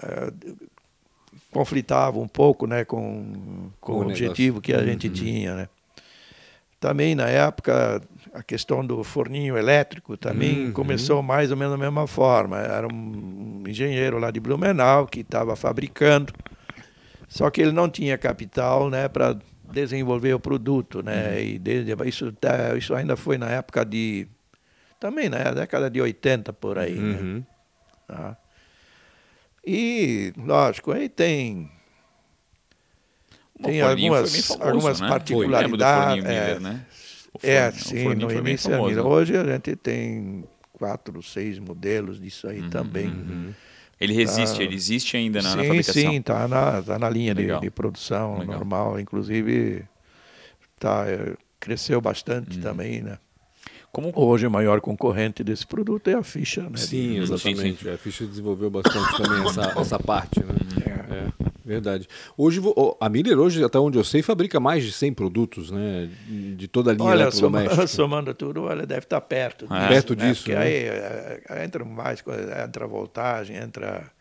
eh, 0.01 0.33
conflitava 1.51 2.17
um 2.17 2.27
pouco, 2.27 2.65
né, 2.65 2.85
com, 2.85 3.69
com 3.79 3.93
Com 3.93 3.99
o 3.99 4.03
o 4.05 4.07
objetivo 4.07 4.61
que 4.61 4.73
a 4.73 4.83
gente 4.83 5.09
tinha, 5.09 5.53
né? 5.55 5.69
Também 6.79 7.13
na 7.13 7.27
época 7.27 8.01
a 8.35 8.43
questão 8.43 8.85
do 8.85 9.03
forninho 9.03 9.57
elétrico 9.57 10.17
também 10.17 10.65
Uhum. 10.67 10.73
começou 10.73 11.23
mais 11.23 11.51
ou 11.51 11.57
menos 11.57 11.73
da 11.73 11.77
mesma 11.77 12.05
forma. 12.05 12.57
Era 12.59 12.85
um 12.87 13.63
engenheiro 13.65 14.19
lá 14.19 14.29
de 14.29 14.39
Blumenau 14.39 15.07
que 15.07 15.21
estava 15.21 15.55
fabricando, 15.55 16.33
só 17.29 17.49
que 17.49 17.61
ele 17.61 17.71
não 17.71 17.89
tinha 17.89 18.17
capital, 18.17 18.89
né, 18.89 19.07
para 19.07 19.37
desenvolver 19.71 20.33
o 20.33 20.39
produto, 20.39 21.01
né? 21.01 21.41
E 21.43 21.57
desde, 21.57 21.91
isso 22.07 22.31
tá- 22.33 22.75
isso 22.77 22.93
ainda 22.93 23.15
foi 23.15 23.37
na 23.37 23.49
época 23.49 23.83
de 23.85 24.27
também 24.99 25.29
na 25.29 25.51
década 25.51 25.89
de 25.89 26.01
80 26.01 26.51
por 26.53 26.77
aí, 26.77 26.95
né? 26.95 27.19
Uhum. 27.19 27.43
Tá? 28.07 28.37
E, 29.65 30.31
lógico, 30.37 30.91
aí 30.91 31.09
tem, 31.09 31.71
tem 33.63 33.79
foi 33.81 33.89
algumas, 33.89 34.45
famoso, 34.45 34.63
algumas 34.63 35.01
né? 35.01 35.07
particularidades. 35.09 36.05
Forninho 36.23 36.27
é, 36.27 36.59
né? 36.59 36.85
É, 37.43 37.71
sim, 37.71 38.03
forninho 38.03 38.27
no 38.27 38.33
início. 38.33 38.71
famoso. 38.71 39.01
Hoje 39.01 39.37
a 39.37 39.43
gente 39.43 39.75
tem 39.75 40.43
quatro, 40.73 41.21
seis 41.23 41.57
modelos 41.59 42.19
disso 42.19 42.47
Uhum, 42.47 42.53
aí 42.53 42.69
também. 42.69 43.55
Ele 43.99 44.13
resiste, 44.13 44.61
Ah, 44.61 44.65
ele 44.65 44.75
existe 44.75 45.15
ainda 45.17 45.41
na, 45.41 45.55
na 45.55 45.61
sim, 45.63 45.67
fabricação. 45.67 46.01
sim, 46.11 46.17
está 46.17 46.47
na, 46.47 46.81
tá 46.81 46.99
na 46.99 47.09
linha 47.09 47.33
de, 47.33 47.59
de 47.59 47.69
produção 47.71 48.39
Legal. 48.39 48.55
normal. 48.55 48.99
Inclusive, 48.99 49.83
tá, 50.79 51.05
é, 51.07 51.33
cresceu 51.59 51.97
Uhum. 51.97 52.01
bastante 52.01 52.59
também, 52.59 53.01
né? 53.01 53.17
Como, 53.91 54.11
Hoje 54.13 54.45
o 54.45 54.51
maior 54.51 54.81
concorrente 54.81 55.41
desse 55.41 55.65
produto 55.65 56.09
é 56.09 56.15
a 56.15 56.23
ficha, 56.23 56.63
né? 56.69 56.77
Sim, 56.77 57.17
exatamente. 57.19 57.87
A 57.87 57.97
Fischer 57.97 58.27
desenvolveu 58.27 58.69
bastante 58.69 59.15
também 59.15 59.41
essa, 59.41 59.71
essa 59.79 59.97
parte, 59.97 60.41
né? 60.41 60.53
É, 61.09 61.31
verdade. 61.63 62.07
Hoje, 62.37 62.61
a 62.99 63.09
Miller, 63.09 63.37
hoje, 63.39 63.63
até 63.63 63.79
onde 63.79 63.97
eu 63.97 64.03
sei, 64.03 64.21
fabrica 64.21 64.59
mais 64.59 64.83
de 64.83 64.91
100 64.91 65.13
produtos, 65.13 65.71
né? 65.71 66.09
De 66.55 66.67
toda 66.67 66.91
a 66.91 66.93
linha 66.93 67.09
Olha, 67.09 67.31
soma, 67.31 67.61
somando 67.87 68.33
tudo, 68.33 68.63
olha, 68.63 68.85
deve 68.85 69.05
estar 69.05 69.21
perto. 69.21 69.65
É. 69.73 69.87
Perto 69.87 70.15
né? 70.15 70.27
disso, 70.27 70.43
Porque 70.43 70.55
né? 70.55 70.61
aí 70.61 70.73
é, 70.73 71.63
entra 71.65 71.83
mais 71.83 72.21
coisa, 72.21 72.63
entra 72.63 72.87
voltagem, 72.87 73.55
entra 73.57 74.11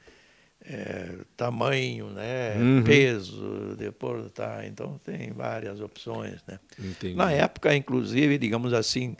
é, 0.64 1.18
tamanho, 1.36 2.08
né? 2.10 2.56
Uhum. 2.56 2.82
peso, 2.82 3.76
depois 3.76 4.30
tá. 4.32 4.66
Então 4.66 4.98
tem 5.04 5.32
várias 5.32 5.80
opções, 5.80 6.42
né? 6.46 6.58
Entendi. 6.78 7.14
Na 7.14 7.30
época, 7.30 7.74
inclusive, 7.74 8.38
digamos 8.38 8.72
assim, 8.72 9.16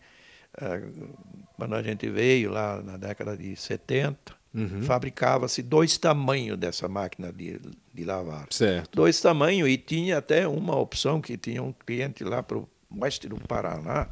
quando 1.57 1.75
a 1.75 1.83
gente 1.83 2.09
veio 2.09 2.51
lá 2.51 2.81
na 2.83 2.97
década 2.97 3.37
de 3.37 3.55
70, 3.57 4.35
Uhum. 4.55 4.83
fabricava-se 4.83 5.63
dois 5.63 5.99
tamanhos 5.99 6.57
dessa 6.57 6.87
máquina 6.87 7.33
de, 7.33 7.59
de 7.93 8.05
lavar. 8.05 8.47
Certo. 8.51 8.95
Dois 8.95 9.21
tamanhos 9.21 9.69
e 9.69 9.77
tinha 9.77 10.19
até 10.19 10.47
uma 10.47 10.77
opção 10.79 11.21
que 11.21 11.37
tinha 11.37 11.61
um 11.63 11.73
cliente 11.73 12.23
lá 12.23 12.41
para 12.43 12.59
o 12.59 12.69
oeste 13.01 13.29
do 13.29 13.37
Paraná 13.37 14.07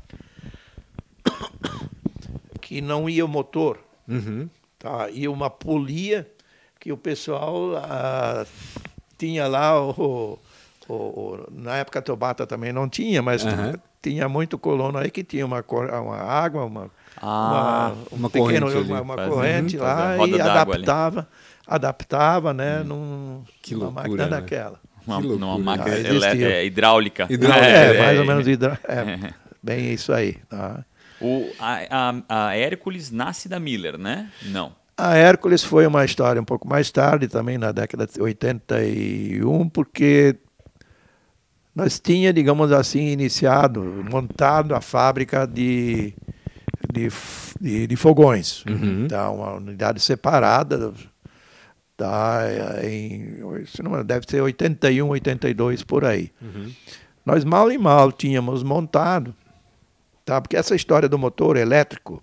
que 2.61 2.81
não 2.81 3.09
ia 3.09 3.24
o 3.24 3.28
motor, 3.28 3.78
Uhum. 4.09 4.48
tá? 4.78 5.09
ia 5.11 5.31
uma 5.31 5.48
polia 5.48 6.28
que 6.81 6.90
o 6.92 6.96
pessoal 6.96 7.76
ah, 7.76 8.44
tinha 9.16 9.46
lá 9.46 9.81
o, 9.81 10.38
o- 10.88 10.92
o- 10.92 11.46
na 11.52 11.76
época 11.76 12.00
a 12.00 12.02
Tobata 12.02 12.46
também 12.46 12.72
não 12.72 12.88
tinha, 12.88 13.22
mas 13.22 13.44
Aham. 13.46 13.74
Tinha 14.02 14.28
muito 14.28 14.58
colono 14.58 14.98
aí 14.98 15.10
que 15.10 15.24
tinha 15.24 15.46
uma, 15.46 15.62
cor- 15.62 15.90
uma 15.92 16.16
água, 16.18 16.64
uma, 16.64 16.90
Ah, 17.16 17.92
uma, 17.92 18.06
um 18.12 18.16
uma 18.16 18.30
pequeno, 18.30 18.66
corrente 18.66 18.76
uma, 18.80 19.00
uma 19.00 19.18
corrente 19.18 19.76
uhum, 19.78 19.82
lá 19.84 20.18
e 20.18 20.38
d'água 20.38 20.74
ali. 20.74 20.84
adaptava, 20.86 21.28
adaptava, 21.66 22.52
né, 22.54 22.82
num, 22.82 23.44
Que 23.60 23.74
numa 23.74 23.84
loucura, 23.84 24.02
máquina 24.02 24.28
né? 24.28 24.28
daquela. 24.28 24.80
uma, 25.06 25.20
numa 25.20 25.58
máquina 25.58 25.96
Ah, 25.96 25.98
elétrica, 25.98 26.44
é, 26.46 26.64
hidráulica. 26.64 27.26
Hidráulica. 27.28 27.84
É, 27.84 27.90
É, 27.90 27.92
mais 27.92 28.18
é, 28.18 28.20
ou 28.20 28.24
menos 28.24 28.46
hidra... 28.46 28.78
é, 28.84 29.08
bem 29.62 29.92
isso 29.92 30.12
aí. 30.12 30.34
Tá? 30.48 30.84
O, 31.18 31.54
a, 31.58 32.10
a, 32.28 32.48
a 32.48 32.56
Hércules 32.56 33.10
nasce 33.10 33.48
da 33.48 33.60
Miller, 33.60 33.96
né? 33.96 34.30
Não. 34.42 34.74
A 34.96 35.16
Hércules 35.16 35.64
foi 35.64 35.86
uma 35.86 36.04
história 36.04 36.40
um 36.40 36.44
pouco 36.44 36.68
mais 36.68 36.90
tarde, 36.90 37.26
também 37.28 37.58
na 37.58 37.72
década 37.72 38.06
de 38.06 38.20
81, 38.20 39.68
porque 39.68 40.36
nós 41.74 41.98
tinha, 41.98 42.32
digamos 42.32 42.70
assim, 42.70 43.08
iniciado, 43.08 43.82
montado 44.11 44.74
a 44.74 44.80
fábrica 44.80 45.46
de, 45.46 46.12
de, 46.92 47.08
de, 47.61 47.87
de 47.87 47.96
fogões. 47.96 48.62
Tá, 49.08 49.30
uma 49.30 49.54
unidade 49.54 50.00
separada, 50.00 50.92
tá, 51.96 52.42
em, 52.82 53.42
me 53.85 53.88
engano, 53.88 54.04
deve 54.04 54.26
ser 54.28 54.42
81, 54.42 55.08
82 55.08 55.82
por 55.82 56.04
aí. 56.04 56.30
Nós 57.24 57.44
mal 57.44 57.70
e 57.72 57.78
mal 57.78 58.12
tínhamos 58.12 58.62
montado, 58.62 59.35
tá, 60.24 60.40
porque 60.40 60.56
essa 60.56 60.74
história 60.74 61.08
do 61.08 61.18
motor 61.18 61.56
elétrico 61.56 62.22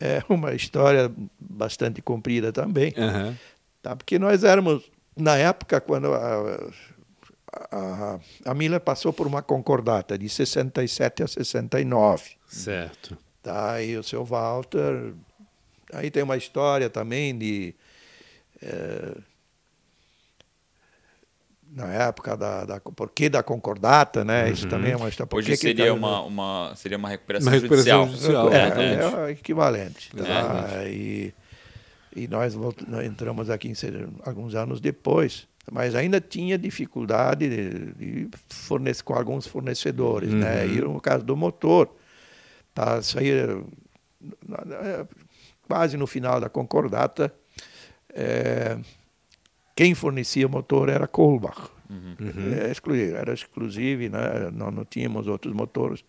é 0.00 0.22
uma 0.28 0.52
história 0.54 1.10
bastante 1.38 2.02
comprida 2.02 2.52
também. 2.52 2.92
Aham. 2.96 3.36
Tá? 3.80 3.94
Porque 3.94 4.18
nós 4.18 4.42
éramos, 4.44 4.90
na 5.14 5.36
época, 5.36 5.80
quando 5.80 6.12
a, 6.14 6.70
a, 7.70 8.18
a 8.44 8.54
Miller 8.54 8.80
passou 8.80 9.12
por 9.12 9.26
uma 9.26 9.42
concordata 9.42 10.16
de 10.18 10.28
67 10.28 11.22
a 11.22 11.26
69. 11.28 12.22
Certo. 12.46 13.16
Tá? 13.42 13.82
E 13.82 13.96
o 13.96 14.02
seu 14.02 14.24
Walter. 14.24 15.12
Aí 15.92 16.10
tem 16.10 16.22
uma 16.22 16.36
história 16.36 16.88
também 16.90 17.36
de. 17.36 17.74
eh, 18.62 19.16
na 21.70 21.86
época 21.92 22.36
da, 22.36 22.64
da. 22.64 22.80
Por 22.80 23.10
que 23.10 23.28
da 23.28 23.42
concordata, 23.42 24.24
né? 24.24 24.48
Isso 24.50 24.68
também 24.68 24.92
é 24.92 24.96
uma 24.96 25.08
história. 25.08 25.28
por 25.28 25.38
Hoje 25.38 25.56
seria, 25.56 25.86
tá- 25.86 25.92
uma, 25.92 26.20
uma, 26.22 26.72
seria 26.76 26.96
uma 26.96 27.08
recuperação, 27.08 27.52
Uma 27.52 27.60
recuperação 27.60 28.06
judicial. 28.06 28.48
judicial, 28.50 28.80
é, 28.80 28.94
é 28.94 29.06
o 29.24 29.28
equivalente. 29.28 30.10
É, 30.16 30.22
tá? 30.22 30.84
e, 30.88 31.34
e 32.14 32.28
nós, 32.28 32.54
volt- 32.54 32.82
nós 32.86 33.04
entramos 33.04 33.50
aqui 33.50 33.68
em 33.68 33.74
alguns 34.24 34.54
anos 34.54 34.80
depois, 34.80 35.48
mas 35.70 35.94
ainda 35.94 36.20
tinha 36.20 36.58
dificuldade 36.58 37.48
de, 37.48 37.92
de 37.94 38.28
fornece, 38.48 39.02
com 39.02 39.14
alguns 39.14 39.46
fornecedores. 39.46 40.32
Né? 40.32 40.66
E 40.66 40.80
no 40.80 41.00
caso 41.00 41.24
do 41.24 41.36
motor, 41.36 41.94
tá, 42.74 43.00
na- 44.46 44.64
na- 44.64 45.06
quase 45.66 45.96
no 45.96 46.06
final 46.06 46.40
da 46.40 46.48
concordata, 46.48 47.32
eh, 48.14 48.78
quem 49.74 49.94
fornecia 49.94 50.46
o 50.46 50.50
motor 50.50 50.88
era 50.88 51.06
Kolbach. 51.06 51.70
É, 52.66 52.70
exclusivo, 52.70 53.16
era 53.16 53.32
exclusivo, 53.34 54.02
né? 54.10 54.50
não, 54.52 54.70
não 54.70 54.84
tínhamos 54.84 55.26
outros 55.26 55.52
motores 55.54 56.04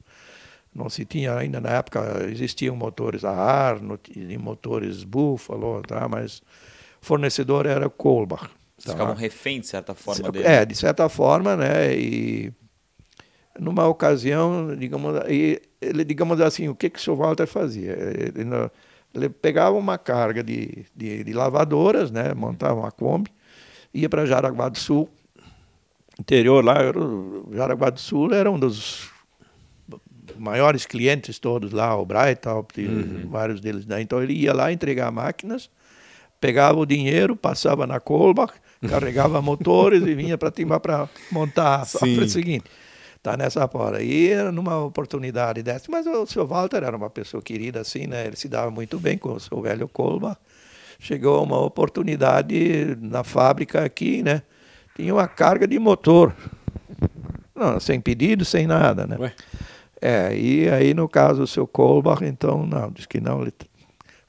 não 0.74 0.90
se 0.90 1.06
tinha 1.06 1.34
ainda 1.34 1.62
na 1.62 1.70
época, 1.70 2.26
existiam 2.30 2.76
motores 2.76 3.24
a 3.24 3.32
ar, 3.32 3.78
e 4.14 4.38
motores 4.38 5.06
Buffalo, 5.06 5.82
tá? 5.84 6.06
mas 6.10 6.42
fornecedor 7.00 7.66
era 7.66 7.90
Kolbach. 7.90 8.50
Tá? 8.86 8.92
ficavam 8.92 9.16
refém, 9.16 9.60
de 9.60 9.68
certa 9.68 9.94
forma, 9.94 10.32
dele? 10.32 10.46
É, 10.46 10.66
de 10.66 10.76
certa 10.76 11.10
forma, 11.10 11.56
né? 11.56 11.96
E 11.96 12.54
numa 13.60 13.88
ocasião, 13.88 14.76
digamos, 14.76 15.22
ele, 15.28 16.04
digamos 16.04 16.40
assim, 16.42 16.68
o 16.68 16.76
que, 16.76 16.90
que 16.90 17.00
o 17.00 17.02
senhor 17.02 17.16
Walter 17.16 17.48
fazia? 17.48 17.92
Ele, 17.92 18.46
ele 19.14 19.30
pegava 19.30 19.76
uma 19.76 19.98
carga 19.98 20.44
de, 20.44 20.86
de, 20.96 21.24
de, 21.24 21.34
lavadoras, 21.34 22.12
né? 22.12 22.34
montava 22.34 22.82
uma 22.82 22.92
Kombi, 22.92 23.32
ia 23.94 24.10
para 24.10 24.26
Jaraguá 24.26 24.70
do 24.70 24.78
Sul, 24.78 25.10
interior 26.20 26.64
lá, 26.64 26.76
era, 26.80 27.00
Jaraguá 27.54 27.90
do 27.90 28.00
Sul 28.00 28.34
era 28.34 28.52
um 28.52 28.60
dos 28.60 29.10
maiores 30.38 30.86
clientes 30.86 31.40
todos 31.40 31.72
lá, 31.72 31.96
o 31.96 32.06
Breithaupt, 32.06 32.82
uhum. 32.82 33.30
vários 33.30 33.62
deles. 33.62 33.86
Né? 33.86 34.02
Então 34.02 34.22
ele 34.22 34.34
ia 34.34 34.54
lá 34.54 34.72
entregar 34.72 35.12
máquinas, 35.12 35.70
pegava 36.42 36.78
o 36.78 36.86
dinheiro, 36.86 37.36
passava 37.36 37.88
na 37.88 38.00
Kolbach, 38.00 38.54
carregava 38.88 39.42
motores 39.42 40.04
e 40.04 40.14
vinha 40.14 40.38
para 40.38 40.52
Timba 40.52 40.80
para 40.80 41.10
montar 41.32 41.82
a 41.82 41.86
seguinte. 41.86 42.66
Tá 43.22 43.36
nessa 43.36 43.68
fora. 43.68 44.04
E 44.04 44.36
numa 44.52 44.84
oportunidade 44.84 45.64
dessa, 45.64 45.86
mas 45.90 46.06
o 46.06 46.28
seu 46.28 46.46
Walter 46.46 46.84
era 46.84 46.96
uma 46.96 47.10
pessoa 47.10 47.42
querida 47.42 47.82
assim, 47.82 48.06
né? 48.06 48.28
Ele 48.28 48.36
se 48.36 48.48
dava 48.48 48.70
muito 48.70 49.00
bem 49.00 49.18
com 49.18 49.34
o 49.34 49.40
seu 49.40 49.60
velho 49.62 49.88
Kolbach. 49.88 50.38
Chegou 51.00 51.44
uma 51.44 51.60
oportunidade 51.60 52.96
na 53.02 53.24
fábrica 53.24 53.84
aqui, 53.84 54.22
né? 54.22 54.44
Tinha 54.96 55.14
uma 55.14 55.28
carga 55.28 55.68
de 55.68 55.80
motor. 55.80 56.36
Não, 57.56 57.80
sem 57.80 58.00
pedido, 58.00 58.46
sem 58.46 58.68
nada, 58.68 59.08
né? 59.08 59.18
Ué? 59.20 59.34
É, 60.02 60.38
e 60.38 60.70
aí 60.70 60.94
no 60.94 61.10
caso 61.10 61.44
o 61.44 61.48
seu 61.48 61.66
Kolbach, 61.66 62.24
então, 62.24 62.66
não, 62.66 62.92
diz 62.92 63.08
que 63.08 63.20
não, 63.20 63.42
ele 63.42 63.54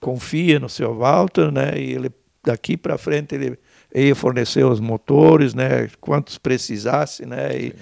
confia 0.01 0.59
no 0.59 0.71
seu 0.71 0.97
Walter, 0.97 1.53
né? 1.53 1.73
E 1.77 1.93
ele 1.93 2.11
daqui 2.43 2.77
para 2.77 2.97
frente 2.97 3.35
ele 3.35 3.59
ia 4.05 4.15
fornecer 4.15 4.65
os 4.65 4.81
motores, 4.81 5.55
né? 5.55 5.89
Quantos 6.01 6.39
precisasse, 6.39 7.25
né? 7.25 7.57
E, 7.57 7.75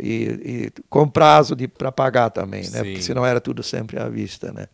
e, 0.00 0.12
e, 0.24 0.72
com 0.88 1.08
prazo 1.08 1.54
para 1.76 1.92
pagar 1.92 2.30
também, 2.30 2.62
né? 2.62 2.78
Sim. 2.78 2.84
Porque 2.84 3.02
senão 3.02 3.26
era 3.26 3.40
tudo 3.40 3.62
sempre 3.62 3.98
à 3.98 4.08
vista, 4.08 4.52
né? 4.52 4.66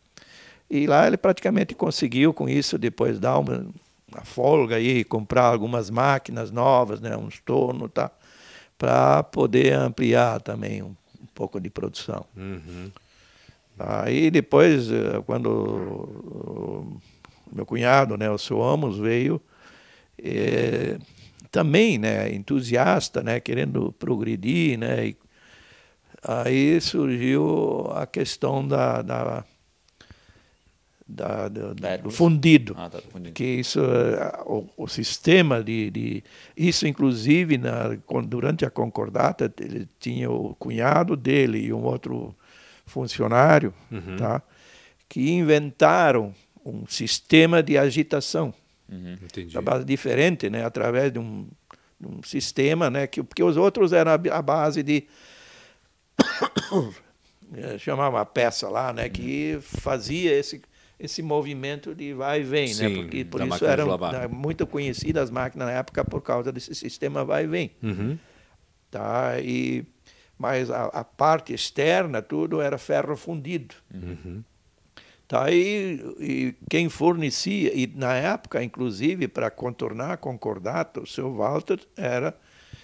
E 0.71 0.87
lá 0.87 1.07
ele 1.07 1.17
praticamente 1.17 1.75
conseguiu 1.75 2.33
com 2.33 2.49
isso 2.49 2.79
depois 2.79 3.19
dar 3.19 3.39
uma, 3.39 3.67
uma 4.13 4.25
folga 4.25 4.77
aí, 4.77 5.03
comprar 5.03 5.45
algumas 5.45 5.91
máquinas 5.91 6.51
novas, 6.51 7.01
né? 7.01 7.17
Uns 7.17 7.41
tornos, 7.41 7.91
tá? 7.93 8.11
Para 8.77 9.23
poder 9.25 9.73
ampliar 9.73 10.41
também 10.41 10.83
um, 10.83 10.95
um 11.21 11.27
pouco 11.35 11.61
de 11.61 11.69
produção. 11.71 12.25
Uhum. 12.37 12.91
Aí 13.79 14.31
depois, 14.31 14.91
eh, 14.91 15.23
quando 15.25 15.49
o 15.49 17.01
meu 17.53 17.65
cunhado, 17.65 18.17
né, 18.17 18.29
o 18.29 18.37
seu 18.37 18.63
Amos, 18.63 18.99
veio, 18.99 19.41
é, 20.23 20.99
também 21.51 21.99
né, 21.99 22.33
entusiasta, 22.33 23.23
né, 23.23 23.41
querendo 23.41 23.93
progredir, 23.93 24.79
né, 24.79 25.09
e 25.09 25.17
aí 26.23 26.81
surgiu 26.81 27.91
a 27.93 28.07
questão 28.07 28.67
da, 28.67 29.03
da, 29.03 29.45
da, 31.07 31.49
da 31.49 31.97
do 31.97 32.11
fundido, 32.11 32.75
ah, 32.77 32.91
tá, 32.91 33.01
fundido, 33.01 33.35
que 33.35 33.45
isso 33.45 33.81
o, 34.45 34.69
o 34.77 34.89
sistema 34.89 35.63
de, 35.63 35.91
de, 35.91 36.25
isso 36.57 36.87
inclusive 36.87 37.57
na, 37.57 37.97
durante 38.27 38.67
a 38.67 38.71
concordata 38.71 39.53
ele 39.61 39.89
tinha 39.99 40.31
o 40.31 40.55
cunhado 40.57 41.17
dele 41.17 41.59
e 41.59 41.73
um 41.73 41.85
outro 41.85 42.35
funcionário, 42.85 43.73
uhum. 43.91 44.17
tá? 44.17 44.43
que 45.09 45.31
inventaram 45.31 46.35
um 46.65 46.87
sistema 46.87 47.63
de 47.63 47.79
agitação. 47.79 48.53
Uhum. 48.91 49.17
A 49.55 49.61
base 49.61 49.85
diferente, 49.85 50.49
né? 50.49 50.65
através 50.65 51.13
de 51.13 51.19
um, 51.19 51.47
de 52.01 52.07
um 52.07 52.23
sistema, 52.23 52.89
né? 52.89 53.07
que, 53.07 53.23
porque 53.23 53.43
os 53.43 53.57
outros 53.57 53.93
eram 53.93 54.13
a 54.13 54.43
base 54.43 54.83
de. 54.83 55.07
É, 57.55 57.77
chamava 57.79 58.17
uma 58.17 58.27
peça 58.27 58.69
lá, 58.69 58.93
né? 58.93 59.05
Uhum. 59.05 59.11
que 59.11 59.59
fazia 59.61 60.33
esse, 60.33 60.63
esse 60.99 61.23
movimento 61.23 61.95
de 61.95 62.15
vai 62.15 62.41
e 62.41 62.45
vem, 62.45 62.69
né? 62.69 62.75
Sim, 62.75 62.89
né? 62.89 63.03
Porque 63.03 63.25
por 63.25 63.47
isso 63.47 63.67
eram 63.67 63.99
né, 63.99 64.27
muito 64.27 64.67
conhecidas 64.67 65.25
as 65.25 65.31
máquinas 65.31 65.69
na 65.69 65.75
época 65.75 66.05
por 66.05 66.23
causa 66.23 66.51
desse 66.51 66.75
sistema 66.75 67.25
vai 67.25 67.45
e 67.45 67.47
vem. 67.47 67.71
Uhum. 67.83 68.19
Tá? 68.91 69.39
E 69.41 69.85
mas 70.39 70.71
a, 70.71 70.85
a, 70.87 71.03
parte 71.03 71.53
externa, 71.53 72.23
tudo 72.23 72.61
era 72.61 72.79
ferro 72.79 73.17
fundido. 73.17 73.75
Uhum. 73.93 74.45
Tá, 75.29 75.51
e, 75.51 76.01
e, 76.19 76.55
quem 76.71 76.89
fornecia, 76.89 77.71
e 77.75 77.87
na 77.87 78.15
época, 78.15 78.65
inclusive, 78.65 79.29
para 79.29 79.51
contornar 79.51 80.13
a 80.13 80.17
concordata, 80.17 81.03
o 81.03 81.07
seu 81.07 81.35
Walter 81.35 81.79
era 81.95 82.35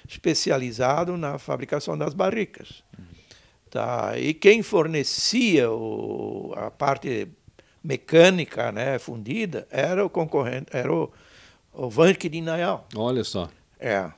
especializado 0.07 1.17
na 1.17 1.39
fabricação 1.39 1.97
das 1.97 2.13
barricas. 2.13 2.85
Uhum. 2.99 3.05
Tá, 3.71 4.19
e 4.19 4.35
quem 4.35 4.63
fornecia 4.63 5.71
o, 5.71 6.53
a 6.55 6.71
parte 6.71 7.29
mecânica 7.83 8.71
né, 8.71 8.99
fundida 8.99 9.67
era 9.71 10.05
o 10.05 10.11
concorrente, 10.11 10.67
era 10.71 10.93
o, 10.93 11.11
o 11.73 11.89
Vanke 11.89 12.29
de 12.29 12.43
Nayal. 12.43 12.87
Olha 12.95 13.25
só. 13.25 13.49
É. 13.81 14.11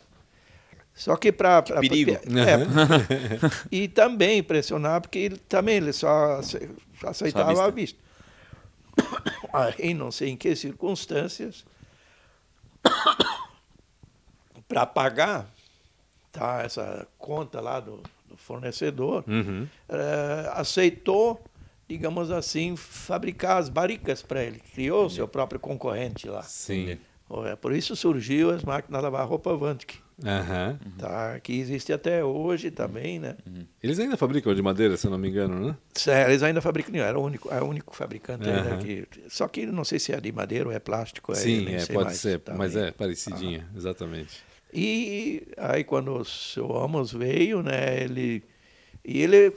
Só 0.93 1.15
que 1.15 1.31
para. 1.31 1.63
Perigo. 1.63 2.11
é, 2.11 2.21
e 3.71 3.87
também 3.87 4.39
impressionar, 4.39 5.01
porque 5.01 5.19
ele 5.19 5.37
também 5.37 5.77
ele 5.77 5.93
só 5.93 6.41
aceitava 7.05 7.55
só 7.55 7.67
a 7.67 7.71
vista. 7.71 8.06
Aí 9.53 9.95
não 9.95 10.11
sei 10.11 10.31
em 10.31 10.37
que 10.37 10.55
circunstâncias, 10.55 11.65
para 14.69 14.87
pagar 14.87 15.49
tá, 16.33 16.63
essa 16.63 17.07
conta 17.19 17.61
lá 17.61 17.81
do, 17.81 18.03
do 18.29 18.37
fornecedor, 18.37 19.25
uhum. 19.27 19.67
é, 19.89 20.51
aceitou, 20.53 21.43
digamos 21.89 22.31
assim, 22.31 22.77
fabricar 22.77 23.59
as 23.59 23.69
barricas 23.69 24.23
para 24.23 24.45
ele. 24.45 24.61
Criou 24.75 25.07
o 25.07 25.11
seu 25.11 25.27
próprio 25.27 25.59
concorrente 25.59 26.29
lá. 26.29 26.43
Sim. 26.43 26.99
É, 27.45 27.57
por 27.57 27.73
isso 27.73 27.97
surgiu 27.97 28.51
as 28.51 28.63
máquinas 28.63 29.01
de 29.01 29.05
lavar 29.05 29.27
roupa 29.27 29.57
Vantic. 29.57 30.06
Uhum. 30.19 30.93
Tá, 30.97 31.39
que 31.41 31.53
existe 31.61 31.93
até 31.93 32.25
hoje 32.25 32.71
também, 32.71 33.19
né? 33.19 33.37
Uhum. 33.47 33.67
Eles 33.83 33.99
ainda 33.99 34.17
fabricam 34.17 34.55
de 34.55 34.63
madeira, 34.63 34.97
se 34.97 35.07
eu 35.07 35.11
não 35.11 35.19
me 35.19 35.29
engano, 35.29 35.67
né? 35.67 35.77
É, 36.07 36.25
eles 36.25 36.43
ainda 36.43 36.63
fabricam, 36.63 36.97
era 36.97 37.19
o 37.19 37.23
único, 37.23 37.53
é 37.53 37.61
o 37.61 37.67
único 37.67 37.95
fabricante 37.95 38.49
uhum. 38.49 38.55
ainda 38.55 38.77
que, 38.79 39.07
só 39.29 39.47
que 39.47 39.67
não 39.67 39.85
sei 39.85 39.99
se 39.99 40.13
é 40.13 40.21
de 40.21 40.33
madeira 40.33 40.67
ou 40.67 40.73
é 40.73 40.79
plástico. 40.79 41.35
Sim, 41.35 41.69
é, 41.69 41.85
pode 41.85 42.05
mais, 42.07 42.19
ser, 42.19 42.41
também. 42.41 42.59
mas 42.59 42.77
é 42.77 42.91
parecidinha, 42.91 43.69
exatamente. 43.77 44.43
E 44.73 45.47
aí 45.59 45.85
quando 45.85 46.17
o 46.17 46.25
seu 46.25 46.75
Amos 46.77 47.13
veio, 47.13 47.63
né, 47.63 48.03
ele 48.03 48.43
e 49.05 49.21
ele 49.21 49.53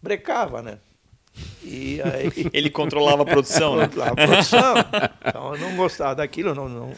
brecava, 0.00 0.62
né? 0.62 0.78
E 1.62 2.00
aí, 2.02 2.30
ele 2.52 2.70
controlava 2.70 3.22
a 3.22 3.26
produção, 3.26 3.76
né? 3.76 3.86
Controlava 3.86 4.12
a 4.12 4.26
produção. 4.26 4.74
Então 5.26 5.54
eu 5.54 5.60
não 5.60 5.76
gostava 5.76 6.14
daquilo, 6.16 6.54
não, 6.54 6.68
não 6.68 6.92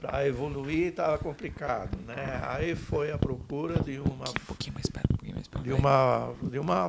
para 0.00 0.26
evoluir 0.26 0.88
estava 0.88 1.18
complicado, 1.18 1.96
né? 2.06 2.40
Aí 2.44 2.74
foi 2.74 3.12
a 3.12 3.18
procura 3.18 3.82
de 3.82 4.00
uma 4.00 4.28
um 4.30 4.46
pouquinho 4.46 4.74
mais 4.74 4.86
perto, 4.86 5.12
um 5.12 5.16
pouquinho 5.16 5.34
mais 5.34 5.46
perto. 5.46 5.62
De 5.62 5.72
uma 5.72 6.32
de 6.42 6.58
uma 6.58 6.88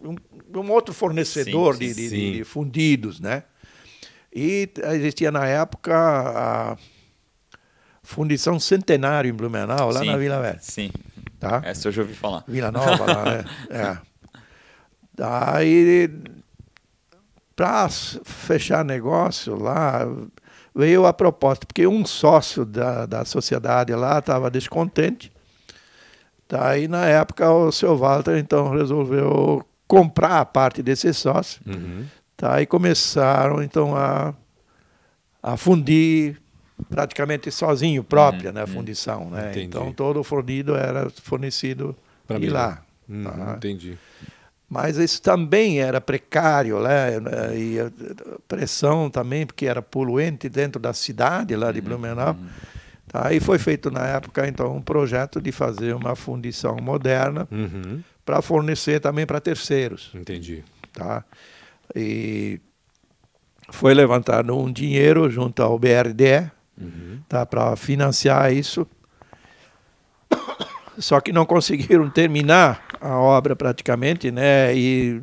um, 0.00 0.16
um 0.60 0.70
outro 0.70 0.94
fornecedor 0.94 1.74
sim, 1.74 1.88
de, 1.88 1.94
de, 1.94 2.08
sim. 2.08 2.32
de, 2.32 2.44
fundidos, 2.44 3.18
né? 3.18 3.42
E 4.32 4.70
existia 4.92 5.32
na 5.32 5.46
época 5.46 5.94
a 5.94 6.76
Fundição 8.02 8.60
Centenário 8.60 9.28
em 9.28 9.34
Blumenau, 9.34 9.90
lá 9.90 10.00
sim, 10.00 10.06
na 10.06 10.16
Vila 10.16 10.40
Velha. 10.40 10.58
Sim. 10.60 10.90
Tá? 11.40 11.60
Essa 11.64 11.88
eu 11.88 11.92
já 11.92 12.02
ouvi 12.02 12.14
falar. 12.14 12.44
Vila 12.46 12.70
Nova 12.70 13.04
lá, 13.04 13.24
né? 13.24 13.44
É. 13.70 13.98
Daí 15.16 16.08
para 17.56 17.88
fechar 17.88 18.84
negócio 18.84 19.56
lá, 19.56 20.06
veio 20.74 21.06
a 21.06 21.12
proposta, 21.12 21.66
porque 21.66 21.86
um 21.86 22.04
sócio 22.04 22.64
da, 22.64 23.06
da 23.06 23.24
sociedade 23.24 23.94
lá 23.94 24.18
estava 24.18 24.50
descontente. 24.50 25.30
Tá, 26.46 26.76
e 26.76 26.86
na 26.88 27.06
época 27.06 27.50
o 27.50 27.72
seu 27.72 27.96
Walter 27.96 28.36
então 28.36 28.70
resolveu 28.70 29.64
comprar 29.88 30.40
a 30.40 30.44
parte 30.44 30.82
desse 30.82 31.12
sócio. 31.14 31.60
Uhum. 31.66 32.04
Tá, 32.36 32.60
e 32.60 32.66
começaram 32.66 33.62
então 33.62 33.96
a, 33.96 34.34
a 35.42 35.56
fundir 35.56 36.40
praticamente 36.90 37.50
sozinho, 37.50 38.02
própria, 38.02 38.50
uhum. 38.50 38.54
né, 38.56 38.62
a 38.62 38.66
fundição. 38.66 39.30
Né? 39.30 39.52
Então 39.56 39.92
todo 39.92 40.20
o 40.20 40.24
fornido 40.24 40.74
era 40.74 41.08
fornecido 41.08 41.96
de 42.38 42.50
lá. 42.50 42.82
Uhum, 43.08 43.24
tá? 43.24 43.54
Entendi 43.56 43.98
mas 44.68 44.96
isso 44.96 45.20
também 45.22 45.80
era 45.80 46.00
precário, 46.00 46.80
né? 46.80 47.12
E 47.56 47.78
a 47.80 47.90
pressão 48.48 49.10
também, 49.10 49.46
porque 49.46 49.66
era 49.66 49.82
poluente 49.82 50.48
dentro 50.48 50.80
da 50.80 50.92
cidade 50.92 51.54
lá 51.54 51.70
de 51.70 51.78
uhum, 51.78 51.84
Blumenau. 51.84 52.34
Uhum. 52.34 52.48
Tá? 53.06 53.32
E 53.32 53.40
foi 53.40 53.58
feito 53.58 53.90
na 53.90 54.06
época, 54.06 54.48
então, 54.48 54.76
um 54.76 54.82
projeto 54.82 55.40
de 55.40 55.52
fazer 55.52 55.94
uma 55.94 56.16
fundição 56.16 56.76
moderna 56.82 57.46
uhum. 57.50 58.02
para 58.24 58.42
fornecer 58.42 59.00
também 59.00 59.26
para 59.26 59.40
terceiros. 59.40 60.10
Entendi. 60.14 60.64
Tá? 60.92 61.24
E 61.94 62.60
foi 63.70 63.94
levantado 63.94 64.56
um 64.56 64.72
dinheiro 64.72 65.30
junto 65.30 65.62
ao 65.62 65.78
BRDE 65.78 66.50
Uhum. 66.80 67.20
tá, 67.28 67.46
para 67.46 67.76
financiar 67.76 68.52
isso. 68.52 68.86
Só 70.98 71.20
que 71.20 71.32
não 71.32 71.44
conseguiram 71.46 72.08
terminar 72.10 72.84
a 73.00 73.18
obra 73.18 73.54
praticamente, 73.56 74.30
né? 74.30 74.74
E 74.76 75.20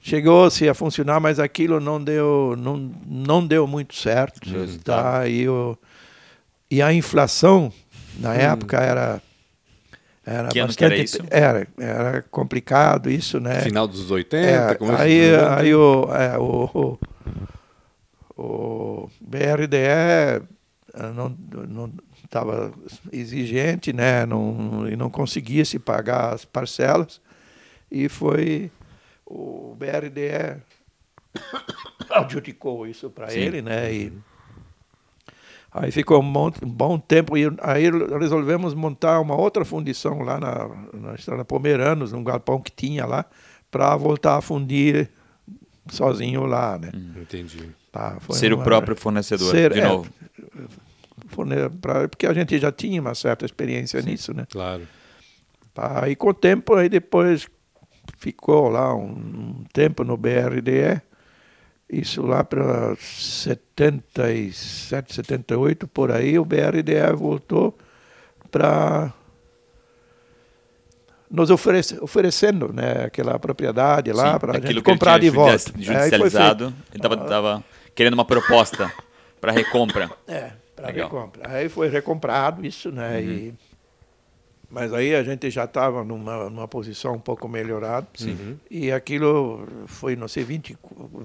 chegou-se 0.00 0.68
a 0.68 0.74
funcionar, 0.74 1.20
mas 1.20 1.38
aquilo 1.38 1.80
não 1.80 2.02
deu, 2.02 2.54
não, 2.58 2.90
não 3.06 3.46
deu 3.46 3.66
muito 3.66 3.94
certo, 3.94 4.40
Justo. 4.48 4.82
tá? 4.84 5.26
E, 5.28 5.48
o, 5.48 5.76
e 6.70 6.80
a 6.82 6.92
inflação 6.92 7.72
na 8.18 8.34
época 8.34 8.78
era 8.78 9.22
era 10.24 10.48
Que 10.48 10.58
era 10.58 10.66
bastante 10.68 11.02
isso? 11.02 11.18
era, 11.30 11.66
era 11.78 12.22
complicado 12.30 13.10
isso, 13.10 13.40
né? 13.40 13.60
Final 13.62 13.88
dos 13.88 14.10
80, 14.10 14.46
É, 14.46 14.74
começo 14.74 15.02
aí, 15.02 15.30
dos 15.30 15.40
90. 15.40 15.56
aí 15.60 15.74
o, 15.74 16.08
é, 16.14 16.38
o, 16.38 16.98
o, 18.36 18.42
o 18.42 19.10
BRDE 19.20 20.42
não 21.14 21.34
não 21.68 21.90
estava 22.30 22.72
exigente, 23.12 23.92
né? 23.92 24.24
Não, 24.24 24.88
e 24.88 24.94
não 24.94 25.10
conseguia 25.10 25.64
se 25.64 25.80
pagar 25.80 26.32
as 26.32 26.44
parcelas 26.44 27.20
e 27.90 28.08
foi 28.08 28.70
o 29.26 29.74
BRDE 29.76 30.60
adjudicou 32.10 32.86
isso 32.86 33.10
para 33.10 33.34
ele, 33.34 33.60
né? 33.60 33.92
E 33.92 34.12
aí 35.72 35.90
ficou 35.90 36.20
um, 36.20 36.22
monte- 36.24 36.64
um 36.64 36.68
bom 36.70 36.98
tempo 37.00 37.36
e 37.36 37.44
aí 37.62 37.84
resolvemos 38.18 38.74
montar 38.74 39.20
uma 39.20 39.36
outra 39.36 39.64
fundição 39.64 40.20
lá 40.22 40.38
na, 40.38 40.68
na 40.92 41.14
estrada 41.14 41.44
Pomeranos, 41.44 42.12
num 42.12 42.22
galpão 42.24 42.60
que 42.60 42.70
tinha 42.70 43.06
lá, 43.06 43.24
para 43.70 43.96
voltar 43.96 44.36
a 44.36 44.40
fundir 44.40 45.10
sozinho 45.88 46.44
lá, 46.46 46.78
né? 46.78 46.90
Entendi. 47.20 47.70
Tá, 47.92 48.18
Ser 48.30 48.52
o 48.52 48.56
uma- 48.56 48.64
próprio 48.64 48.94
fornecedor, 48.96 49.50
Ser- 49.50 49.72
de 49.72 49.80
é, 49.80 49.88
novo. 49.88 50.08
Forne- 51.28 51.68
pra- 51.80 52.08
porque 52.08 52.26
a 52.26 52.32
gente 52.32 52.58
já 52.58 52.72
tinha 52.72 53.00
uma 53.00 53.14
certa 53.14 53.44
experiência 53.44 54.00
nisso, 54.02 54.32
né? 54.34 54.46
Claro. 54.50 54.86
Tá, 55.74 56.08
e 56.08 56.16
com 56.16 56.30
o 56.30 56.34
tempo, 56.34 56.74
aí 56.74 56.88
depois 56.88 57.46
ficou 58.18 58.68
lá 58.68 58.94
um, 58.94 59.08
um 59.60 59.64
tempo 59.72 60.02
no 60.04 60.16
BRDE, 60.16 61.00
isso 61.88 62.22
lá 62.22 62.42
para 62.44 62.94
77, 62.96 65.14
78, 65.14 65.86
por 65.88 66.10
aí, 66.10 66.38
o 66.38 66.44
BRDE 66.44 67.12
voltou 67.16 67.76
para 68.50 69.12
nos 71.30 71.50
oferece, 71.50 71.96
oferecendo 72.02 72.72
né, 72.72 73.04
aquela 73.04 73.38
propriedade 73.38 74.10
lá 74.12 74.32
Sim, 74.32 74.38
para 74.40 74.58
a 74.58 74.60
gente 74.60 74.82
comprar 74.82 75.20
de 75.20 75.30
volta. 75.30 75.52
Aí 75.52 75.58
foi 75.60 75.82
Judicializado. 75.84 76.64
feito. 76.70 76.82
Ele 76.90 76.96
estava 76.98 77.16
tava 77.28 77.64
querendo 77.94 78.14
uma 78.14 78.24
proposta 78.24 78.92
para 79.40 79.52
recompra. 79.52 80.10
É, 80.26 80.50
para 80.82 80.92
recompra. 80.92 81.48
Aí 81.50 81.68
foi 81.68 81.88
recomprado 81.88 82.64
isso, 82.64 82.90
né? 82.90 83.22
E, 83.22 83.54
mas 84.70 84.92
aí 84.92 85.14
a 85.14 85.22
gente 85.22 85.50
já 85.50 85.64
estava 85.64 86.04
numa, 86.04 86.48
numa 86.48 86.68
posição 86.68 87.14
um 87.14 87.18
pouco 87.20 87.48
melhorada. 87.48 88.06
E 88.70 88.92
aquilo 88.92 89.66
foi, 89.86 90.14
não 90.14 90.28
sei, 90.28 90.44
20, 90.44 90.78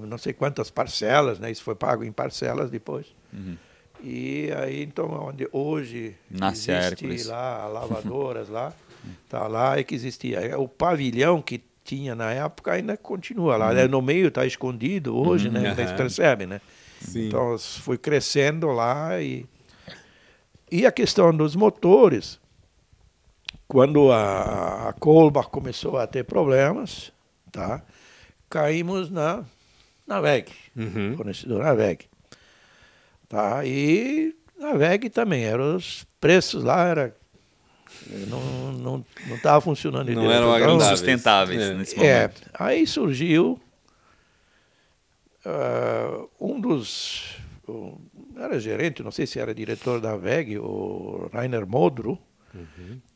não 0.08 0.18
sei 0.18 0.32
quantas 0.32 0.68
parcelas, 0.70 1.38
né? 1.38 1.50
Isso 1.50 1.62
foi 1.62 1.74
pago 1.76 2.02
em 2.02 2.10
parcelas 2.12 2.70
depois. 2.70 3.06
E 4.00 4.50
aí, 4.52 4.82
então, 4.82 5.08
onde 5.10 5.48
hoje 5.52 6.16
Nasce 6.30 6.70
a 6.70 6.76
existe 6.78 6.92
Hércules. 7.04 7.26
lá, 7.26 7.62
a 7.62 7.66
lavadoras 7.68 8.48
lá, 8.48 8.74
tá 9.28 9.46
lá, 9.46 9.78
é 9.78 9.82
que 9.84 9.94
existia. 9.94 10.58
O 10.58 10.68
pavilhão 10.68 11.40
que 11.40 11.62
tinha 11.84 12.14
na 12.16 12.32
época 12.32 12.72
ainda 12.72 12.96
continua 12.96 13.56
lá. 13.56 13.72
né? 13.72 13.86
No 13.86 14.02
meio 14.02 14.26
está 14.28 14.44
escondido 14.44 15.16
hoje, 15.16 15.48
né? 15.48 15.72
Vocês 15.74 15.88
Aham. 15.90 15.96
percebem, 15.96 16.46
né? 16.48 16.60
Sim. 17.06 17.28
Então 17.28 17.56
foi 17.58 17.96
crescendo 17.98 18.68
lá 18.68 19.20
e 19.20 19.46
e 20.70 20.84
a 20.84 20.90
questão 20.90 21.32
dos 21.34 21.54
motores, 21.54 22.40
quando 23.68 24.10
a, 24.10 24.88
a 24.88 24.92
Kolbach 24.94 25.48
começou 25.48 25.96
a 25.96 26.06
ter 26.06 26.24
problemas, 26.24 27.12
tá? 27.52 27.82
Caímos 28.50 29.08
na 29.10 29.44
na 30.06 30.20
VEG, 30.20 30.52
Uhum. 30.76 31.14
fornecedor 31.16 31.62
na 31.62 31.74
VEG, 31.74 32.06
tá? 33.28 33.64
E 33.64 34.34
na 34.58 34.72
VEG 34.74 35.08
também 35.10 35.44
eram 35.44 35.76
os 35.76 36.04
preços 36.20 36.62
lá 36.64 36.86
era 36.86 37.16
não 38.28 38.72
não 38.72 39.04
não 39.28 39.36
estava 39.36 39.60
funcionando 39.60 40.08
Não 40.12 40.22
direito. 40.22 40.32
eram 40.54 40.74
Então. 40.74 40.76
Insustentáveis 40.86 41.60
É. 41.60 41.74
nesse 41.74 41.98
é, 42.00 42.22
momento. 42.22 42.42
aí 42.54 42.86
surgiu 42.86 43.60
ah, 45.46 46.24
um 46.40 46.60
dos. 46.60 47.36
o- 47.68 47.98
era 48.36 48.58
gerente, 48.60 49.02
não 49.02 49.10
sei 49.10 49.26
se 49.26 49.38
era 49.38 49.54
diretor 49.54 50.00
da 50.00 50.16
VEG, 50.16 50.58
o 50.58 51.30
Rainer 51.32 51.66
Modro. 51.66 52.18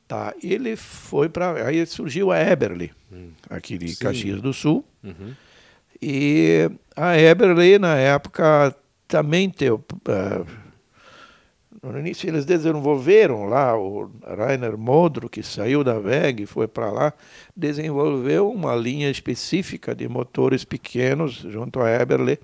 Tá, 0.08 0.34
ele 0.42 0.76
foi 0.76 1.28
para. 1.28 1.66
Aí 1.66 1.84
surgiu 1.86 2.30
a 2.30 2.38
Eberly, 2.40 2.90
aqui 3.48 3.78
de 3.78 3.88
Sim. 3.88 4.04
Caxias 4.04 4.40
do 4.42 4.52
Sul. 4.52 4.84
Uhum. 5.04 5.34
E 6.02 6.70
a 6.96 7.16
Eberly, 7.18 7.78
na 7.78 7.96
época, 7.96 8.74
também 9.06 9.48
teve. 9.50 9.78
ah, 10.08 10.44
no 11.82 11.98
início 11.98 12.28
eles 12.28 12.44
desenvolveram 12.44 13.46
lá, 13.46 13.76
o 13.78 14.10
Rainer 14.22 14.76
Modro, 14.76 15.28
que 15.28 15.42
saiu 15.42 15.82
da 15.82 15.98
VEG 15.98 16.42
e 16.42 16.46
foi 16.46 16.68
para 16.68 16.90
lá, 16.90 17.12
desenvolveu 17.56 18.50
uma 18.50 18.74
linha 18.74 19.10
específica 19.10 19.94
de 19.94 20.08
motores 20.08 20.64
pequenos 20.64 21.34
junto 21.48 21.80
à 21.80 21.90
Eberle 21.90 22.38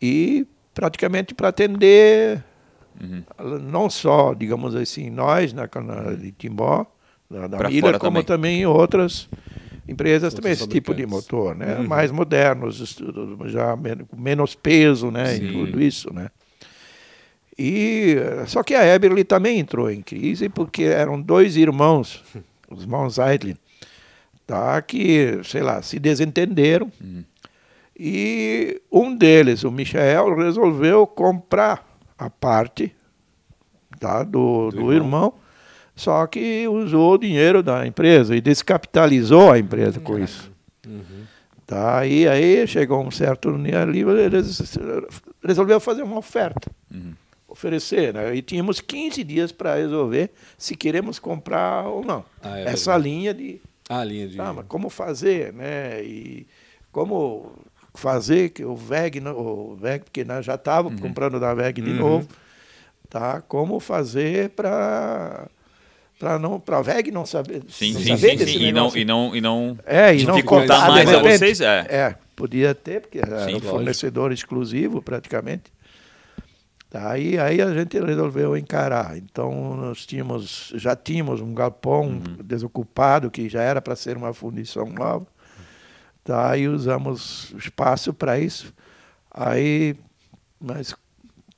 e 0.00 0.46
praticamente 0.72 1.34
para 1.34 1.48
atender 1.48 2.42
não 3.62 3.90
só, 3.90 4.34
digamos 4.34 4.74
assim, 4.74 5.10
nós 5.10 5.52
na, 5.52 5.68
na 5.82 6.14
de 6.14 6.32
Timbó, 6.32 6.86
da, 7.30 7.46
da 7.46 7.68
Miller, 7.68 7.98
como 7.98 8.22
também. 8.22 8.60
também 8.60 8.66
outras 8.66 9.28
empresas 9.86 10.32
Outros 10.32 10.34
também 10.34 10.52
esse 10.52 10.68
tipo 10.68 10.94
de 10.94 11.04
motor, 11.04 11.54
né? 11.54 11.78
Mais 11.78 12.10
modernos, 12.10 12.96
já 13.46 13.76
menos 14.16 14.54
peso, 14.54 15.10
né? 15.10 15.34
Sim. 15.34 15.44
E 15.44 15.52
tudo 15.52 15.82
isso, 15.82 16.12
né? 16.12 16.30
E 17.56 18.16
só 18.46 18.62
que 18.62 18.74
a 18.74 18.84
Eberly 18.84 19.24
também 19.24 19.58
entrou 19.58 19.90
em 19.90 20.02
crise 20.02 20.48
porque 20.48 20.82
eram 20.84 21.20
dois 21.20 21.56
irmãos, 21.56 22.22
os 22.68 22.82
irmãos 22.82 23.14
Zeitlin, 23.14 23.56
tá? 24.46 24.80
Que 24.82 25.40
sei 25.44 25.62
lá 25.62 25.80
se 25.80 25.98
desentenderam 25.98 26.90
e 27.96 28.82
um 28.90 29.14
deles, 29.16 29.62
o 29.62 29.70
Michael, 29.70 30.34
resolveu 30.36 31.06
comprar 31.06 31.86
a 32.18 32.28
parte 32.28 32.92
tá, 34.00 34.24
do, 34.24 34.70
Do 34.70 34.76
do, 34.76 34.92
irmão. 34.92 34.94
irmão. 34.94 35.34
só 35.94 36.26
que 36.26 36.66
usou 36.66 37.14
o 37.14 37.18
dinheiro 37.18 37.62
da 37.62 37.86
empresa 37.86 38.34
e 38.34 38.40
descapitalizou 38.40 39.52
a 39.52 39.58
empresa 39.58 40.00
com 40.00 40.18
isso. 40.18 40.50
Tá, 41.66 42.04
e 42.06 42.28
aí 42.28 42.66
chegou 42.66 43.02
um 43.02 43.10
certo 43.10 43.50
nível, 43.56 44.18
eles 44.18 44.76
resolveu 45.42 45.80
fazer 45.80 46.02
uma 46.02 46.18
oferta, 46.18 46.70
oferecer, 47.54 48.12
né? 48.12 48.34
E 48.34 48.42
tínhamos 48.42 48.80
15 48.80 49.22
dias 49.22 49.52
para 49.52 49.76
resolver 49.76 50.30
se 50.58 50.74
queremos 50.74 51.18
comprar 51.20 51.86
ou 51.86 52.04
não. 52.04 52.24
Ah, 52.42 52.58
é 52.58 52.64
Essa 52.72 52.96
linha 52.96 53.32
de 53.32 53.60
Ah, 53.88 54.00
a 54.00 54.04
linha 54.04 54.26
de. 54.26 54.36
Mas 54.36 54.66
como 54.66 54.90
fazer, 54.90 55.52
né? 55.52 56.02
E 56.02 56.46
como 56.90 57.52
fazer 57.94 58.48
que 58.50 58.64
o 58.64 58.74
VEG, 58.74 59.20
não- 59.20 59.38
o 59.38 59.76
VEG 59.76 60.04
porque 60.04 60.24
nós 60.24 60.44
já 60.44 60.56
estávamos 60.56 61.00
comprando 61.00 61.38
da 61.38 61.54
VEG 61.54 61.80
de 61.80 61.92
novo, 61.92 62.28
tá? 63.08 63.40
Como 63.42 63.78
fazer 63.78 64.50
para 64.50 65.46
para 66.18 66.38
não 66.38 66.58
para 66.58 66.80
VEG 66.80 67.10
não 67.12 67.24
saber, 67.26 67.62
Sim, 67.68 67.92
não 67.92 68.00
sim, 68.00 68.16
saber 68.16 68.30
sim, 68.30 68.36
desse 68.36 68.52
sim. 68.58 68.64
E 68.66 68.72
não, 68.72 68.96
e 68.96 69.04
não, 69.04 69.36
e 69.36 69.40
não 69.40 69.78
é, 69.86 70.16
e 70.16 70.24
não 70.24 70.42
contar 70.42 70.88
mais 70.88 71.12
a 71.12 71.20
vocês, 71.20 71.60
é. 71.60 71.86
É, 71.88 72.14
podia 72.34 72.74
ter, 72.74 73.00
porque 73.00 73.18
era 73.18 73.40
Sim, 73.40 73.50
um 73.50 73.52
lógico. 73.54 73.70
fornecedor 73.70 74.32
exclusivo 74.32 75.00
praticamente. 75.02 75.72
Tá, 76.94 77.10
Aí, 77.10 77.36
aí 77.40 77.60
a 77.60 77.74
gente 77.74 77.98
resolveu 77.98 78.56
encarar. 78.56 79.18
Então 79.18 79.76
nós 79.76 80.06
tínhamos, 80.06 80.72
já 80.76 80.94
tínhamos 80.94 81.40
um 81.40 81.52
galpão 81.52 82.02
Uhum. 82.04 82.36
desocupado 82.44 83.32
que 83.32 83.48
já 83.48 83.60
era 83.62 83.82
para 83.82 83.96
ser 83.96 84.16
uma 84.16 84.32
fundição 84.32 84.86
nova. 84.86 85.26
Tá, 86.22 86.52
aí 86.52 86.68
usamos 86.68 87.52
espaço 87.58 88.14
para 88.14 88.38
isso. 88.38 88.72
Aí, 89.28 89.96
mas 90.60 90.94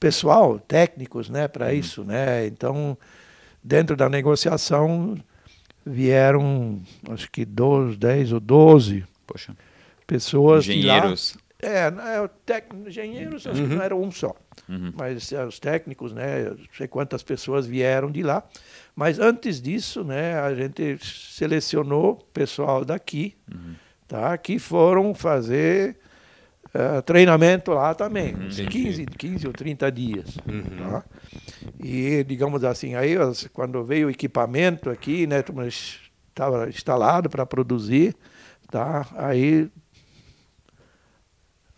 pessoal, 0.00 0.58
técnicos, 0.58 1.28
né, 1.28 1.46
para 1.46 1.66
Uhum. 1.66 1.72
isso, 1.72 2.02
né? 2.02 2.46
Então, 2.46 2.96
dentro 3.62 3.94
da 3.94 4.08
negociação 4.08 5.18
vieram, 5.84 6.80
acho 7.11 7.30
que 7.30 7.44
12, 7.44 7.98
10 7.98 8.32
ou 8.32 8.40
12 8.40 9.04
Poxa, 9.26 9.54
pessoas 10.06 10.66
engenheiros. 10.66 11.36
É, 11.66 11.86
é 11.88 12.30
técnico, 12.44 12.88
engenheiros 12.88 13.46
acho 13.46 13.60
que 13.60 13.74
não 13.74 13.82
era 13.82 13.94
um 13.96 14.10
só. 14.10 14.34
Mas 14.96 15.32
é, 15.32 15.44
os 15.44 15.58
técnicos, 15.58 16.12
né, 16.12 16.44
não 16.50 16.56
sei 16.72 16.86
quantas 16.86 17.22
pessoas 17.22 17.66
vieram 17.66 18.10
de 18.10 18.22
lá. 18.22 18.44
Mas 18.94 19.18
antes 19.18 19.60
disso, 19.60 20.04
né, 20.04 20.38
a 20.38 20.54
gente 20.54 20.98
selecionou 21.04 22.16
pessoal 22.32 22.84
daqui, 22.84 23.36
tá, 24.06 24.36
que 24.38 24.58
foram 24.58 25.12
fazer 25.12 25.98
eh, 26.72 27.00
treinamento 27.02 27.72
lá 27.72 27.94
também, 27.94 28.34
uns 28.36 28.60
15, 28.60 29.06
15 29.06 29.46
ou 29.46 29.52
30 29.52 29.90
dias. 29.90 30.36
tá? 30.78 31.04
E, 31.82 32.22
digamos 32.24 32.64
assim, 32.64 32.94
aí 32.94 33.14
quando 33.52 33.82
veio 33.82 34.08
o 34.08 34.10
equipamento 34.10 34.90
aqui, 34.90 35.26
né, 35.26 35.42
estava 36.28 36.68
instalado 36.68 37.30
para 37.30 37.46
produzir, 37.46 38.14
tá? 38.70 39.06
aí 39.14 39.70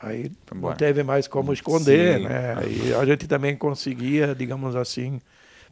Aí 0.01 0.30
Foi 0.46 0.59
não 0.59 0.74
teve 0.74 1.03
mais 1.03 1.26
como 1.26 1.53
esconder, 1.53 2.18
Sim. 2.18 2.24
né? 2.24 2.55
E 2.68 2.94
a 2.94 3.05
gente 3.05 3.26
também 3.26 3.57
conseguia, 3.57 4.34
digamos 4.34 4.76
assim, 4.76 5.20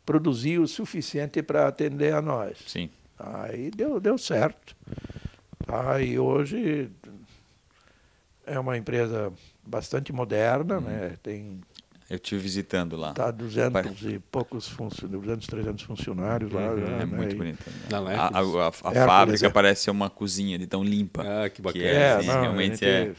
produzir 0.05 0.59
o 0.59 0.67
suficiente 0.67 1.43
para 1.43 1.69
atender 1.69 2.13
a 2.13 2.21
nós. 2.21 2.59
Sim. 2.67 2.91
Aí 3.19 3.71
deu, 3.71 4.01
deu 4.01 4.19
certo. 4.19 4.75
Aí 5.69 6.19
hoje 6.19 6.91
é 8.47 8.59
uma 8.59 8.77
empresa 8.77 9.33
bastante 9.65 10.13
moderna, 10.13 10.81
né? 10.81 11.15
Tem 11.23 11.61
Eu 12.11 12.17
estive 12.17 12.41
visitando 12.43 12.97
lá. 12.97 13.13
tá 13.13 13.31
200 13.31 14.03
e 14.05 14.19
poucos 14.19 14.69
funcionários, 14.69 15.23
200, 15.23 15.47
300 15.49 15.85
funcionários 15.85 16.53
lá. 16.53 16.77
já, 16.77 16.83
É 16.85 16.99
né? 16.99 17.05
muito 17.07 17.33
E- 17.35 17.39
bonito. 17.39 17.59
Na 17.91 17.99
A, 17.99 18.27
a- 18.27 18.41
a- 18.41 18.69
a 18.69 19.07
fábrica 19.07 19.47
é. 19.47 19.51
parece 19.51 19.85
ser 19.85 19.91
uma 19.91 20.11
cozinha 20.11 20.59
de 20.59 20.67
tão 20.67 20.85
limpa. 20.85 21.23
Ah, 21.45 21.49
que 21.49 21.61
bacana. 21.63 21.85
é, 21.85 21.95
É, 21.95 22.13
assim, 22.15 22.27
não, 22.27 22.35
a 22.35 22.41
realmente 22.43 22.73
gente- 22.79 22.85
é. 22.85 23.15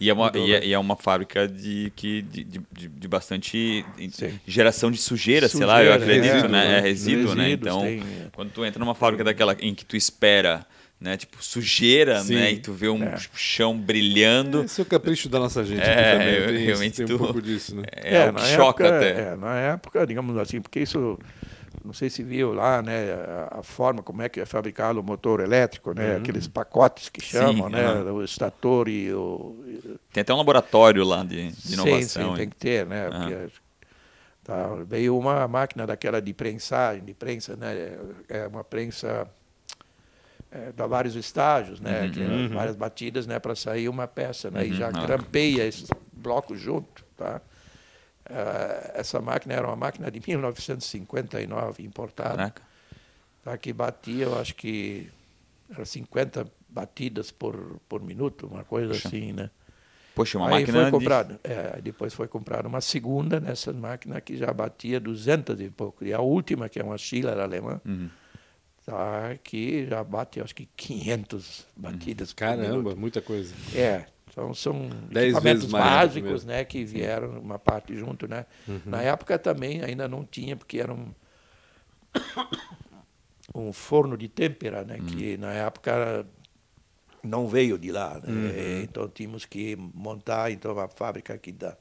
E 0.00 0.10
é 0.10 0.12
uma, 0.12 0.26
Mudou, 0.26 0.46
e 0.46 0.52
é, 0.54 0.60
né? 0.60 0.66
e 0.66 0.72
é 0.72 0.78
uma 0.78 0.96
fábrica 0.96 1.46
de, 1.48 1.92
que, 1.96 2.22
de, 2.22 2.44
de, 2.44 2.60
de- 2.88 3.08
bastante 3.08 3.84
Sim. 4.12 4.38
geração 4.46 4.90
de 4.90 4.98
sujeira, 4.98 5.48
sei 5.48 5.64
lá, 5.66 5.82
eu 5.82 5.92
acredito, 5.92 6.24
resíduo, 6.24 6.50
né? 6.50 6.68
né? 6.68 6.78
É 6.78 6.80
resíduo, 6.80 7.34
né? 7.34 7.50
Então, 7.52 7.80
tem, 7.80 8.00
é. 8.00 8.02
quando 8.32 8.50
tu 8.50 8.64
entra 8.64 8.78
numa 8.78 8.94
fábrica 8.94 9.24
daquela 9.24 9.56
em 9.60 9.74
que 9.74 9.84
tu 9.84 9.96
espera, 9.96 10.66
né? 11.00 11.16
Tipo, 11.16 11.36
sujeira, 11.44 12.20
Sim. 12.20 12.34
né? 12.34 12.52
E 12.52 12.58
tu 12.58 12.72
vê 12.72 12.88
um 12.88 13.02
É. 13.02 13.16
chão 13.34 13.76
brilhando. 13.76 14.64
Esse 14.64 14.80
é 14.80 14.82
o 14.82 14.86
capricho 14.86 15.28
da 15.28 15.38
nossa 15.38 15.64
gente 15.64 15.80
É, 15.82 16.12
também. 16.12 16.28
eu- 16.34 16.46
tem, 16.48 16.64
realmente 16.66 16.96
tem 16.96 17.04
um 17.04 17.08
tu- 17.08 17.18
pouco 17.18 17.42
disso, 17.42 17.76
né? 17.76 17.82
É, 17.92 18.22
algo 18.22 18.32
na 18.38 18.40
que 18.40 18.54
choca 18.54 18.84
época, 18.86 18.96
até. 18.98 19.20
é, 19.32 19.36
na 19.36 19.56
época, 19.58 20.06
digamos 20.06 20.36
assim, 20.38 20.60
porque 20.60 20.80
isso, 20.80 21.18
não 21.86 21.92
sei 21.92 22.10
se 22.10 22.22
viu 22.22 22.52
lá, 22.52 22.82
né, 22.82 23.12
a, 23.50 23.60
a 23.60 23.62
forma 23.62 24.02
como 24.02 24.20
é 24.20 24.28
que 24.28 24.40
é 24.40 24.44
fabricado 24.44 25.00
o 25.00 25.02
motor 25.02 25.40
elétrico, 25.40 25.94
né, 25.94 26.16
aqueles 26.16 26.46
pacotes 26.48 27.08
que 27.08 27.22
chamam, 27.22 27.70
né, 27.70 27.86
aham. 27.86 28.12
o 28.12 28.22
estator 28.24 28.88
e 28.88 29.12
o... 29.14 29.64
Tem 30.12 30.20
até 30.20 30.34
um 30.34 30.36
laboratório 30.36 31.04
lá 31.04 31.22
de, 31.22 31.50
de 31.52 31.56
Sim, 31.56 31.72
inovação. 31.74 32.30
sim, 32.30 32.34
tem 32.34 32.44
hein? 32.44 32.50
que 32.50 32.56
ter, 32.56 32.84
né, 32.84 33.10
porque, 33.10 33.52
tá, 34.44 34.74
veio 34.86 35.16
uma 35.16 35.46
máquina 35.48 35.86
daquela 35.86 36.20
de 36.20 36.34
prensagem, 36.34 37.04
de 37.04 37.14
prensa, 37.14 37.56
né, 37.56 37.96
é 38.28 38.46
uma 38.46 38.64
prensa... 38.64 39.26
É, 40.48 40.72
dá 40.72 40.86
vários 40.86 41.16
estágios, 41.16 41.80
né? 41.80 42.08
que 42.08 42.20
é 42.22 42.48
várias 42.48 42.76
batidas, 42.76 43.26
né, 43.26 43.38
para 43.38 43.54
sair 43.56 43.88
uma 43.88 44.06
peça, 44.06 44.48
né? 44.48 44.64
E 44.64 44.72
já 44.72 44.88
Ah. 44.88 44.92
crampeia 45.04 45.64
esses 45.66 45.88
blocos 46.12 46.58
junto, 46.60 47.04
tá? 47.16 47.40
Ah, 48.28 48.92
essa 48.94 49.20
máquina 49.20 49.54
era 49.54 49.66
uma 49.66 49.76
máquina 49.76 50.10
de 50.10 50.20
1959 50.26 51.82
importada, 51.82 52.36
tá? 53.44 53.56
Que 53.58 53.72
batia, 53.72 54.24
eu 54.24 54.38
acho 54.38 54.54
que 54.54 55.08
era 55.70 55.84
50 55.84 56.46
batidas 56.68 57.30
por, 57.30 57.80
por 57.88 58.02
minuto, 58.02 58.46
uma 58.46 58.64
coisa 58.64 58.94
assim, 58.94 59.32
né? 59.32 59.50
Poxa, 60.14 60.38
uma 60.38 60.48
aí 60.48 60.60
máquina 60.60 60.78
foi 60.78 60.84
de- 60.84 60.90
comprado, 60.90 61.40
é, 61.44 61.72
aí 61.74 61.82
depois 61.82 62.14
foi 62.14 62.26
comprada 62.28 62.66
uma 62.66 62.80
segunda 62.80 63.38
nessa 63.38 63.72
máquina 63.72 64.20
que 64.20 64.36
já 64.36 64.52
batia 64.52 64.98
200 64.98 65.60
e 65.60 65.68
pouco. 65.70 66.04
E 66.04 66.12
a 66.12 66.20
última, 66.20 66.68
que 66.68 66.78
é 66.80 66.84
uma 66.84 66.96
Schiller 66.98 67.38
alemã, 67.38 67.80
Uhum. 67.84 68.08
tá, 68.84 69.36
que 69.42 69.86
já 69.86 70.02
bate, 70.02 70.40
acho 70.40 70.54
que 70.54 70.66
500 70.76 71.66
batidas 71.76 72.32
por 72.32 72.46
minuto. 72.48 72.66
Caramba, 72.66 72.94
muita 72.96 73.20
coisa. 73.20 73.54
É, 73.74 74.06
então 74.28 74.52
são 74.52 74.88
Dez 75.10 75.32
equipamentos 75.32 75.64
que 75.66 75.70
básicos, 75.72 76.30
mesmo. 76.30 76.48
né, 76.48 76.64
que 76.64 76.84
vieram 76.84 77.40
uma 77.40 77.58
parte 77.58 77.96
junto, 77.96 78.28
né? 78.28 78.46
Na 78.84 79.02
época 79.02 79.38
também 79.38 79.82
ainda 79.82 80.06
não 80.08 80.24
tinha, 80.24 80.56
porque 80.56 80.78
era 80.78 80.92
um 80.92 81.12
um 83.54 83.72
forno 83.72 84.16
de 84.16 84.28
têmpera, 84.28 84.84
né, 84.84 84.98
que 84.98 85.36
na 85.36 85.52
época 85.52 86.26
não 87.22 87.48
veio 87.48 87.78
de 87.78 87.90
lá, 87.90 88.20
né? 88.22 88.82
Então 88.82 89.08
tínhamos 89.08 89.44
que 89.44 89.76
montar 89.76 90.50
então 90.50 90.78
a 90.78 90.88
fábrica 90.88 91.34
aqui 91.34 91.52
da 91.52 91.76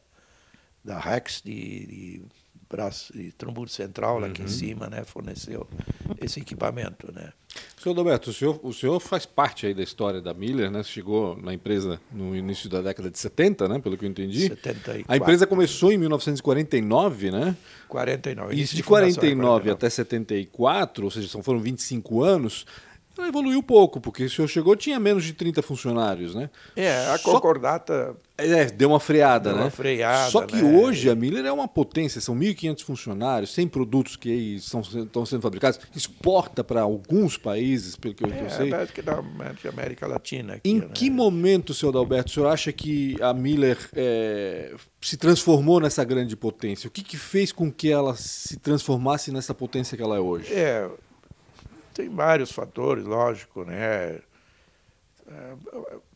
da 0.83 0.99
Rex 0.99 1.41
de, 1.43 1.87
de 1.87 2.21
braço 2.69 3.11
de 3.13 3.33
central 3.69 4.19
lá 4.19 4.27
aqui 4.27 4.43
em 4.43 4.47
cima, 4.47 4.87
né, 4.87 5.03
forneceu 5.03 5.67
esse 6.21 6.39
equipamento, 6.39 7.11
né? 7.11 7.33
Senhor 7.77 7.93
Adalberto, 7.93 8.31
o 8.31 8.33
senhor, 8.33 8.59
o 8.63 8.73
senhor 8.73 8.99
faz 8.99 9.25
parte 9.25 9.67
aí 9.67 9.73
da 9.73 9.83
história 9.83 10.19
da 10.19 10.33
Miller, 10.33 10.71
né? 10.71 10.81
Chegou 10.83 11.37
na 11.37 11.53
empresa 11.53 11.99
no 12.11 12.35
início 12.35 12.67
da 12.67 12.81
década 12.81 13.11
de 13.11 13.19
70, 13.19 13.67
né? 13.67 13.79
Pelo 13.79 13.95
que 13.97 14.05
eu 14.05 14.09
entendi. 14.09 14.47
74. 14.47 15.05
A 15.07 15.17
empresa 15.17 15.45
começou 15.45 15.91
em 15.91 15.97
1949, 15.97 17.31
né? 17.31 17.55
49. 17.87 18.55
Isso 18.55 18.75
de 18.75 18.81
fundação 18.81 19.07
é 19.07 19.13
49 19.13 19.69
até 19.69 19.89
74, 19.89 21.05
ou 21.05 21.11
seja, 21.11 21.43
foram 21.43 21.59
25 21.59 22.23
anos. 22.23 22.65
Ela 23.17 23.27
evoluiu 23.29 23.63
pouco, 23.63 24.01
porque 24.01 24.25
o 24.25 24.29
senhor 24.29 24.47
chegou 24.47 24.75
tinha 24.75 24.99
menos 24.99 25.23
de 25.23 25.33
30 25.33 25.61
funcionários, 25.61 26.35
né? 26.35 26.49
É, 26.75 26.97
a 27.07 27.17
Só- 27.17 27.31
concordata 27.31 28.15
É, 28.37 28.65
deu 28.65 28.89
uma 28.89 28.99
freada, 28.99 29.49
Deu 29.51 29.57
né? 29.57 29.63
uma 29.65 29.71
freada, 29.71 30.29
Só 30.29 30.41
que 30.41 30.57
né? 30.61 30.77
hoje 30.77 31.09
a 31.09 31.15
Miller 31.15 31.45
é 31.45 31.51
uma 31.51 31.67
potência, 31.69 32.19
são 32.19 32.35
1.500 32.35 32.83
funcionários, 32.83 33.53
100 33.53 33.67
produtos 33.69 34.17
que 34.17 34.29
aí 34.29 34.55
estão, 34.55 34.83
sendo 34.83 35.41
fabricados, 35.41 35.79
exporta 35.95 36.61
para 36.61 36.81
alguns 36.81 37.37
países, 37.37 37.95
pelo 37.95 38.13
que 38.13 38.25
eu, 38.25 38.27
que 38.27 38.37
eu 38.39 38.45
é, 38.47 38.49
sei. 38.49 38.69
parece 38.69 38.91
que 38.91 39.01
da 39.01 39.13
América- 39.19 39.69
América 39.69 40.07
Latina. 40.07 40.55
Aqui, 40.55 40.69
Em 40.69 40.79
né? 40.81 40.89
que 40.93 41.09
momento, 41.09 41.73
senhor 41.73 41.91
Adalberto, 41.91 42.29
o 42.29 42.33
senhor 42.33 42.47
acha 42.47 42.73
que 42.73 43.15
a 43.21 43.33
Miller 43.33 43.77
é, 43.95 44.73
se 44.99 45.15
transformou 45.15 45.79
nessa 45.79 46.03
grande 46.03 46.35
potência? 46.35 46.89
O 46.89 46.91
que, 46.91 47.01
que 47.01 47.15
fez 47.15 47.53
com 47.53 47.71
que 47.71 47.89
ela 47.89 48.15
se 48.17 48.57
transformasse 48.57 49.31
nessa 49.31 49.53
potência 49.53 49.95
que 49.95 50.03
ela 50.03 50.17
é 50.17 50.19
hoje? 50.19 50.53
É, 50.53 50.89
tem 51.95 52.09
vários 52.09 52.51
fatores, 52.51 53.05
lógico, 53.05 53.63
né? 53.63 54.19
É, 55.27 55.55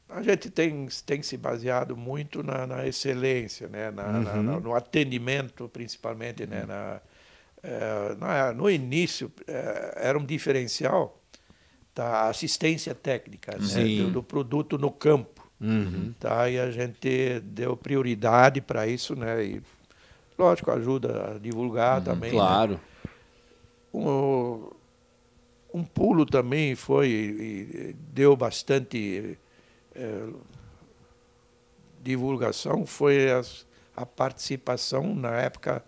A 0.10 0.22
gente 0.24 0.50
tem, 0.50 0.88
tem 1.06 1.22
se 1.22 1.38
baseado 1.38 1.96
muito 1.96 2.42
na, 2.44 2.66
na 2.66 2.86
excelência, 2.88 3.68
né? 3.68 3.92
Na- 3.92 4.08
Uhum. 4.10 4.44
na- 4.44 4.60
no 4.60 4.76
atendimento, 4.76 5.70
principalmente, 5.70 6.46
né? 6.48 6.66
Na, 6.66 7.00
é, 7.62 8.16
na- 8.16 8.52
no 8.54 8.70
início, 8.70 9.32
é, 9.48 9.94
era 10.08 10.18
um 10.18 10.26
diferencial 10.26 11.16
da 11.96 12.28
assistência 12.28 12.96
técnica, 12.96 13.52
né? 13.54 13.60
Do, 14.06 14.10
do 14.12 14.24
produto 14.24 14.78
no 14.78 14.92
campo. 14.92 15.48
Uhum. 15.62 16.14
Tá? 16.20 16.50
E 16.50 16.60
a 16.60 16.72
gente 16.72 17.40
deu 17.42 17.78
prioridade 17.78 18.62
para 18.62 18.88
isso, 18.88 19.16
né? 19.16 19.44
E, 19.44 19.62
lógico, 20.38 20.72
ajuda 20.72 21.36
a 21.36 21.38
divulgar 21.40 22.02
também. 22.02 22.32
né? 22.32 22.36
Claro. 22.36 22.80
Um, 25.74 25.84
pulo 25.84 26.26
também 26.26 26.76
foi 26.76 27.10
e 27.10 27.96
deu 28.12 28.36
bastante 28.36 29.38
eh, 29.96 30.30
divulgação 32.02 32.86
foi 32.86 33.32
as- 33.32 33.66
a 33.96 34.06
participação 34.06 35.14
na 35.14 35.32
época 35.38 35.84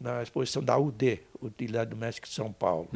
na 0.00 0.20
exposição 0.22 0.62
da 0.64 0.76
UD, 0.76 1.20
Utilidade 1.40 1.90
Doméstica 1.90 2.26
de 2.26 2.34
São 2.34 2.52
Paulo. 2.52 2.88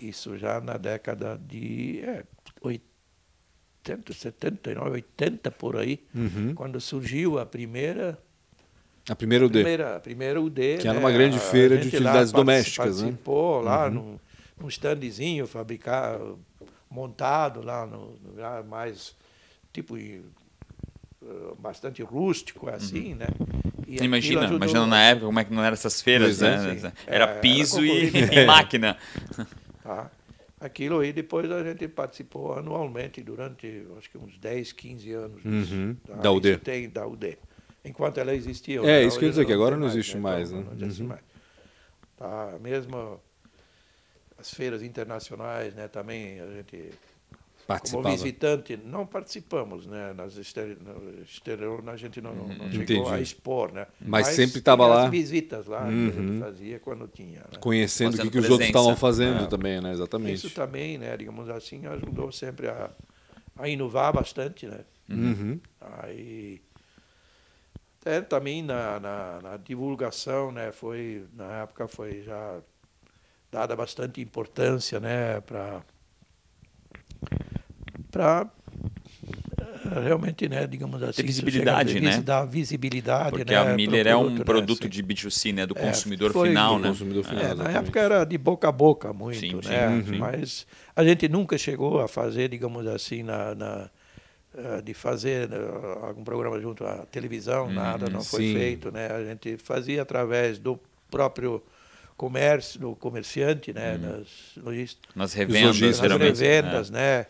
Isso 0.00 0.38
já 0.38 0.60
na 0.62 0.78
década 0.78 1.38
de 1.46 2.00
é, 2.02 2.24
80, 2.62 4.14
79, 4.14 4.90
80 4.92 5.50
por 5.50 5.76
aí, 5.76 6.02
Uhum. 6.14 6.54
quando 6.54 6.80
surgiu 6.80 7.38
a 7.38 7.44
primeira 7.44 8.18
A 9.10 9.14
primeira 9.16 9.44
UD. 9.44 9.52
primeira, 9.52 9.96
a 9.96 10.00
primeira 10.00 10.40
UD. 10.40 10.78
Que 10.78 10.88
era 10.88 10.94
né, 10.94 11.00
uma 11.04 11.12
grande 11.12 11.36
a 11.36 11.40
feira 11.40 11.76
de 11.76 11.88
utilidades 11.88 12.32
domésticas, 12.32 12.96
né? 12.96 13.08
Participou 13.08 13.60
lá 13.60 13.90
num, 13.90 14.18
num 14.60 14.68
standzinho, 14.68 15.46
fabricar, 15.46 16.18
montado 16.90 17.62
lá, 17.62 17.86
no, 17.86 18.12
no 18.22 18.30
lugar 18.30 18.64
mais, 18.64 19.14
tipo, 19.72 19.96
eh, 19.96 20.20
bastante 21.58 22.02
rústico, 22.02 22.68
assim, 22.68 23.14
né? 23.14 23.26
E 23.86 24.02
Imagina, 24.02 24.40
ajudou- 24.40 24.56
imagina 24.56 24.86
na 24.86 25.02
época 25.02 25.26
como 25.26 25.38
é 25.40 25.44
que 25.44 25.52
não 25.52 25.62
eram 25.64 25.74
essas 25.74 26.00
feiras, 26.02 26.38
Pois 26.38 26.42
é, 26.42 26.56
né? 26.74 26.78
sim. 26.80 26.92
Era 27.06 27.24
É, 27.26 27.40
piso 27.40 27.78
era 27.84 28.42
e, 28.42 28.46
máquina. 28.46 28.96
Tá? 29.82 30.10
Aquilo 30.60 30.98
aí 30.98 31.12
depois 31.14 31.50
a 31.50 31.62
gente 31.64 31.88
participou 31.88 32.52
anualmente 32.52 33.22
durante 33.22 33.86
acho 33.96 34.10
que 34.10 34.18
uns 34.18 34.36
10, 34.38 34.72
15 34.72 35.12
anos. 35.12 35.42
Uhum. 35.44 35.96
tá? 36.06 36.14
Da 36.16 36.30
UD. 36.30 36.50
Isso 36.50 36.58
tem 36.58 36.90
da 36.90 37.06
UD. 37.06 37.38
Enquanto 37.84 38.18
ela 38.18 38.34
existia. 38.34 38.80
É, 38.80 38.82
né? 38.82 39.02
isso 39.04 39.18
que 39.18 39.24
eu 39.24 39.30
dizer, 39.30 39.46
que 39.46 39.52
agora 39.52 39.76
não 39.78 39.86
existe 39.86 40.18
mais, 40.18 40.50
né? 40.52 40.62
Não 40.66 40.74
existe 40.74 41.02
Uhum. 41.02 41.08
mais. 41.08 41.20
Tá? 42.18 42.58
Mesmo 42.60 43.18
as 44.38 44.50
feiras 44.52 44.82
internacionais, 44.82 45.74
né? 45.74 45.88
Também 45.88 46.40
a 46.40 46.46
gente 46.52 46.92
como 47.90 48.02
visitante, 48.02 48.78
não 48.78 49.04
participamos, 49.06 49.86
né? 49.86 50.14
Nas 50.14 50.36
exterior, 50.38 50.78
no 50.80 51.22
exterior 51.22 51.86
a 51.90 51.96
gente 51.96 52.18
não, 52.18 52.34
não 52.34 52.70
chegou 52.70 52.82
Entendi. 52.82 53.10
a 53.10 53.20
expor, 53.20 53.72
né? 53.72 53.86
Mas 54.00 54.28
sempre 54.28 54.58
estava 54.58 54.86
lá. 54.86 55.04
As 55.04 55.10
visitas 55.10 55.66
lá 55.66 55.80
que 55.80 55.84
a 55.84 55.88
Uhum. 55.90 56.10
gente 56.28 56.38
fazia 56.40 56.78
quando 56.78 57.06
tinha. 57.08 57.40
né? 57.40 57.58
Conhecendo 57.60 58.14
o 58.16 58.22
que, 58.22 58.30
que 58.30 58.38
os 58.38 58.48
outros 58.48 58.68
estavam 58.68 58.96
fazendo 58.96 59.44
É. 59.44 59.46
também, 59.48 59.82
né? 59.82 59.92
Exatamente. 59.92 60.34
Isso 60.46 60.50
também, 60.50 60.96
né? 60.96 61.14
Digamos 61.14 61.50
assim, 61.50 61.84
ajudou 61.86 62.32
sempre 62.32 62.68
a, 62.68 62.90
a 63.58 63.68
inovar 63.68 64.14
bastante, 64.14 64.66
né? 64.66 64.80
Uhum. 65.10 65.60
Aí 65.78 66.62
até 68.00 68.22
também 68.22 68.62
na, 68.62 68.98
na, 68.98 69.40
na 69.42 69.56
divulgação, 69.58 70.50
né? 70.50 70.72
Foi 70.72 71.26
na 71.34 71.62
época 71.62 71.86
foi 71.86 72.22
já 72.22 72.60
dada 73.50 73.74
bastante 73.76 74.20
importância, 74.20 75.00
né? 75.00 75.40
Para 75.40 75.82
para 78.10 78.48
realmente, 80.02 80.48
né? 80.48 80.66
Digamos 80.66 81.02
assim, 81.02 81.22
visibilidade, 81.22 82.00
né? 82.00 82.20
Dar 82.20 82.44
visibilidade, 82.44 83.30
Porque 83.30 83.44
né, 83.52 83.56
a 83.58 83.64
pro 83.64 83.74
Miller 83.76 84.06
é 84.06 84.16
um 84.16 84.38
produto, 84.38 84.82
né, 84.82 84.88
assim. 84.88 84.88
de 84.88 85.02
B2C, 85.02 85.52
né? 85.52 85.66
Do 85.66 85.74
É, 85.74 85.82
consumidor 85.82 86.32
foi- 86.32 86.48
final, 86.48 86.78
né? 86.78 86.88
consumidor 86.88 87.24
final. 87.24 87.44
É, 87.44 87.54
na 87.54 87.70
época 87.70 88.00
era 88.00 88.24
de 88.24 88.38
boca 88.38 88.68
a 88.68 88.72
boca 88.72 89.12
muito, 89.12 89.36
Sim, 89.38 89.60
né? 89.68 90.02
sim. 90.06 90.18
Mas 90.18 90.66
a 90.94 91.04
gente 91.04 91.28
nunca 91.28 91.56
chegou 91.58 92.00
a 92.00 92.08
fazer, 92.08 92.48
digamos 92.48 92.86
assim, 92.86 93.22
na, 93.22 93.54
na, 93.54 93.90
eh, 94.56 94.82
de 94.82 94.94
fazer 94.94 95.50
eh, 95.52 96.06
algum 96.06 96.24
programa 96.24 96.60
junto 96.60 96.84
à 96.84 97.04
televisão, 97.06 97.70
nada, 97.72 98.08
não 98.10 98.24
foi 98.24 98.42
sim. 98.42 98.52
feito, 98.52 98.90
né? 98.90 99.08
A 99.08 99.24
gente 99.24 99.56
fazia 99.58 100.02
através 100.02 100.58
do 100.58 100.78
próprio 101.10 101.62
comércio, 102.18 102.78
do 102.80 102.94
comerciante, 102.96 103.72
né? 103.72 103.96
Das 103.96 104.26
logísticas, 104.62 105.14
Nas 105.16 105.32
revendas, 105.32 105.76
geralmente. 105.76 106.38
revendas, 106.40 106.90
né? 106.90 107.26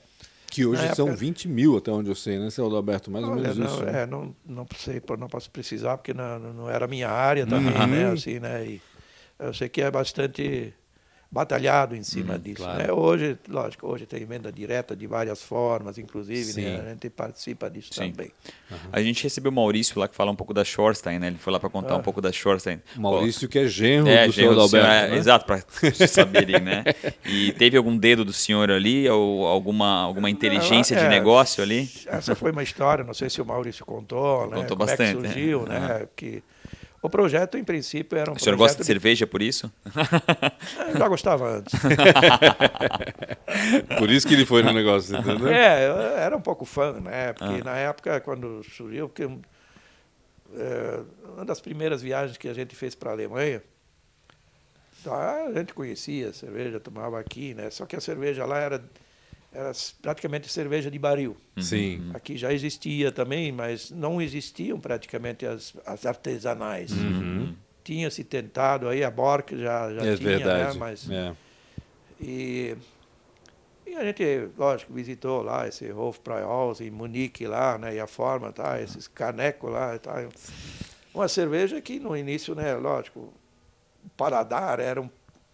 Que 0.50 0.64
hoje 0.64 0.82
Na 0.86 0.94
são 0.94 1.08
época- 1.08 1.20
20 1.20 1.46
mil, 1.46 1.76
até 1.76 1.90
onde 1.92 2.08
eu 2.10 2.14
sei, 2.14 2.38
né, 2.38 2.48
seu 2.48 2.64
Alberto? 2.74 3.10
Mais 3.10 3.22
ou 3.24 3.32
Olha, 3.32 3.42
menos 3.42 3.58
não, 3.58 3.66
isso. 3.66 3.84
né? 3.84 4.02
é, 4.02 4.06
não, 4.06 4.34
não 4.46 4.66
sei, 4.76 5.00
não 5.18 5.28
posso 5.28 5.50
precisar 5.50 5.98
porque 5.98 6.14
não, 6.14 6.38
não 6.38 6.70
era 6.70 6.86
a 6.86 6.88
minha 6.88 7.10
área 7.10 7.46
também, 7.46 7.70
né? 7.86 8.10
Assim, 8.10 8.40
né? 8.40 8.66
E 8.66 8.82
eu 9.38 9.52
sei 9.52 9.68
que 9.68 9.82
é 9.82 9.90
bastante 9.90 10.72
batalhado 11.30 11.94
em 11.94 12.02
cima 12.02 12.38
disso. 12.38 12.62
claro. 12.62 12.78
Né? 12.78 12.92
Hoje, 12.92 13.38
lógico, 13.48 13.86
hoje 13.86 14.06
tem 14.06 14.24
venda 14.24 14.50
direta 14.50 14.96
de 14.96 15.06
várias 15.06 15.42
formas, 15.42 15.98
inclusive, 15.98 16.60
né? 16.60 16.80
a 16.80 16.88
gente 16.90 17.10
participa 17.10 17.68
disso 17.70 17.90
Sim. 17.92 18.10
também. 18.10 18.32
A 18.90 19.02
gente 19.02 19.22
recebeu 19.22 19.52
o 19.52 19.54
Maurício 19.54 20.00
lá 20.00 20.08
que 20.08 20.16
fala 20.16 20.30
um 20.30 20.36
pouco 20.36 20.54
da 20.54 20.64
Shorstein, 20.64 21.18
né? 21.18 21.26
Ele 21.26 21.36
foi 21.38 21.52
lá 21.52 21.60
para 21.60 21.68
contar 21.68 21.96
um 21.96 22.02
pouco 22.02 22.20
da 22.22 22.32
Shorstein. 22.32 22.80
Maurício, 22.96 23.46
que 23.46 23.58
é 23.58 23.66
genro 23.66 24.08
É, 24.08 24.26
do 24.26 24.32
genro 24.32 24.32
senhor 24.32 24.54
do 24.54 24.68
senhor, 24.68 24.84
Alberto. 24.84 25.06
é, 25.06 25.10
né? 25.10 25.16
Exato, 25.18 25.44
para 25.44 25.62
saberem, 26.08 26.60
né? 26.60 26.84
E 27.26 27.52
teve 27.52 27.76
algum 27.76 27.96
dedo 27.96 28.24
do 28.24 28.32
senhor 28.32 28.70
ali, 28.70 29.08
ou 29.08 29.46
alguma, 29.46 30.02
alguma 30.02 30.30
inteligência 30.30 30.94
Não, 30.96 31.02
de 31.02 31.06
é, 31.06 31.10
negócio 31.10 31.62
ali? 31.62 31.90
Essa 32.06 32.34
foi 32.34 32.52
uma 32.52 32.62
história, 32.62 33.04
não 33.04 33.14
sei 33.14 33.28
se 33.28 33.42
o 33.42 33.44
Maurício 33.44 33.84
contou, 33.84 34.48
né? 34.48 34.56
Contou 34.56 34.76
Como 34.76 34.88
bastante, 34.88 35.18
é 35.18 35.20
que 35.20 35.28
surgiu, 35.28 35.66
né? 35.66 35.78
né? 35.80 36.08
Que 36.16 36.42
o 37.00 37.08
projeto, 37.08 37.56
em 37.56 37.64
princípio, 37.64 38.18
era 38.18 38.30
um 38.30 38.34
O 38.34 38.38
senhor 38.38 38.56
projeto 38.56 38.58
gosta 38.58 38.76
de 38.76 38.82
de- 38.82 38.86
cerveja 38.86 39.26
por 39.26 39.40
isso? 39.42 39.72
Eu 40.92 40.98
já 40.98 41.08
gostava 41.08 41.48
antes. 41.58 41.74
Por 43.98 44.10
isso 44.10 44.26
que 44.26 44.34
ele 44.34 44.46
foi 44.46 44.62
no 44.62 44.72
negócio, 44.72 45.16
entendeu? 45.16 45.48
É, 45.48 45.86
eu 45.88 45.96
era 45.96 46.36
um 46.36 46.40
pouco 46.40 46.64
fã, 46.64 46.92
né? 47.00 47.32
Porque 47.32 47.62
na 47.62 47.76
época, 47.76 48.20
quando 48.20 48.62
surgiu, 48.64 49.08
porque 49.08 49.24
é, 50.54 51.00
uma 51.34 51.44
das 51.44 51.60
primeiras 51.60 52.02
viagens 52.02 52.36
que 52.36 52.48
a 52.48 52.54
gente 52.54 52.74
fez 52.76 52.94
para 52.94 53.10
a 53.10 53.12
Alemanha, 53.14 53.62
a 55.06 55.52
gente 55.58 55.72
conhecia 55.74 56.28
a 56.28 56.32
cerveja, 56.32 56.78
tomava 56.78 57.18
aqui, 57.18 57.54
né? 57.54 57.70
Só 57.70 57.86
que 57.86 57.96
a 57.96 58.00
cerveja 58.00 58.44
lá 58.44 58.58
era, 58.58 58.82
era 59.52 59.72
praticamente 60.02 60.48
cerveja 60.48 60.90
de 60.90 60.98
barril. 60.98 61.36
Sim. 61.58 62.10
Aqui 62.14 62.36
já 62.36 62.52
existia 62.52 63.10
também, 63.10 63.50
mas 63.50 63.90
não 63.90 64.20
existiam 64.20 64.78
praticamente 64.78 65.46
as, 65.46 65.74
as 65.86 66.04
artesanais. 66.06 66.90
Tinha 67.82 68.10
se 68.10 68.22
tentado 68.22 68.88
aí, 68.88 69.02
a 69.02 69.10
Bork 69.10 69.56
já, 69.56 69.92
já 69.94 70.06
é 70.06 70.16
tinha, 70.16 70.38
verdade. 70.38 70.74
né? 70.74 70.80
Mas 70.80 71.10
É. 71.10 71.34
e, 72.20 72.76
e 73.86 73.94
a 73.94 74.04
gente, 74.04 74.22
lógico, 74.56 74.92
visitou 74.92 75.40
lá 75.42 75.66
esse 75.66 75.90
Hofbräuhaus 75.90 76.82
em 76.82 76.90
Munique 76.90 77.46
lá, 77.46 77.78
né? 77.78 77.94
E 77.94 78.00
a 78.00 78.06
forma, 78.06 78.52
tá? 78.52 78.80
Esses 78.80 79.08
canecos 79.08 79.70
lá, 79.72 79.98
tá? 79.98 80.28
Uma 81.14 81.26
cerveja 81.26 81.80
que 81.80 81.98
no 81.98 82.14
início, 82.14 82.54
né? 82.54 82.74
Lógico, 82.74 83.32
o 84.04 84.08
paladar 84.10 84.78
era 84.78 85.00
um, 85.00 85.08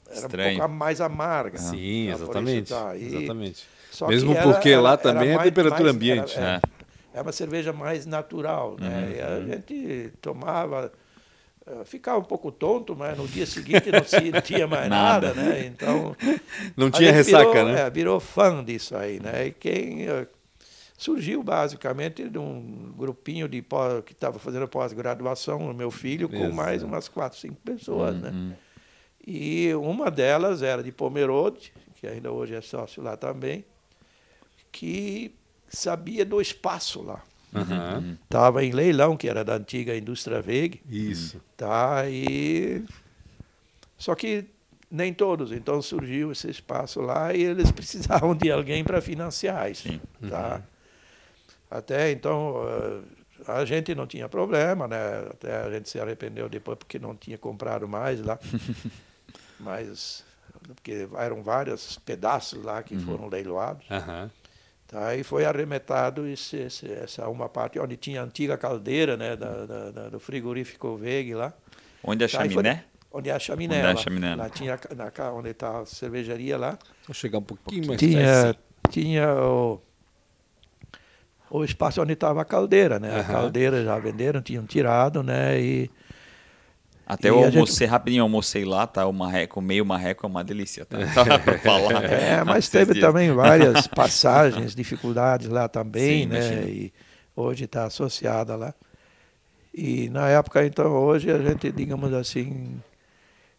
era 0.09 0.27
um 0.27 0.31
pouco 0.31 0.69
mais 0.75 1.01
amarga. 1.01 1.59
Sim? 1.59 2.07
Por 2.07 2.13
exatamente. 2.15 2.63
isso, 2.65 2.75
tá? 2.75 2.97
E- 2.97 3.05
exatamente. 3.07 3.74
Só 3.95 4.09
Mesmo 4.09 4.35
que 4.35 4.43
porque 4.43 4.77
lá 4.77 4.97
também 4.97 5.31
é 5.31 5.35
mais- 5.37 5.49
temperatura 5.49 5.85
mais- 5.85 5.95
ambiente, 5.97 6.37
era- 6.37 6.55
né? 6.55 6.61
É, 7.15 7.19
é 7.19 7.23
uma 7.23 7.33
cerveja 7.33 7.73
mais 7.73 8.05
natural, 8.07 8.77
né? 8.81 9.15
E 9.17 9.21
a 9.21 9.41
gente 9.41 10.13
tomava, 10.21 10.93
eh, 11.67 11.85
ficava 11.85 12.19
um 12.19 12.25
pouco 12.25 12.51
tonto, 12.51 12.97
mas 12.97 13.17
no 13.17 13.27
dia 13.29 13.47
seguinte 13.47 13.91
não 13.93 14.05
sentia 14.05 14.67
mais 14.67 14.89
Nada. 14.91 15.29
nada, 15.29 15.41
né? 15.41 15.65
Então 15.67 16.17
Não 16.77 16.89
a 16.89 16.91
tinha 16.91 17.13
ressaca, 17.13 17.51
virou, 17.53 17.65
né? 17.67 17.81
É, 17.83 17.91
virou 17.91 18.19
fã 18.21 18.65
disso 18.65 18.97
aí, 18.97 19.21
né? 19.21 19.47
E 19.47 19.53
quem 19.53 20.09
eh, 20.09 20.27
surgiu 20.99 21.41
basicamente 21.43 22.29
de 22.29 22.39
um 22.39 22.93
grupinho 22.97 23.49
de 23.49 23.63
pós, 23.63 24.03
que 24.05 24.13
estava 24.13 24.39
fazendo 24.41 24.67
pós-graduação, 24.67 25.59
o 25.71 25.73
meu 25.75 25.93
filho, 25.93 26.29
com 26.29 26.35
Exato. 26.37 26.53
mais 26.55 26.83
umas 26.83 27.07
quatro, 27.09 27.39
cinco 27.39 27.61
pessoas, 27.65 28.17
né? 28.17 28.57
E 29.27 29.73
uma 29.75 30.11
delas 30.11 30.63
era 30.63 30.83
de 30.83 30.91
Pomerode, 30.93 31.73
que 31.95 32.07
ainda 32.07 32.31
hoje 32.33 32.55
é 32.55 32.61
sócio 32.61 33.03
lá 33.03 33.17
também, 33.17 33.65
que 34.75 35.33
sabia 35.69 36.25
do 36.25 36.41
espaço 36.41 37.01
lá. 37.01 37.23
Aham. 37.55 38.19
Estava 38.25 38.65
em 38.65 38.73
leilão, 38.73 39.17
que 39.17 39.29
era 39.29 39.45
da 39.45 39.55
antiga 39.55 39.97
indústria 39.97 40.43
Veg, 40.43 40.83
Isso. 40.91 41.41
tá? 41.57 42.03
E 42.09 42.85
só 43.97 44.17
que 44.17 44.45
nem 44.91 45.15
todos, 45.15 45.53
então 45.53 45.81
surgiu 45.81 46.33
esse 46.33 46.51
espaço 46.51 47.01
lá 47.01 47.33
e 47.33 47.43
eles 47.43 47.71
precisavam 47.73 48.35
de 48.35 48.51
alguém 48.51 48.83
para 48.83 49.01
financiar 49.01 49.71
isso, 49.71 49.89
Sim. 49.89 50.01
tá? 50.29 50.61
Até 51.71 52.11
então 52.11 52.57
eh, 52.67 53.53
a 53.53 53.65
gente 53.65 53.95
não 53.95 54.09
tinha 54.09 54.29
problema, 54.29 54.89
né? 54.89 55.29
Até 55.31 55.57
a 55.63 55.71
gente 55.71 55.89
se 55.89 56.01
arrependeu 56.01 56.49
depois 56.49 56.77
porque 56.79 56.99
não 56.99 57.15
tinha 57.15 57.39
comprado 57.39 57.87
mais 57.87 58.21
lá. 58.21 58.39
Mas 59.59 60.25
porque 60.67 61.09
eram 61.17 61.43
vários 61.43 61.97
pedaços 61.99 62.63
lá 62.65 62.83
que 62.83 62.99
foram 62.99 63.29
leiloados. 63.29 63.87
Aham. 63.89 64.31
Tá, 64.87 65.17
e 65.17 65.25
foi 65.25 65.45
arremetado 65.45 66.27
esse, 66.27 66.57
esse- 66.57 66.93
essa 66.93 67.29
uma 67.29 67.49
parte 67.49 67.79
onde 67.81 67.97
tinha 67.97 68.21
a 68.21 68.25
antiga 68.25 68.57
caldeira 68.57 69.17
né, 69.17 69.35
da, 69.35 69.65
da- 69.67 69.91
da- 69.91 70.09
do 70.11 70.21
frigorífico 70.21 70.97
Veg 70.97 71.35
lá. 71.35 71.53
Onde 72.03 72.23
é 72.23 72.27
a 72.27 72.29
Tá, 72.29 72.39
foi- 72.39 72.49
chaminé? 72.51 72.85
onde 73.11 73.31
é 73.31 73.33
a 73.33 73.39
chaminé. 73.39 73.77
Onde 73.79 73.87
é 73.87 73.91
a 73.91 73.95
lá. 73.95 74.01
chaminé. 74.01 74.35
Lá 74.37 74.49
tinha, 74.51 74.79
na, 74.95 75.33
onde 75.33 75.51
está 75.51 75.81
a 75.81 75.87
cervejaria 75.87 76.59
lá. 76.59 76.79
Vou 77.07 77.15
chegar 77.15 77.39
um 77.39 77.43
pouquinho 77.43 77.87
mais 77.89 77.99
Tinha, 77.99 78.55
tinha 78.91 79.35
o, 79.35 79.81
o 81.51 81.65
espaço 81.65 82.03
onde 82.03 82.13
estava 82.13 82.43
a 82.43 82.45
caldeira, 82.45 82.99
né? 82.99 83.11
A 83.17 83.21
Aham. 83.21 83.33
caldeira 83.33 83.83
já 83.85 83.99
venderam, 83.99 84.43
tinham 84.43 84.67
tirado, 84.67 85.23
né? 85.23 85.59
E 85.61 85.91
Até 87.07 87.29
E 87.29 87.31
eu 87.31 87.41
a 87.41 87.45
gente- 87.47 87.55
almocei 87.57 87.87
rapidinho, 87.87 88.23
almocei 88.23 88.65
lá, 88.65 88.87
tá? 88.87 89.07
O 89.07 89.13
marreco, 89.13 89.61
meio 89.61 89.85
marreco 89.85 90.25
é 90.25 90.29
uma 90.29 90.43
delícia, 90.43 90.87
tá? 90.87 90.99
pra 91.45 91.59
falar. 91.59 92.05
É, 92.05 92.43
mas 92.45 92.69
teve 92.69 92.95
dias. 92.95 93.05
também 93.05 93.31
várias 93.33 93.87
passagens, 93.95 94.75
dificuldades 94.75 95.49
lá 95.49 95.69
também, 95.69 96.23
Sim, 96.23 96.27
né? 96.29 96.37
imagino. 96.39 96.69
E 96.69 96.93
hoje 97.37 97.65
está 97.65 97.85
associada 97.85 98.57
lá. 98.57 98.73
E 99.75 100.09
na 100.09 100.29
época, 100.29 100.65
então, 100.65 100.91
hoje 100.93 101.31
a 101.31 101.39
gente, 101.39 101.71
digamos 101.73 102.13
assim, 102.15 102.81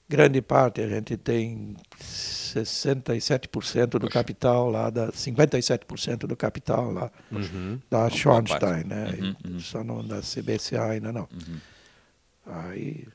grande 0.10 0.42
parte, 0.42 0.82
a 0.82 0.88
gente 0.88 1.16
tem 1.18 1.76
67% 2.00 4.00
do 4.00 4.10
capital 4.10 4.72
lá, 4.72 4.90
da, 4.90 5.12
57% 5.12 6.26
do 6.26 6.36
capital 6.36 6.90
lá 6.92 7.12
Uhum. 7.32 7.80
da. 7.92 8.10
Schornstein, 8.10 8.86
né? 8.86 9.14
Uhum, 9.20 9.36
uhum. 9.54 9.60
Só 9.60 9.84
não 9.84 10.04
da 10.04 10.22
CBCA 10.22 10.86
ainda 10.92 11.12
não. 11.12 11.28
Aí 12.46 13.06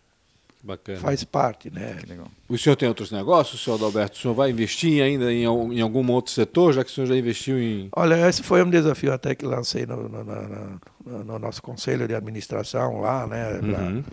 Bacana. 0.63 0.99
faz 0.99 1.25
parte, 1.25 1.71
né? 1.71 1.97
Que 2.01 2.07
legal. 2.07 2.27
O 2.49 2.59
senhor 2.59 2.77
tem 2.77 2.89
outros 2.89 3.11
negócios, 3.11 3.63
senhor 3.65 3.77
Adalberto? 3.77 4.19
O 4.19 4.21
senhor 4.21 4.35
vai 4.35 4.51
investir 4.51 5.03
ainda 5.03 5.33
em, 5.33 5.45
em 5.45 5.81
algum 5.81 6.11
outro 6.13 6.33
setor, 6.33 6.73
já 6.75 6.85
que 6.85 6.91
o 6.91 6.95
senhor 6.95 7.07
já 7.07 7.17
investiu 7.17 7.59
em. 7.59 7.89
Olha, 7.97 8.29
esse 8.29 8.43
foi 8.43 8.63
um 8.63 8.69
desafio 8.69 9.13
até 9.13 9.35
que 9.35 9.47
lancei 9.47 9.87
no, 9.87 10.09
no- 10.09 10.25
no- 10.25 10.81
no 11.25 11.39
nosso 11.39 11.63
conselho 11.63 12.07
de 12.07 12.15
administração 12.15 13.01
lá, 13.01 13.27
né? 13.27 13.53
Uhum. 13.63 14.05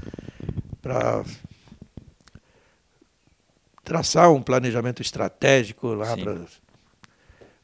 Para 0.82 1.24
traçar 3.84 4.32
um 4.32 4.42
planejamento 4.42 5.02
estratégico 5.02 5.88
lá 5.94 6.16
Sim. 6.16 6.46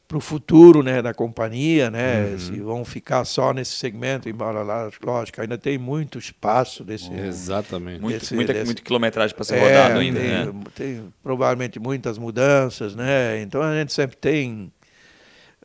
Para 0.06 0.18
o 0.18 0.20
futuro 0.20 0.82
né, 0.82 1.00
da 1.00 1.14
companhia, 1.14 1.90
né? 1.90 2.26
Uhum. 2.26 2.38
Se 2.38 2.60
vão 2.60 2.84
ficar 2.84 3.24
só 3.24 3.52
nesse 3.54 3.72
segmento, 3.72 4.28
embora 4.28 4.62
lá, 4.62 4.90
lógico, 5.02 5.40
ainda 5.40 5.56
tem 5.56 5.78
muito 5.78 6.18
espaço 6.18 6.84
desse. 6.84 7.12
Exatamente. 7.12 8.00
Muito, 8.00 8.22
Esse- 8.22 8.34
muita, 8.34 8.52
desse- 8.52 8.66
muita 8.66 8.82
quilometragem 8.82 9.34
para 9.34 9.44
ser 9.44 9.56
É, 9.56 9.60
rodado 9.60 10.00
ainda, 10.00 10.20
tem, 10.20 10.28
né? 10.30 10.52
tem 10.74 11.14
provavelmente 11.22 11.78
muitas 11.78 12.18
mudanças, 12.18 12.94
né? 12.94 13.40
Então 13.40 13.62
a 13.62 13.74
gente 13.74 13.92
sempre 13.94 14.16
tem 14.16 14.70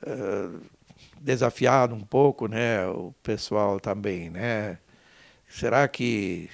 uh, 0.08 0.60
desafiado 1.20 1.94
um 1.94 2.00
pouco, 2.00 2.48
né, 2.48 2.88
o 2.88 3.14
pessoal 3.22 3.78
também, 3.80 4.30
né? 4.30 4.78
Será 5.50 5.86
que 5.88 6.50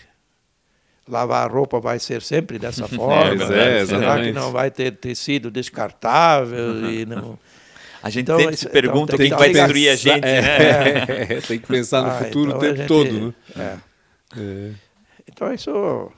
lavar 1.08 1.48
a 1.48 1.52
roupa 1.54 1.80
vai 1.80 2.00
ser 2.00 2.22
sempre 2.24 2.58
dessa 2.58 2.88
forma? 2.90 3.44
É, 3.54 3.80
né? 3.82 3.86
Será 3.86 4.20
que 4.22 4.32
não 4.32 4.52
vai 4.52 4.72
ter 4.72 4.92
tecido 4.98 5.52
descartável 5.52 6.58
uhum. 6.74 6.90
e 6.90 7.06
não 7.06 7.38
a 8.06 8.10
gente 8.12 8.26
então, 8.26 8.38
sempre 8.38 8.56
se 8.56 8.70
pergunta 8.70 9.16
então, 9.16 9.18
quem 9.18 9.36
vai 9.36 9.52
destruir 9.52 9.90
a 9.90 9.96
gente, 9.96 10.24
é, 10.24 10.42
né? 10.42 11.38
É, 11.38 11.42
tem 11.42 11.58
que 11.58 11.66
pensar 11.66 12.04
no 12.04 12.10
ah, 12.10 12.20
futuro 12.20 12.52
então 12.52 12.58
o 12.58 12.62
tempo 12.62 12.76
gente, 12.76 12.88
todo, 12.88 13.36
né? 13.56 13.82
É. 14.38 14.72
Então 15.28 15.52
isso 15.52 16.12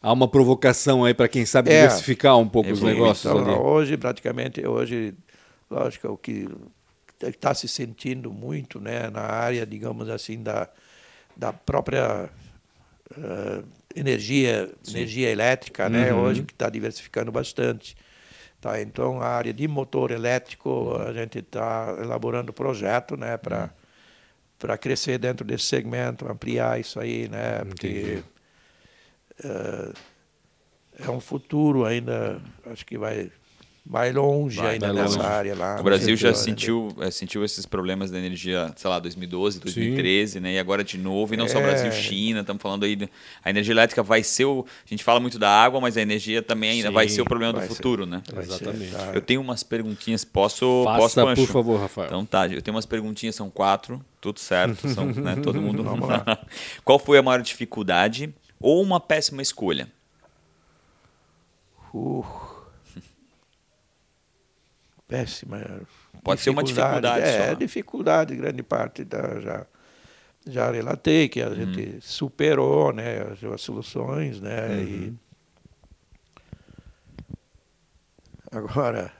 Há 0.00 0.10
uma 0.10 0.26
provocação 0.26 1.04
aí 1.04 1.12
para 1.12 1.28
quem 1.28 1.44
sabe 1.44 1.70
é. 1.70 1.82
diversificar 1.82 2.38
um 2.38 2.48
pouco 2.48 2.70
os 2.70 2.80
negócios 2.80 3.30
então, 3.30 3.44
ali. 3.44 3.60
Hoje, 3.60 3.94
praticamente, 3.98 4.66
hoje, 4.66 5.12
lógico, 5.70 6.08
o 6.08 6.16
que 6.16 6.48
está 7.20 7.52
se 7.52 7.68
sentindo 7.68 8.32
muito 8.32 8.80
né, 8.80 9.10
na 9.10 9.20
área, 9.20 9.66
digamos 9.66 10.08
assim, 10.08 10.42
da, 10.42 10.66
da 11.36 11.52
própria 11.52 12.30
uh, 13.10 13.64
energia, 13.94 14.70
energia 14.88 15.28
elétrica, 15.28 15.90
né, 15.90 16.10
uhum. 16.10 16.22
hoje 16.22 16.42
que 16.42 16.54
está 16.54 16.70
diversificando 16.70 17.30
bastante. 17.30 17.94
Tá, 18.60 18.80
então, 18.80 19.20
a 19.20 19.28
área 19.28 19.52
de 19.52 19.68
motor 19.68 20.10
elétrico, 20.10 20.96
a 20.96 21.12
gente 21.12 21.38
está 21.38 21.96
elaborando 22.00 22.52
projeto 22.52 23.16
né, 23.16 23.36
para 23.36 23.62
uhum. 23.62 23.68
para 24.58 24.76
crescer 24.76 25.18
dentro 25.18 25.46
desse 25.46 25.64
segmento, 25.64 26.28
ampliar 26.28 26.80
isso 26.80 26.98
aí, 26.98 27.28
né? 27.28 27.64
Porque 27.64 28.22
uh, 29.44 29.94
é 30.98 31.08
um 31.08 31.20
futuro 31.20 31.84
ainda, 31.84 32.40
acho 32.66 32.84
que 32.84 32.98
vai 32.98 33.30
vai 33.90 34.12
longe 34.12 34.58
vai, 34.58 34.74
ainda 34.74 34.92
vai 34.92 35.02
nessa 35.02 35.16
longe. 35.16 35.26
área 35.26 35.54
lá. 35.54 35.80
O 35.80 35.82
Brasil 35.82 36.14
já 36.14 36.34
sentiu, 36.34 36.94
é, 37.00 37.10
sentiu 37.10 37.42
esses 37.42 37.64
problemas 37.64 38.10
da 38.10 38.18
energia, 38.18 38.70
sei 38.76 38.90
lá, 38.90 38.98
2012, 38.98 39.60
2013, 39.60 40.32
Sim. 40.32 40.40
né? 40.40 40.52
E 40.52 40.58
agora 40.58 40.84
de 40.84 40.98
novo, 40.98 41.32
e 41.32 41.36
não 41.38 41.46
é. 41.46 41.48
só 41.48 41.58
Brasil, 41.58 41.90
China, 41.90 42.40
estamos 42.40 42.60
falando 42.60 42.84
aí, 42.84 43.08
a 43.42 43.48
energia 43.48 43.72
elétrica 43.72 44.02
vai 44.02 44.22
ser 44.22 44.44
o, 44.44 44.66
a 44.84 44.88
gente 44.88 45.02
fala 45.02 45.18
muito 45.18 45.38
da 45.38 45.48
água, 45.48 45.80
mas 45.80 45.96
a 45.96 46.02
energia 46.02 46.42
também 46.42 46.70
ainda 46.70 46.88
Sim, 46.88 46.94
vai 46.94 47.08
ser 47.08 47.22
o 47.22 47.24
problema 47.24 47.54
do 47.54 47.62
futuro, 47.62 48.04
ser, 48.04 48.10
né? 48.10 48.22
Exatamente. 48.38 48.90
Ser, 48.90 48.98
tá. 48.98 49.12
Eu 49.14 49.22
tenho 49.22 49.40
umas 49.40 49.62
perguntinhas, 49.62 50.22
posso, 50.22 50.82
Faça, 50.84 51.22
posso 51.22 51.46
por 51.46 51.52
favor, 51.52 51.80
Rafael. 51.80 52.08
Então 52.08 52.26
tá, 52.26 52.46
eu 52.46 52.60
tenho 52.60 52.76
umas 52.76 52.86
perguntinhas, 52.86 53.34
são 53.34 53.48
quatro, 53.48 54.04
tudo 54.20 54.38
certo, 54.38 54.86
são, 54.88 55.06
né, 55.16 55.36
todo 55.36 55.62
mundo. 55.62 55.82
Vamos 55.82 56.06
lá. 56.06 56.24
Qual 56.84 56.98
foi 56.98 57.16
a 57.16 57.22
maior 57.22 57.40
dificuldade 57.40 58.34
ou 58.60 58.82
uma 58.82 59.00
péssima 59.00 59.40
escolha? 59.40 59.88
Uh 61.94 62.47
péssima. 65.08 65.58
Pode 66.22 66.42
ser 66.42 66.50
uma 66.50 66.62
dificuldade. 66.62 67.24
É, 67.24 67.48
só. 67.48 67.54
dificuldade, 67.54 68.36
grande 68.36 68.62
parte 68.62 69.02
da, 69.02 69.40
já, 69.40 69.66
já 70.46 70.70
relatei, 70.70 71.28
que 71.28 71.40
a 71.40 71.48
uhum. 71.48 71.54
gente 71.54 71.98
superou 72.02 72.92
né, 72.92 73.22
as, 73.22 73.42
as 73.42 73.60
soluções, 73.62 74.40
né? 74.40 74.68
Uhum. 74.68 74.84
E 74.84 75.14
agora. 78.52 79.12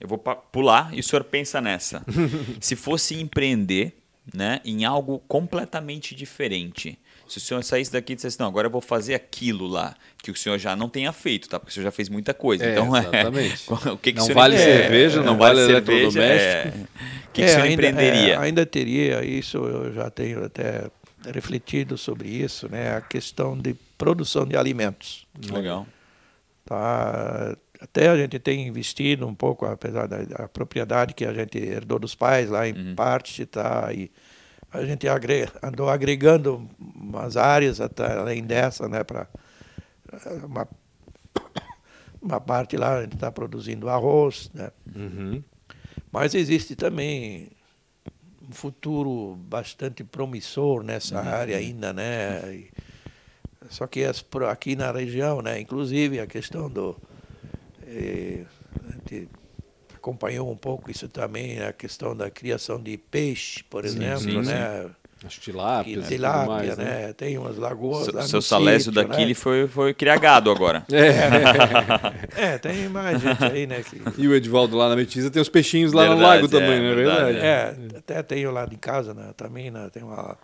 Eu 0.00 0.06
vou 0.06 0.16
pular 0.18 0.94
e 0.94 1.00
o 1.00 1.02
senhor 1.02 1.24
pensa 1.24 1.60
nessa. 1.60 2.04
Se 2.60 2.76
fosse 2.76 3.20
empreender 3.20 3.98
né, 4.32 4.60
em 4.64 4.84
algo 4.84 5.18
completamente 5.26 6.14
diferente, 6.14 6.96
se 7.28 7.38
o 7.38 7.40
senhor 7.40 7.62
saísse 7.62 7.92
daqui 7.92 8.12
e 8.12 8.16
dissesse, 8.16 8.38
não, 8.40 8.46
agora 8.46 8.66
eu 8.66 8.70
vou 8.70 8.80
fazer 8.80 9.14
aquilo 9.14 9.66
lá, 9.66 9.94
que 10.22 10.30
o 10.30 10.36
senhor 10.36 10.58
já 10.58 10.74
não 10.74 10.88
tenha 10.88 11.12
feito, 11.12 11.48
tá? 11.48 11.58
Porque 11.58 11.70
o 11.70 11.74
senhor 11.74 11.84
já 11.84 11.90
fez 11.90 12.08
muita 12.08 12.32
coisa. 12.32 12.64
É, 12.64 12.72
então, 12.72 12.94
exatamente. 12.96 13.64
É, 13.88 13.90
o 13.90 13.98
que, 13.98 14.12
que 14.12 14.18
não 14.18 14.28
vale 14.28 14.56
é, 14.56 14.58
cerveja, 14.58 15.22
não, 15.22 15.36
vale, 15.36 15.60
vale 15.60 15.72
eletrodoméstico. 15.72 16.18
É, 16.20 16.68
o 16.68 17.32
que, 17.32 17.42
que 17.42 17.44
o 17.44 17.48
senhor 17.48 17.62
ainda, 17.62 17.74
empreenderia? 17.74 18.34
É, 18.34 18.36
ainda 18.36 18.66
teria 18.66 19.24
isso, 19.24 19.58
eu 19.58 19.92
já 19.92 20.10
tenho 20.10 20.44
até 20.44 20.90
refletido 21.32 21.96
sobre 21.98 22.28
isso, 22.28 22.68
né? 22.70 22.96
A 22.96 23.00
questão 23.00 23.56
de 23.56 23.74
produção 23.96 24.46
de 24.46 24.56
alimentos. 24.56 25.26
Legal. 25.50 25.86
Tá? 26.64 27.56
Até 27.80 28.08
a 28.08 28.16
gente 28.16 28.38
tem 28.38 28.66
investido 28.66 29.26
um 29.26 29.34
pouco, 29.34 29.64
apesar 29.66 30.06
da 30.06 30.48
propriedade 30.48 31.14
que 31.14 31.24
a 31.24 31.32
gente 31.32 31.58
herdou 31.58 31.98
dos 31.98 32.14
pais 32.14 32.50
lá 32.50 32.68
em 32.68 32.72
uhum. 32.72 32.94
parte, 32.94 33.46
tá? 33.46 33.90
E, 33.92 34.10
a 34.72 34.84
gente 34.84 35.06
andou 35.62 35.88
agregando 35.88 36.68
umas 36.78 37.36
áreas 37.36 37.80
até 37.80 38.18
além 38.18 38.42
dessa, 38.44 38.88
né, 38.88 39.02
para 39.02 39.26
uma, 40.44 40.68
uma 42.20 42.40
parte 42.40 42.76
lá 42.76 42.98
a 42.98 43.02
gente 43.02 43.14
está 43.14 43.30
produzindo 43.30 43.88
arroz, 43.88 44.50
né? 44.52 44.70
Uhum. 44.94 45.42
Mas 46.10 46.34
existe 46.34 46.74
também 46.74 47.50
um 48.48 48.52
futuro 48.52 49.36
bastante 49.36 50.02
promissor 50.02 50.82
nessa 50.82 51.20
uhum. 51.20 51.28
área 51.28 51.56
ainda, 51.56 51.92
né? 51.92 52.54
E, 52.54 52.70
só 53.70 53.86
que 53.86 54.04
as, 54.04 54.24
aqui 54.48 54.74
na 54.76 54.90
região, 54.90 55.42
né, 55.42 55.60
inclusive 55.60 56.20
a 56.20 56.26
questão 56.26 56.70
do 56.70 56.96
eh, 57.86 58.44
acompanhou 60.08 60.50
um 60.50 60.56
pouco 60.56 60.90
isso 60.90 61.08
também, 61.08 61.60
a 61.60 61.72
questão 61.72 62.16
da 62.16 62.30
criação 62.30 62.80
de 62.80 62.96
peixe, 62.96 63.62
por 63.64 63.86
sim, 63.86 63.96
exemplo, 63.96 64.42
sim, 64.42 64.48
né? 64.48 64.82
Sim. 64.84 64.90
As 65.26 65.34
tilápias, 65.34 66.06
que, 66.06 66.14
tilápia, 66.14 66.46
mais, 66.46 66.78
né? 66.78 66.84
né? 66.84 67.12
Tem 67.12 67.36
umas 67.36 67.58
lagoas. 67.58 68.04
Seu, 68.04 68.22
seu 68.22 68.40
Salésio 68.40 68.92
daqui 68.92 69.16
né? 69.16 69.22
ele 69.22 69.34
foi, 69.34 69.66
foi 69.66 69.92
criar 69.92 70.16
gado 70.16 70.48
agora. 70.48 70.84
É. 70.92 72.54
é, 72.54 72.58
tem 72.58 72.88
mais 72.88 73.20
gente 73.20 73.44
aí, 73.44 73.66
né? 73.66 73.82
Que... 73.82 74.00
E 74.16 74.28
o 74.28 74.34
Edvaldo 74.34 74.76
lá 74.76 74.88
na 74.88 74.94
Metiza 74.94 75.28
tem 75.28 75.42
os 75.42 75.48
peixinhos 75.48 75.92
lá 75.92 76.02
verdade, 76.02 76.20
no 76.20 76.26
lago 76.28 76.48
também, 76.48 76.80
não 76.80 76.90
é 76.90 76.94
verdade? 76.94 77.38
É, 77.38 77.76
até 77.96 78.22
tenho 78.22 78.52
lá 78.52 78.64
de 78.64 78.76
casa, 78.76 79.12
né? 79.12 79.32
Também, 79.36 79.72
né? 79.72 79.90
Tem 79.92 80.04
uma 80.04 80.38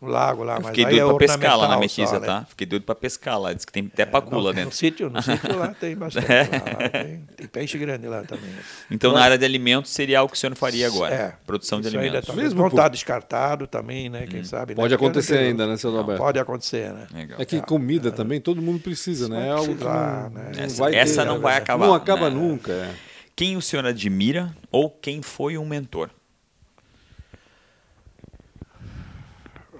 um 0.00 0.06
lago 0.06 0.44
lá. 0.44 0.56
Eu 0.56 0.64
fiquei 0.64 0.84
mas 0.84 0.94
doido 0.94 1.06
é 1.06 1.08
pra 1.08 1.26
pescar 1.26 1.58
lá 1.58 1.68
na 1.68 1.76
Metiza, 1.76 2.06
só, 2.06 2.20
tá? 2.20 2.40
Né? 2.40 2.46
Fiquei 2.48 2.66
doido 2.66 2.82
pra 2.84 2.94
pescar 2.94 3.40
lá. 3.40 3.52
Diz 3.52 3.64
que 3.64 3.72
tem 3.72 3.90
até 3.92 4.06
pacula 4.06 4.50
é, 4.50 4.54
dentro. 4.54 4.70
No 4.70 4.72
sítio, 4.72 5.10
no 5.10 5.20
sítio 5.20 5.58
lá 5.58 5.74
tem 5.74 5.94
bastante. 5.98 6.30
É. 6.30 6.42
Lá, 6.42 6.82
lá 6.82 6.88
tem, 6.88 7.24
tem, 7.36 7.46
peixe 7.48 7.76
grande 7.78 8.06
lá 8.06 8.22
também. 8.22 8.50
Então, 8.90 9.12
na 9.12 9.20
área 9.20 9.36
de 9.36 9.44
alimentos, 9.44 9.90
seria 9.90 10.20
algo 10.20 10.30
que 10.30 10.36
o 10.36 10.40
senhor 10.40 10.54
faria 10.54 10.86
agora? 10.86 11.14
É. 11.14 11.34
Produção 11.44 11.80
de 11.80 11.88
alimentos. 11.88 12.14
Ainda 12.14 12.26
tá, 12.26 12.32
Mesmo 12.32 12.60
não 12.60 12.68
está 12.68 12.88
descartado 12.88 13.66
também, 13.66 14.08
né? 14.08 14.26
Quem 14.28 14.40
hum. 14.40 14.44
sabe. 14.44 14.74
Pode 14.74 14.90
né? 14.90 14.94
acontecer 14.94 15.38
ainda, 15.38 15.66
né, 15.66 15.76
seu 15.76 15.90
Roberto? 15.90 16.18
Pode 16.18 16.38
acontecer, 16.38 16.92
né? 16.92 17.06
Legal. 17.12 17.40
É 17.40 17.44
que 17.44 17.60
comida 17.60 18.08
é. 18.08 18.12
também 18.12 18.40
todo 18.40 18.62
mundo 18.62 18.78
precisa, 18.78 19.28
né? 19.28 19.48
É 19.48 19.50
algo 19.50 19.74
que 19.74 19.84
né? 19.84 20.52
Essa, 20.58 20.66
não 20.66 20.76
vai, 20.76 20.94
essa 20.94 21.24
não 21.24 21.40
vai 21.40 21.56
acabar. 21.56 21.86
Não 21.86 21.94
acaba 21.94 22.30
né? 22.30 22.36
nunca. 22.36 22.72
É. 22.72 22.94
Quem 23.34 23.56
o 23.56 23.62
senhor 23.62 23.86
admira 23.86 24.54
ou 24.70 24.90
quem 24.90 25.22
foi 25.22 25.58
um 25.58 25.66
mentor? 25.66 26.10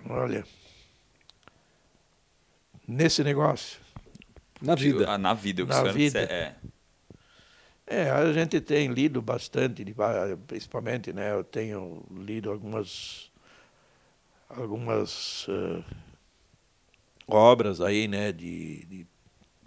Olha, 0.08 0.44
nesse 2.86 3.22
negócio. 3.22 3.78
Na 4.60 4.74
vida. 4.74 5.10
Ah, 5.10 5.18
na 5.18 5.34
vida, 5.34 5.62
o 5.62 5.66
que 5.66 5.74
na 5.74 5.82
o 5.82 5.92
vida. 5.92 6.20
é. 6.20 6.54
É, 7.86 8.10
a 8.10 8.32
gente 8.32 8.60
tem 8.60 8.88
lido 8.88 9.22
bastante, 9.22 9.84
principalmente, 10.46 11.12
né? 11.12 11.32
Eu 11.32 11.42
tenho 11.42 12.04
lido 12.10 12.50
algumas 12.50 13.30
algumas 14.48 15.46
uh, 15.48 15.84
obras 17.26 17.80
aí, 17.80 18.08
né? 18.08 18.32
De, 18.32 18.84
de 18.84 19.06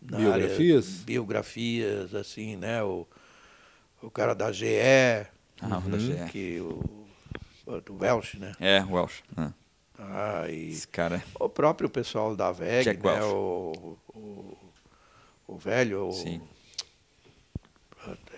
biografias, 0.02 0.88
área, 0.88 1.06
biografias, 1.06 2.16
assim, 2.16 2.56
né? 2.56 2.84
O, 2.84 3.08
o 4.02 4.10
cara 4.12 4.36
da 4.36 4.52
GE, 4.52 4.68
ah, 5.62 5.78
uhum. 5.78 5.90
da 5.90 5.98
GE. 5.98 6.32
que 6.32 6.60
o, 6.60 7.08
o 7.66 7.94
Welsh, 8.00 8.36
né? 8.36 8.54
É, 8.60 8.84
Welsh. 8.84 9.24
Ah. 9.36 9.52
Ah, 10.02 10.46
Esse 10.50 10.88
cara. 10.88 11.24
O 11.40 11.48
próprio 11.48 11.90
pessoal 11.90 12.36
da 12.36 12.52
VEG, 12.52 12.86
Jack 12.86 13.06
né? 13.06 13.24
O, 13.24 13.98
o, 14.10 14.58
o, 15.48 15.58
velho. 15.58 16.08
O, 16.08 16.12
Sim. 16.12 16.42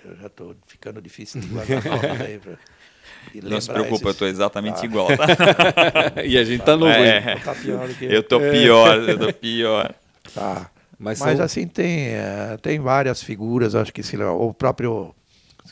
Eu 0.04 0.18
já 0.18 0.28
estou 0.28 0.56
ficando 0.68 1.02
difícil 1.02 1.40
de 1.40 1.48
guardar 1.48 2.22
aí. 2.22 2.38
Pra, 2.38 2.58
não 3.50 3.62
se 3.62 3.70
preocupa, 3.70 3.96
esses... 3.96 4.06
eu 4.06 4.12
estou 4.12 4.28
exatamente 4.28 4.82
ah. 4.82 4.86
igual, 4.86 5.08
tá? 5.08 6.22
e 6.26 6.38
a 6.38 6.44
gente 6.44 6.64
tá 6.64 6.76
novo 6.76 6.92
é. 6.92 7.38
Tá 7.40 7.56
pior 7.56 7.88
do 7.88 7.96
que 7.96 8.06
eu. 8.06 8.24
tô 8.24 8.40
pior, 8.40 9.10
eu 9.10 9.20
tô 9.20 9.34
pior. 9.34 9.96
Tá. 10.34 10.72
Mas, 10.98 11.20
Mas 11.20 11.36
são... 11.36 11.46
assim, 11.46 11.68
tem, 11.68 12.16
uh, 12.16 12.58
tem 12.62 12.80
várias 12.80 13.22
figuras, 13.22 13.76
acho 13.76 13.94
que 13.94 14.02
se, 14.02 14.16
o 14.16 14.54
próprio. 14.54 15.14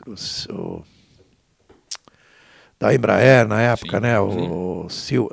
O, 0.06 0.54
o, 0.54 0.84
da 2.78 2.94
Embraer 2.94 3.48
na 3.48 3.62
época, 3.62 3.98
sim, 3.98 4.04
né? 4.04 4.16
Sim. 4.18 4.50
O 4.50 4.89
Sil, 4.92 5.32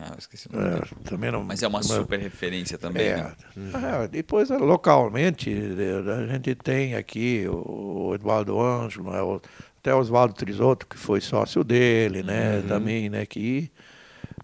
ah, 0.00 0.14
esqueci 0.18 0.48
o 0.48 0.56
nome. 0.56 0.78
É, 0.78 1.08
também 1.08 1.30
não, 1.30 1.44
Mas 1.44 1.62
é 1.62 1.68
uma 1.68 1.82
super 1.82 2.18
referência 2.18 2.78
também. 2.78 3.08
É. 3.08 3.32
Né? 3.56 4.04
É, 4.04 4.08
depois, 4.08 4.48
localmente, 4.48 5.50
a 5.50 6.32
gente 6.32 6.54
tem 6.54 6.94
aqui 6.94 7.46
o 7.48 8.12
Eduardo 8.14 8.58
Ângelo, 8.60 9.10
né, 9.10 9.20
o, 9.20 9.40
até 9.78 9.94
o 9.94 9.98
Oswaldo 9.98 10.34
Trisotto, 10.34 10.86
que 10.86 10.96
foi 10.96 11.20
sócio 11.20 11.62
dele, 11.62 12.22
né, 12.22 12.56
uhum. 12.58 12.68
também, 12.68 13.10
né, 13.10 13.26
que, 13.26 13.70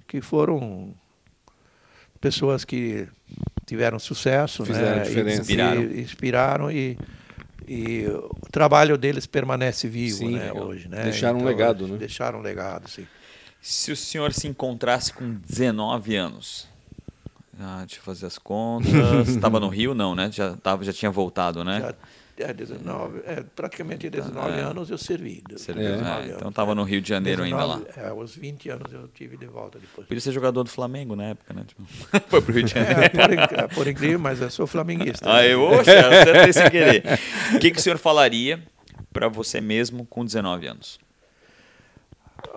que 0.07 0.21
foram 0.21 0.95
pessoas 2.21 2.65
que 2.65 3.09
tiveram 3.65 3.99
sucesso, 3.99 4.65
Fizeram 4.65 4.97
né, 4.97 5.03
diferença. 5.05 5.41
inspiraram. 5.41 5.83
E, 5.83 6.01
inspiraram 6.01 6.71
e, 6.71 6.99
e 7.67 8.07
o 8.07 8.51
trabalho 8.51 8.99
deles 8.99 9.27
permanece 9.27 9.89
vivo 9.89 10.19
Sim, 10.19 10.37
né, 10.37 10.53
hoje. 10.53 10.89
Né? 10.89 11.05
Deixaram 11.05 11.39
um 11.39 11.45
legado, 11.45 11.89
né? 11.89 11.97
Deixaram 11.97 12.39
um 12.41 12.43
legado, 12.43 12.89
sim. 12.89 13.07
Se 13.69 13.91
o 13.91 13.97
senhor 13.97 14.33
se 14.33 14.47
encontrasse 14.47 15.12
com 15.12 15.39
19 15.45 16.14
anos, 16.14 16.69
ah, 17.59 17.79
deixa 17.81 17.97
eu 17.97 18.03
fazer 18.05 18.25
as 18.27 18.39
contas. 18.39 18.93
Estava 19.27 19.59
no 19.59 19.69
Rio, 19.69 19.93
não, 19.93 20.14
né? 20.14 20.31
Já, 20.31 20.57
tava, 20.57 20.85
já 20.85 20.93
tinha 20.93 21.11
voltado, 21.11 21.64
né? 21.64 21.81
Já, 22.39 22.45
é, 22.47 22.53
19, 22.53 23.23
é, 23.27 23.43
praticamente 23.57 24.09
19 24.09 24.57
É. 24.57 24.61
anos 24.61 24.89
eu 24.89 24.97
servi. 24.97 25.43
Serviu, 25.57 25.85
É. 25.85 25.97
né? 25.97 25.97
19 25.97 26.31
Então 26.37 26.51
estava 26.51 26.71
é. 26.71 26.75
no 26.77 26.85
Rio 26.85 27.01
de 27.01 27.09
Janeiro 27.09 27.43
ainda 27.43 27.64
lá. 27.64 27.79
19, 27.79 28.01
É, 28.01 28.09
aos 28.11 28.37
20 28.37 28.69
anos 28.69 28.93
eu 28.93 29.09
tive 29.09 29.37
de 29.37 29.47
volta 29.47 29.81
depois. 29.81 30.07
Podia 30.07 30.21
ser 30.21 30.31
jogador 30.31 30.62
do 30.62 30.71
Flamengo 30.71 31.17
na 31.17 31.25
época, 31.25 31.53
né? 31.53 31.64
Tipo, 31.67 31.83
foi 32.31 32.41
pro 32.41 32.53
Rio 32.55 32.62
de 32.62 32.71
Janeiro. 32.73 33.01
É, 33.01 33.09
por, 33.09 33.59
é, 33.59 33.67
por 33.67 33.89
incrível, 33.89 34.21
mas 34.21 34.41
eu 34.41 34.49
sou 34.49 34.69
flamenguista. 34.69 35.29
Ah, 35.29 35.45
eu, 35.45 35.61
oxe, 35.61 35.91
acertei 35.91 36.53
sem 36.53 36.71
querer. 36.71 37.03
O 37.57 37.59
que, 37.59 37.73
que 37.73 37.79
o 37.81 37.83
senhor 37.83 37.99
falaria 37.99 38.62
para 39.12 39.27
você 39.27 39.61
mesmo 39.61 40.07
com 40.07 40.25
19 40.25 40.69
anos? 40.69 41.05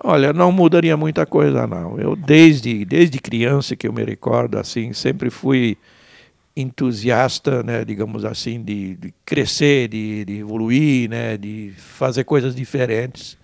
Olha, 0.02 0.32
não 0.32 0.50
mudaria 0.52 0.96
muita 0.96 1.26
coisa, 1.26 1.66
não. 1.66 1.98
Eu, 1.98 2.16
desde, 2.16 2.84
desde 2.84 3.18
criança 3.18 3.76
que 3.76 3.86
eu 3.86 3.92
me 3.92 4.04
recordo, 4.04 4.58
assim, 4.58 4.92
sempre 4.92 5.30
fui 5.30 5.76
entusiasta, 6.56 7.62
né, 7.62 7.84
digamos 7.84 8.24
assim, 8.24 8.62
de, 8.62 8.96
de 8.96 9.14
crescer, 9.24 9.88
de, 9.88 10.24
de 10.24 10.38
evoluir, 10.38 11.08
né, 11.08 11.36
de 11.36 11.72
fazer 11.76 12.24
coisas 12.24 12.54
diferentes. 12.54 13.38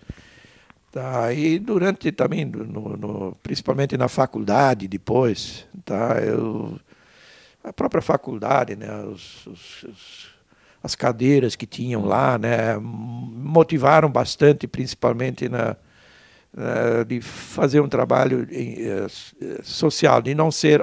Tá? 0.93 1.33
E 1.33 1.59
durante 1.59 2.11
também, 2.13 2.45
no, 2.45 2.97
no- 2.97 3.37
principalmente 3.43 3.97
na 3.97 4.09
faculdade 4.09 4.89
depois, 4.89 5.67
tá? 5.85 6.21
eu, 6.25 6.79
a 7.63 7.73
própria 7.73 8.03
faculdade, 8.03 8.77
né, 8.77 8.89
os- 9.05 9.47
os- 9.47 9.83
os- 9.85 10.29
as 10.83 10.95
cadeiras 10.95 11.57
que 11.57 11.67
tinham 11.67 12.05
lá, 12.05 12.39
né, 12.39 12.77
motivaram 12.79 14.09
bastante, 14.11 14.67
principalmente 14.67 15.49
na, 15.49 15.77
eh, 16.57 17.05
de 17.05 17.21
fazer 17.21 17.81
um 17.81 17.89
trabalho 17.89 18.47
em, 18.51 18.77
eh, 18.81 19.07
social, 19.63 20.23
de 20.23 20.35
não 20.35 20.51
ser 20.51 20.81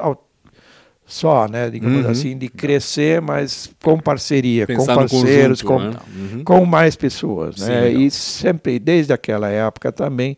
só, 1.06 1.48
né, 1.48 1.70
digamos 1.70 2.06
Uhum. 2.06 2.12
assim, 2.12 2.38
de 2.38 2.48
crescer, 2.48 3.22
mas 3.22 3.74
com 3.84 4.00
parceria, 4.00 4.66
Pensar 4.66 4.94
com 4.94 5.00
parceiros, 5.02 5.62
conjunto, 5.62 5.98
com, 5.98 6.14
né? 6.16 6.34
Uhum. 6.36 6.44
com 6.44 6.66
mais 6.66 6.96
pessoas, 6.96 7.56
Sim, 7.58 7.68
né? 7.68 7.82
legal. 7.82 8.02
E 8.02 8.12
sempre, 8.12 8.80
desde 8.80 9.12
aquela 9.12 9.50
época 9.50 9.92
também, 9.92 10.38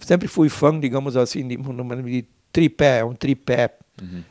sempre 0.00 0.28
fui 0.28 0.48
fã, 0.48 0.78
digamos 0.78 1.16
assim, 1.16 1.46
de, 1.48 1.56
de 1.56 2.24
tripé, 2.52 3.04
um 3.04 3.14
tripé. 3.14 3.74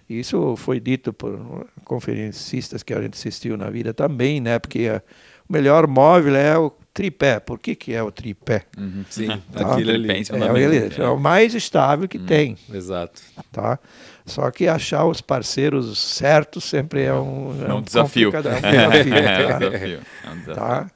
Isso 0.09 0.55
foi 0.57 0.79
dito 0.79 1.13
por 1.13 1.65
conferencistas 1.85 2.83
que 2.83 2.93
a 2.93 3.01
gente 3.01 3.13
assistiu 3.13 3.55
na 3.57 3.69
vida 3.69 3.93
também, 3.93 4.41
né? 4.41 4.59
Porque 4.59 4.81
eh, 4.81 5.01
o 5.49 5.53
melhor 5.53 5.87
móvel 5.87 6.35
é 6.35 6.57
o 6.57 6.71
tripé. 6.93 7.39
Por 7.39 7.59
que, 7.59 7.75
que 7.75 7.93
é 7.93 8.03
o 8.03 8.11
tripé? 8.11 8.63
Sim, 9.09 9.41
Tá. 9.51 9.73
aquilo 9.73 9.91
ali. 9.91 10.11
É, 10.11 10.23
fundamento, 10.25 10.73
ele, 10.73 11.01
é 11.01 11.07
o 11.07 11.19
mais 11.19 11.53
estável 11.53 12.07
que 12.07 12.19
tem, 12.19 12.57
Exato. 12.71 13.21
tá? 13.51 13.79
Só 14.25 14.49
que 14.51 14.67
achar 14.67 15.05
os 15.05 15.19
parceiros 15.21 15.97
certos 15.99 16.63
sempre 16.63 17.01
é 17.03 17.13
um, 17.13 17.55
É 17.67 17.73
um 17.73 17.81
desafio. 17.81 18.31
complicado, 18.31 18.53
É 18.53 18.57
um 18.57 18.61
desafio, 18.91 19.15
É 19.15 19.19
um 19.19 19.49
tá? 19.49 19.57
desafio. 19.59 19.99
É 20.23 20.29
um 20.29 20.39
desafio. 20.39 20.55
tá? 20.55 20.91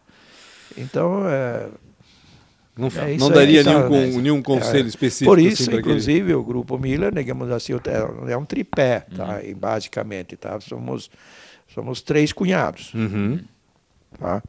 Então, 0.77 1.27
é, 1.27 1.67
Não, 2.77 2.87
É 2.89 3.17
não 3.17 3.27
aí, 3.29 3.33
daria 3.33 3.63
sabe, 3.63 3.89
nenhum, 3.89 4.15
né? 4.15 4.21
nenhum 4.21 4.41
conselho 4.43 4.85
É, 4.85 4.87
específico. 4.87 5.31
Por 5.31 5.39
isso, 5.39 5.63
assim, 5.63 5.71
pra 5.71 5.79
aquele- 5.79 5.93
inclusive, 5.95 6.33
o 6.35 6.43
Grupo 6.43 6.77
Miller, 6.77 7.11
digamos 7.11 7.49
assim, 7.49 7.73
é 7.73 8.31
é 8.33 8.37
um 8.37 8.45
tripé, 8.45 8.99
tá? 9.15 9.43
E 9.43 9.53
basicamente, 9.55 10.37
tá? 10.37 10.59
Somos, 10.61 11.09
somos 11.73 12.01
três 12.03 12.31
cunhados, 12.31 12.93
Uhum. 12.93 13.39
tá? 14.19 14.43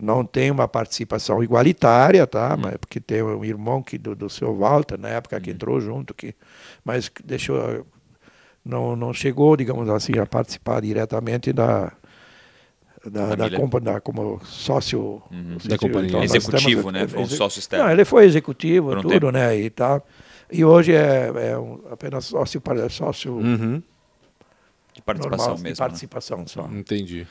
Não 0.00 0.24
tem 0.24 0.50
uma 0.50 0.68
participação 0.68 1.42
igualitária, 1.42 2.26
tá? 2.26 2.54
Mas 2.56 2.76
porque 2.76 3.00
tem 3.00 3.22
um 3.22 3.44
irmão 3.44 3.82
que 3.82 3.96
do, 3.96 4.14
do 4.14 4.28
seu 4.28 4.54
Walter, 4.54 4.98
na 4.98 5.08
época 5.08 5.40
que 5.40 5.50
entrou 5.50 5.80
junto, 5.80 6.12
que, 6.12 6.34
mas 6.84 7.10
deixou, 7.24 7.86
não, 8.64 8.94
não 8.94 9.14
chegou, 9.14 9.56
digamos 9.56 9.88
assim, 9.88 10.18
a 10.18 10.26
participar 10.26 10.82
diretamente 10.82 11.52
da 11.52 11.92
da, 13.08 13.36
da, 13.36 13.50
compa- 13.50 13.78
da- 13.80 14.00
como 14.00 14.40
sócio 14.44 15.22
Uhum. 15.30 15.58
Da 15.64 15.78
companhia. 15.78 16.10
nós 16.12 16.24
Executivo, 16.34 16.80
temos- 16.80 16.92
né? 16.92 17.06
Foi 17.06 17.20
um 17.20 17.26
sócio 17.26 17.60
externo. 17.60 17.84
Não, 17.84 17.92
ele 17.92 18.04
foi 18.04 18.24
executivo, 18.24 18.94
um 18.94 19.00
tudo, 19.00 19.08
tempo. 19.10 19.30
né? 19.30 19.56
E 19.56 19.70
tal. 19.70 20.04
E 20.50 20.64
hoje 20.64 20.92
é, 20.92 21.30
é 21.52 21.56
um- 21.58 21.80
apenas 21.90 22.24
sócio, 22.24 22.60
para- 22.60 22.88
sócio 22.88 23.32
Uhum. 23.34 23.80
De 24.92 25.02
participação 25.02 25.38
normal, 25.46 25.56
de 25.58 25.62
mesmo. 25.62 25.68
né? 25.84 25.88
participação 25.88 26.46
só. 26.48 26.66
Entendi. 26.72 27.26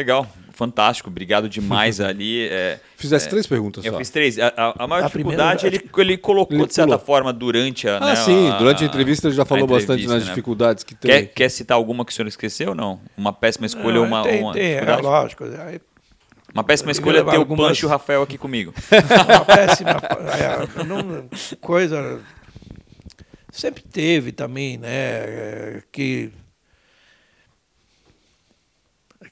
Legal, 0.00 0.26
fantástico. 0.52 1.10
Obrigado 1.10 1.46
demais 1.48 2.00
ali. 2.02 2.48
é, 2.50 2.78
Fizesse 2.96 3.28
três 3.28 3.46
perguntas 3.46 3.84
eu 3.84 3.92
só. 3.92 3.98
fiz 3.98 4.08
três. 4.10 4.38
A, 4.38 4.48
a- 4.56 4.74
a 4.84 4.86
maior 4.86 5.04
A 5.04 5.06
dificuldade 5.08 5.60
primeira- 5.60 5.84
ele, 5.84 6.02
ele 6.10 6.16
colocou, 6.16 6.56
Ele 6.56 6.66
de 6.66 6.74
certa 6.74 6.92
pulou. 6.92 7.04
forma, 7.06 7.32
durante 7.32 7.86
a. 7.88 7.98
Ah, 7.98 8.06
né, 8.06 8.16
sim. 8.16 8.50
Durante 8.58 8.82
a 8.82 8.86
entrevista 8.86 9.28
ele 9.28 9.34
já 9.34 9.44
falou 9.44 9.66
bastante 9.66 10.06
nas 10.06 10.22
né? 10.22 10.28
dificuldades 10.30 10.84
que 10.84 10.94
tem. 10.94 11.10
Quer, 11.10 11.26
quer 11.26 11.48
citar 11.50 11.76
alguma 11.76 12.04
que 12.04 12.12
o 12.12 12.14
senhor 12.14 12.28
esqueceu 12.28 12.70
ou 12.70 12.74
não? 12.74 13.00
Uma 13.16 13.32
péssima 13.32 13.66
escolha 13.66 14.00
ou 14.00 14.06
uma, 14.06 14.22
tem, 14.22 14.42
uma 14.42 14.52
tem, 14.52 14.72
é 14.72 14.96
lógico. 14.96 15.44
Aí, 15.44 15.80
Uma 16.54 16.64
péssima 16.64 16.90
escolha 16.92 17.18
é 17.18 17.24
ter 17.24 17.36
o 17.36 17.40
algumas- 17.40 17.68
Pancho 17.68 17.84
e 17.84 17.86
o 17.86 17.88
Rafael 17.90 18.22
aqui 18.22 18.38
comigo. 18.38 18.72
uma 19.28 19.44
péssima 19.44 19.90
é, 19.90 20.84
não- 20.84 21.28
coisa 21.60 22.20
sempre 23.52 23.82
teve 23.82 24.30
também 24.32 24.78
né 24.78 24.88
é, 24.90 25.82
que 25.92 26.30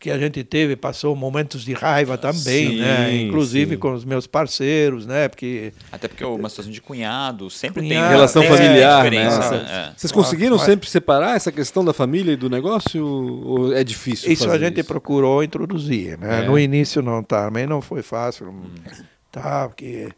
que 0.01 0.11
a 0.13 0.19
gente 0.19 0.45
teve 0.45 0.77
passou 0.77 1.17
momentos 1.17 1.65
de 1.65 1.73
raiva 1.73 2.17
também 2.17 2.71
Sim, 2.71 2.81
né 2.81 3.17
inclusive 3.17 3.73
sim. 3.75 3.79
com 3.81 3.93
os 3.93 4.05
meus 4.05 4.27
parceiros 4.29 5.07
né 5.07 5.29
porque 5.29 5.73
Até 5.91 6.07
porque 6.07 6.23
é 6.23 6.27
uma 6.27 6.49
situação 6.49 6.73
de 6.73 6.81
cunhado 6.81 7.51
sempre 7.51 7.81
tem 7.83 7.91
Cunhado, 7.91 8.11
Relação 8.13 8.43
essa 8.45 8.57
familiar, 8.57 9.11
né? 9.11 9.29
né? 9.29 9.93
Vocês 9.97 10.13
conseguiram 10.13 10.57
Mas- 10.57 10.67
sempre 10.67 10.89
separar 10.89 11.35
essa 11.37 11.51
questão 11.51 11.85
da 11.85 11.93
família 11.93 12.33
e 12.33 12.37
do 12.37 12.49
negócio? 12.49 13.05
Ou 13.05 13.75
é 13.75 13.83
difícil 13.83 14.31
isso 14.31 14.49
a 14.49 14.57
gente 14.59 14.79
isso? 14.81 14.89
procurou 14.89 15.43
introduzir 15.43 16.17
né 16.19 16.45
É. 16.45 16.47
no 16.47 16.57
início 16.59 17.03
não 17.03 17.23
tá 17.23 17.47
também 17.47 17.67
não 17.67 17.81
foi 17.83 18.03
fácil 18.03 18.55
tá 19.33 19.69
porque 19.69 20.09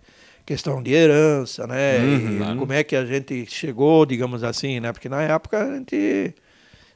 questão 0.45 0.83
de 0.83 0.93
herança 0.93 1.67
né 1.67 1.99
Uhum. 1.99 2.35
e 2.35 2.37
Claro. 2.39 2.59
como 2.59 2.73
é 2.73 2.83
que 2.85 2.97
a 2.97 3.05
gente 3.07 3.47
chegou 3.49 4.05
digamos 4.05 4.43
assim 4.45 4.79
né 4.81 4.93
porque 4.93 5.09
na 5.09 5.23
época 5.23 5.59
a 5.65 5.77
gente 5.77 6.35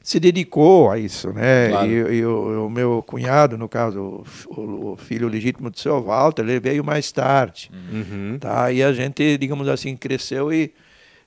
se 0.07 0.19
dedicou 0.19 0.91
a 0.91 0.99
isso 0.99 1.33
né 1.33 1.69
Claro. 1.69 1.87
e, 1.91 2.17
e 2.19 2.25
o, 2.25 2.67
o 2.67 2.69
meu 2.69 3.03
cunhado 3.05 3.57
no 3.57 3.67
caso 3.67 4.23
o, 4.49 4.91
o 4.91 4.95
filho 4.97 5.27
legítimo 5.27 5.69
do 5.71 5.79
seu 5.79 6.01
Walter 6.03 6.43
ele 6.43 6.59
veio 6.59 6.83
mais 6.83 7.11
tarde 7.11 7.71
Uhum. 7.91 8.37
tá 8.39 8.71
e 8.71 8.83
a 8.83 8.93
gente 8.93 9.37
digamos 9.37 9.67
assim 9.67 9.95
cresceu 9.97 10.53
e 10.53 10.71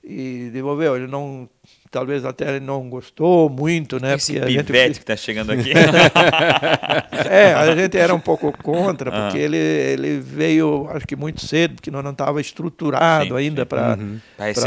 e 0.05 0.49
devolveu 0.53 0.97
ele 0.97 1.07
não 1.09 1.49
talvez 1.91 2.25
até 2.25 2.57
ele 2.57 2.61
não 2.65 2.89
gostou 2.91 3.49
muito 3.49 3.99
né 3.99 4.15
Esse 4.15 4.35
porque 4.35 4.45
a 4.47 4.51
gente 4.51 4.67
pivete 4.67 4.99
que 5.01 5.07
tá 5.07 5.17
chegando 5.17 5.53
aqui. 5.53 5.73
é, 7.31 7.55
a 7.55 7.75
gente 7.75 7.97
era 7.97 8.15
um 8.15 8.21
pouco 8.21 8.53
contra, 8.63 9.11
Ah. 9.11 9.23
porque 9.23 9.39
ele, 9.39 9.57
ele 9.57 10.19
veio, 10.21 10.87
acho 10.91 11.07
que 11.07 11.17
muito 11.17 11.45
cedo, 11.45 11.75
porque 11.77 11.91
nós 11.91 12.05
não 12.05 12.13
estava 12.13 12.41
estruturado 12.41 13.31
Sim, 13.31 13.37
ainda 13.37 13.65
para 13.67 13.97
Uhum. 13.99 14.21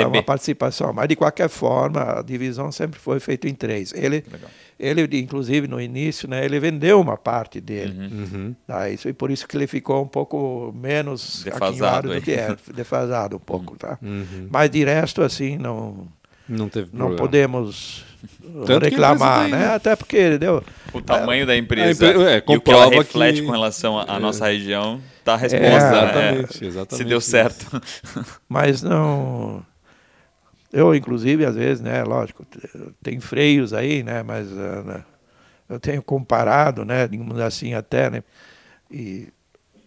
Uma 0.07 0.23
participação. 0.23 0.91
Mas, 0.93 1.07
de 1.07 1.15
qualquer 1.15 1.47
forma, 1.49 2.19
a 2.19 2.21
divisão 2.21 2.71
sempre 2.71 2.99
foi 2.99 3.19
feita 3.19 3.47
em 3.47 3.53
três. 3.53 3.93
Ele, 3.93 4.23
Legal. 4.31 4.49
ele 4.79 5.19
inclusive, 5.19 5.67
no 5.67 5.79
início, 5.79 6.27
né, 6.27 6.43
ele 6.43 6.59
vendeu 6.59 6.99
uma 6.99 7.17
parte 7.17 7.61
dele. 7.61 7.97
Uhum. 7.99 8.55
Tá, 8.65 8.89
isso, 8.89 9.07
e 9.07 9.13
por 9.13 9.29
isso 9.31 9.47
que 9.47 9.55
ele 9.55 9.67
ficou 9.67 10.03
um 10.03 10.07
pouco 10.07 10.73
menos 10.75 11.43
Defasado 11.43 12.13
do 12.13 12.21
que 12.21 12.31
é, 12.31 12.55
defasado 12.73 13.35
um 13.37 13.39
pouco. 13.39 13.77
Tá? 13.77 13.97
Uhum. 14.01 14.47
Mas, 14.49 14.69
de 14.69 14.83
resto, 14.83 15.21
assim, 15.21 15.57
não, 15.57 16.07
Não 16.53 16.67
teve 16.67 16.89
não 16.91 17.15
podemos 17.15 18.03
a 18.43 18.79
reclamar, 18.79 19.15
empresa 19.15 19.41
tem, 19.43 19.51
né? 19.51 19.67
né? 19.69 19.75
Até 19.75 19.95
porque 19.95 20.37
deu... 20.37 20.63
O 20.93 21.01
tamanho 21.01 21.45
da 21.45 21.55
empresa 21.55 22.05
empre- 22.05 22.21
é, 22.23 22.35
e 22.35 22.39
o 22.39 22.41
que 22.43 22.51
ela 22.71 22.83
comprova 22.85 22.89
reflete 22.89 23.39
que- 23.39 23.45
com 23.45 23.51
relação 23.53 23.97
à 23.97 24.19
nossa 24.19 24.47
região, 24.47 25.01
tá 25.23 25.33
a 25.35 25.37
É, 25.37 25.39
resposta. 25.39 25.69
né? 25.69 25.77
exatamente, 25.77 26.63
É, 26.63 26.67
exatamente 26.67 26.97
Se 26.97 27.03
deu 27.05 27.17
isso. 27.19 27.29
certo. 27.29 27.81
mas 28.49 28.81
não. 28.83 29.65
Eu, 30.73 30.93
inclusive, 30.95 31.45
às 31.45 31.55
vezes, 31.55 31.81
né, 31.81 32.03
lógico, 32.03 32.45
tem 33.01 33.19
freios 33.19 33.73
aí, 33.73 34.03
né, 34.03 34.23
mas 34.23 34.47
ah, 34.51 34.83
né, 34.83 35.03
eu 35.69 35.79
tenho 35.79 36.01
comparado, 36.03 36.83
né, 36.85 37.07
digamos 37.07 37.39
assim, 37.39 37.73
até, 37.73 38.09
né, 38.09 38.23
e 38.89 39.27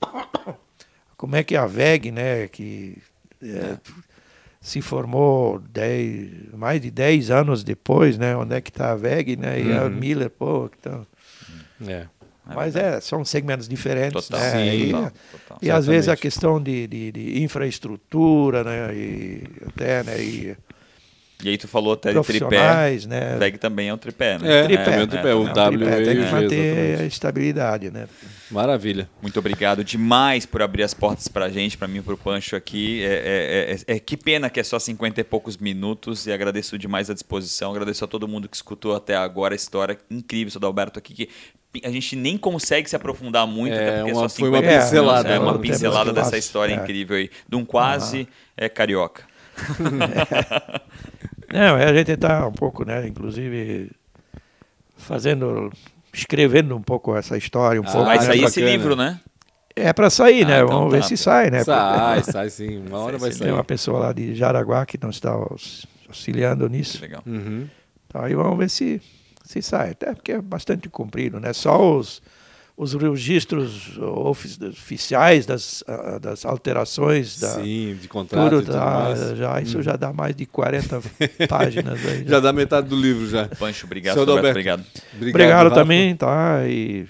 como 1.17 1.37
é 1.37 1.43
que 1.45 1.57
a 1.57 1.67
VEG, 1.67 2.11
né, 2.11 2.49
que 2.49 2.99
é, 3.43 3.77
se 4.65 4.81
formou 4.81 5.59
dez, 5.59 6.31
mais 6.55 6.81
de 6.81 6.91
10 6.91 7.31
anos 7.31 7.63
depois, 7.63 8.17
né? 8.17 8.35
Onde 8.35 8.55
é 8.55 8.63
que 8.63 8.71
está 8.71 8.93
a 8.93 8.97
VEG, 8.97 9.37
né? 9.37 9.61
E 9.61 9.71
uhum. 9.71 9.85
a 9.85 9.91
Miller, 9.91 10.31
pô, 10.31 10.71
então... 10.81 11.07
É. 11.87 12.07
Mas 12.47 12.75
é, 12.75 12.99
são 12.99 13.23
segmentos 13.27 13.69
diferentes. 13.69 14.27
Total, 14.27 14.41
né? 14.41 14.51
Sim, 14.53 14.71
e, 14.71 14.91
total, 14.91 15.13
total. 15.33 15.59
e 15.61 15.71
às 15.71 15.87
vezes 15.87 16.09
a 16.09 16.17
questão 16.17 16.63
de, 16.63 16.87
de, 16.87 17.13
de, 17.13 17.43
infraestrutura, 17.43 18.65
né? 18.65 18.95
E 18.95 19.45
até, 19.67 20.03
né? 20.03 20.19
E, 20.23 20.57
e 21.43 21.49
aí 21.51 21.59
tu 21.59 21.69
falou 21.69 21.93
até 21.93 22.15
de 22.15 22.23
tripé. 22.23 22.97
Né? 23.07 23.37
VEG 23.39 23.59
também 23.59 23.89
é 23.91 23.95
um 23.95 23.99
tripé, 23.99 24.39
né? 24.39 24.61
É, 24.61 24.65
tripé. 24.65 24.91
É, 24.91 25.03
é, 25.03 25.07
tripé. 25.07 25.35
O, 25.35 25.47
é, 25.47 25.51
o 25.51 25.53
W 25.53 26.05
tem 26.05 26.25
que 26.25 26.33
manter 26.33 27.01
a 27.01 27.05
estabilidade, 27.05 27.91
né? 27.91 28.07
Maravilha. 28.51 29.09
Muito 29.23 29.39
obrigado 29.39 29.83
demais 29.83 30.45
por 30.47 30.61
abrir 30.63 30.83
as 30.83 30.93
portas 30.95 31.29
pra 31.29 31.49
gente, 31.49 31.77
pra 31.79 31.89
mim 31.89 31.99
e 31.99 32.03
pro 32.03 32.17
Pancho 32.17 32.55
aqui. 32.55 33.03
É, 33.03 33.07
é- 33.09 33.93
é- 33.93 33.97
é- 33.97 33.99
que 33.99 34.17
pena 34.17 34.51
que 34.51 34.61
é 34.61 34.63
só 34.65 34.79
50 34.79 35.21
e 35.21 35.25
poucos 35.25 35.57
minutos 35.57 36.27
e 36.27 36.33
agradeço 36.33 36.79
demais 36.79 37.09
a 37.09 37.15
disposição. 37.15 37.71
Agradeço 37.73 38.05
a 38.05 38.09
todo 38.09 38.29
mundo 38.29 38.49
que 38.49 38.57
escutou 38.57 38.95
até 38.95 39.17
agora 39.17 39.55
a 39.55 39.57
história 39.57 39.99
incrível 40.11 40.61
do 40.61 40.67
Alberto 40.67 40.99
aqui, 40.99 41.15
que 41.15 41.29
a 41.83 41.91
gente 41.91 42.15
nem 42.15 42.37
consegue 42.39 42.89
se 42.89 42.95
aprofundar 42.95 43.47
muito, 43.47 43.73
É, 43.75 43.77
até 43.89 43.97
porque 43.99 44.13
uma- 44.13 44.25
é 44.27 44.29
só 44.29 44.37
foi 44.37 44.49
uma 44.49 44.59
50 44.59 44.67
minutos. 44.69 44.85
pincelada, 44.91 45.29
É 45.31 45.39
uma 45.39 45.53
né? 45.53 45.59
pincelada 45.59 46.13
dessa 46.13 46.39
história 46.39 46.73
é. 46.75 46.77
incrível 46.77 47.17
aí. 47.17 47.31
De 47.49 47.57
um 47.57 47.65
quase 47.65 48.29
é 48.57 48.69
carioca. 48.69 49.25
Não, 51.53 51.77
a 51.77 51.93
gente 51.95 52.11
está 52.13 52.47
um 52.47 52.53
pouco, 52.53 52.85
né? 52.85 53.07
Inclusive 53.07 53.91
fazendo, 54.97 55.73
escrevendo 56.15 56.75
um 56.77 56.81
pouco 56.83 57.15
essa 57.17 57.37
história, 57.37 57.81
um 57.81 57.85
Ah, 57.85 57.91
pouco. 57.91 58.07
Vai 58.07 58.19
né? 58.19 58.23
sair 58.25 58.45
esse 58.45 58.61
bacana. 58.61 58.77
livro, 58.77 58.97
né? 58.97 59.21
É 59.77 59.93
para 59.93 60.09
sair, 60.09 60.45
Ah, 60.45 60.49
né? 60.49 60.57
então 60.59 60.69
Vamos 60.69 60.93
tá, 60.93 60.97
ver 60.99 61.05
se 61.05 61.17
sai, 61.17 61.51
né? 61.51 61.65
Sai, 61.65 62.23
sai 62.23 62.49
sim. 62.51 62.79
Uma 62.87 62.99
hora 63.01 63.19
vai 63.19 63.33
sair. 63.33 63.45
Tem 63.49 63.53
uma 63.53 63.65
pessoa 63.65 63.99
lá 63.99 64.13
de 64.13 64.35
Jaraguá 64.35 64.87
que 64.87 64.97
não 65.03 65.11
está 65.11 65.33
aux- 65.33 65.85
auxiliando 66.09 66.69
nisso. 66.69 67.01
Legal. 67.03 67.23
Uhum. 67.27 67.67
Então, 68.07 68.23
aí 68.23 68.35
vamos 68.35 68.57
ver 68.57 68.71
se, 68.71 69.03
se 69.45 69.61
sai. 69.61 69.91
Até 69.91 70.15
porque 70.15 70.33
é 70.33 70.41
bastante 70.41 70.89
comprido, 70.89 71.41
né? 71.41 71.53
Só 71.53 71.97
os, 71.99 72.23
os 72.77 72.93
registros 72.95 73.97
ofi- 73.99 74.59
oficiais 74.69 75.47
das, 75.47 75.85
das 76.21 76.45
alterações 76.45 77.39
da, 77.39 77.51
Sim, 77.51 77.97
de 78.01 78.09
contrato 78.09 78.51
tudo 78.51 78.63
tudo 78.63 78.73
dá, 78.73 78.85
mais. 78.85 79.23
Hum. 79.23 79.37
já, 79.37 79.61
isso 79.61 79.81
já 79.83 79.95
dá 79.97 80.13
mais 80.13 80.35
de 80.35 80.45
40 80.45 81.01
páginas 81.49 82.05
aí. 82.05 82.25
Já 82.27 82.41
dá 82.41 82.53
metade 82.53 82.89
do 82.89 82.97
livro 82.97 83.29
já. 83.29 83.47
Pancho, 83.49 83.87
obrigado. 83.87 84.15
Seu 84.15 84.25
Roberto, 84.25 84.49
obrigado. 84.51 84.85
Obrigado 85.17 85.65
Rafa. 85.69 85.75
também, 85.83 86.17
tá? 86.17 86.67
E 86.67 87.07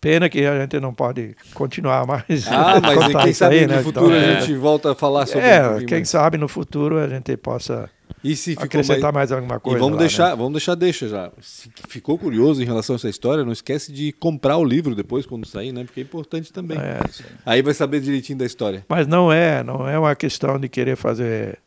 pena 0.00 0.28
que 0.28 0.44
a 0.44 0.60
gente 0.60 0.80
não 0.80 0.92
pode 0.92 1.36
continuar 1.54 2.06
mais. 2.06 2.46
Ah, 2.48 2.80
mas 2.82 3.06
quem 3.22 3.30
isso 3.30 3.38
sabe 3.38 3.58
aí, 3.60 3.66
no 3.66 3.74
né? 3.74 3.82
futuro 3.82 4.16
Então, 4.16 4.36
a 4.36 4.40
gente 4.40 4.54
volta 4.56 4.92
a 4.92 4.94
falar 4.94 5.26
sobre 5.26 5.46
um 5.46 5.50
É, 5.50 5.60
pouquinho 5.68 5.88
quem 5.88 5.98
mais. 5.98 6.08
sabe 6.08 6.38
no 6.38 6.48
futuro 6.48 6.98
a 6.98 7.06
gente 7.08 7.36
possa 7.36 7.88
E 8.24 8.36
se 8.36 8.50
ficou 8.52 8.64
acrescentar 8.64 9.12
mais... 9.12 9.30
mais, 9.30 9.32
alguma 9.32 9.56
E 9.56 9.60
coisa. 9.60 9.78
vamos 9.78 9.94
lá, 9.94 9.98
deixar, 10.00 10.30
né? 10.30 10.36
vamos 10.36 10.52
deixar 10.52 10.74
deixa 10.76 11.08
já. 11.08 11.32
Se 11.40 11.70
ficou 11.88 12.16
curioso 12.16 12.62
em 12.62 12.64
relação 12.64 12.94
a 12.94 12.96
essa 12.96 13.08
história, 13.08 13.44
não 13.44 13.52
esquece 13.52 13.92
de 13.92 14.12
comprar 14.12 14.56
o 14.58 14.64
livro 14.64 14.94
depois 14.94 15.26
quando 15.26 15.46
sair, 15.46 15.72
né? 15.72 15.84
Porque 15.84 16.00
é 16.00 16.02
importante 16.04 16.52
também. 16.52 16.78
É, 16.78 17.00
Aí 17.44 17.62
vai 17.62 17.74
saber 17.74 18.00
direitinho 18.00 18.38
da 18.38 18.46
história. 18.46 18.84
mas 18.88 19.06
não 19.06 19.32
é, 19.32 19.64
não 19.64 19.88
é 19.88 19.98
uma 19.98 20.14
questão 20.14 20.58
de 20.58 20.68
querer 20.68 20.96
fazer 20.96 21.58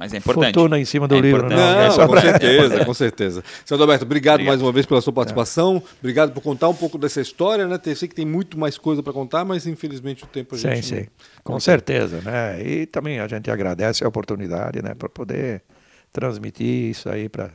Mas 0.00 0.14
é 0.14 0.16
importante. 0.16 0.54
fortuna 0.54 0.78
em 0.80 0.84
cima 0.86 1.06
do 1.06 1.14
É 1.14 1.20
livro, 1.20 1.40
importante. 1.46 1.58
não. 1.60 1.72
Não, 1.74 1.80
é 1.82 1.90
só 1.90 2.06
com 2.06 2.12
pra- 2.12 2.22
certeza, 2.22 2.84
com 2.86 2.94
certeza. 2.94 3.44
Seu 3.66 3.74
Adalberto, 3.76 4.04
obrigado, 4.06 4.34
Obrigado. 4.36 4.52
mais 4.52 4.62
uma 4.62 4.72
vez 4.72 4.86
pela 4.86 5.00
sua 5.02 5.12
participação. 5.12 5.82
Obrigado 6.00 6.32
por 6.32 6.40
contar 6.42 6.68
um 6.70 6.74
pouco 6.74 6.96
dessa 6.98 7.20
história, 7.20 7.66
né? 7.68 7.78
Eu 7.84 7.94
sei 7.96 8.08
que 8.08 8.14
tem 8.14 8.24
muito 8.26 8.58
mais 8.58 8.78
coisa 8.78 9.02
para 9.02 9.12
contar, 9.12 9.44
mas 9.44 9.66
infelizmente 9.66 10.24
o 10.24 10.26
tempo 10.26 10.54
a 10.54 10.58
Sim, 10.58 10.68
gente. 10.76 10.86
sim. 10.86 11.06
Com 11.44 11.52
não- 11.52 11.60
certeza, 11.60 12.20
né? 12.24 12.62
E 12.62 12.86
também 12.86 13.20
a 13.20 13.28
gente 13.28 13.50
agradece 13.50 14.02
a 14.02 14.08
oportunidade, 14.08 14.82
né, 14.82 14.94
para 14.94 15.08
poder 15.08 15.62
transmitir 16.12 16.90
isso 16.90 17.08
aí 17.08 17.28
para 17.28 17.50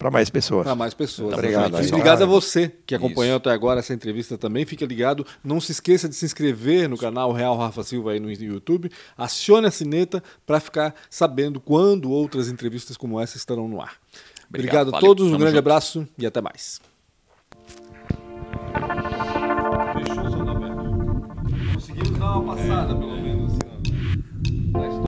para 0.00 0.10
mais 0.10 0.30
pessoas. 0.30 0.64
Para 0.64 0.74
mais 0.74 0.94
pessoas. 0.94 1.34
Obrigado. 1.34 1.66
obrigado 1.66 1.92
Obrigado 1.92 2.22
a 2.22 2.26
você 2.26 2.72
que 2.86 2.94
acompanhou 2.94 3.36
Isso. 3.36 3.36
até 3.36 3.50
agora 3.50 3.80
essa 3.80 3.92
entrevista 3.92 4.38
também. 4.38 4.64
Fica 4.64 4.86
ligado. 4.86 5.26
Não 5.44 5.60
se 5.60 5.72
esqueça 5.72 6.08
de 6.08 6.14
se 6.14 6.24
inscrever 6.24 6.88
no 6.88 6.96
canal 6.96 7.32
Real 7.32 7.54
Rafa 7.54 7.82
Silva 7.82 8.12
aí 8.12 8.18
no 8.18 8.32
YouTube. 8.32 8.90
Acione 9.14 9.66
a 9.66 9.70
sineta 9.70 10.22
para 10.46 10.58
ficar 10.58 10.94
sabendo 11.10 11.60
quando 11.60 12.10
outras 12.10 12.48
entrevistas 12.48 12.96
como 12.96 13.20
essa 13.20 13.36
estarão 13.36 13.68
no 13.68 13.78
ar. 13.78 13.92
Obrigado, 14.48 14.48
Obrigado 14.48 14.88
a 14.88 14.90
valeu. 14.92 15.06
todos. 15.06 15.26
Um 15.26 15.32
Tamo 15.32 15.40
grande 15.40 15.56
junto. 15.56 15.66
abraço 15.66 16.08
e 16.16 16.24
até 16.24 16.40
mais. 16.40 16.80
Né? 18.72 18.80
Conseguimos 21.74 22.18
dar 22.18 22.38
uma 22.38 22.56
passada, 22.56 22.94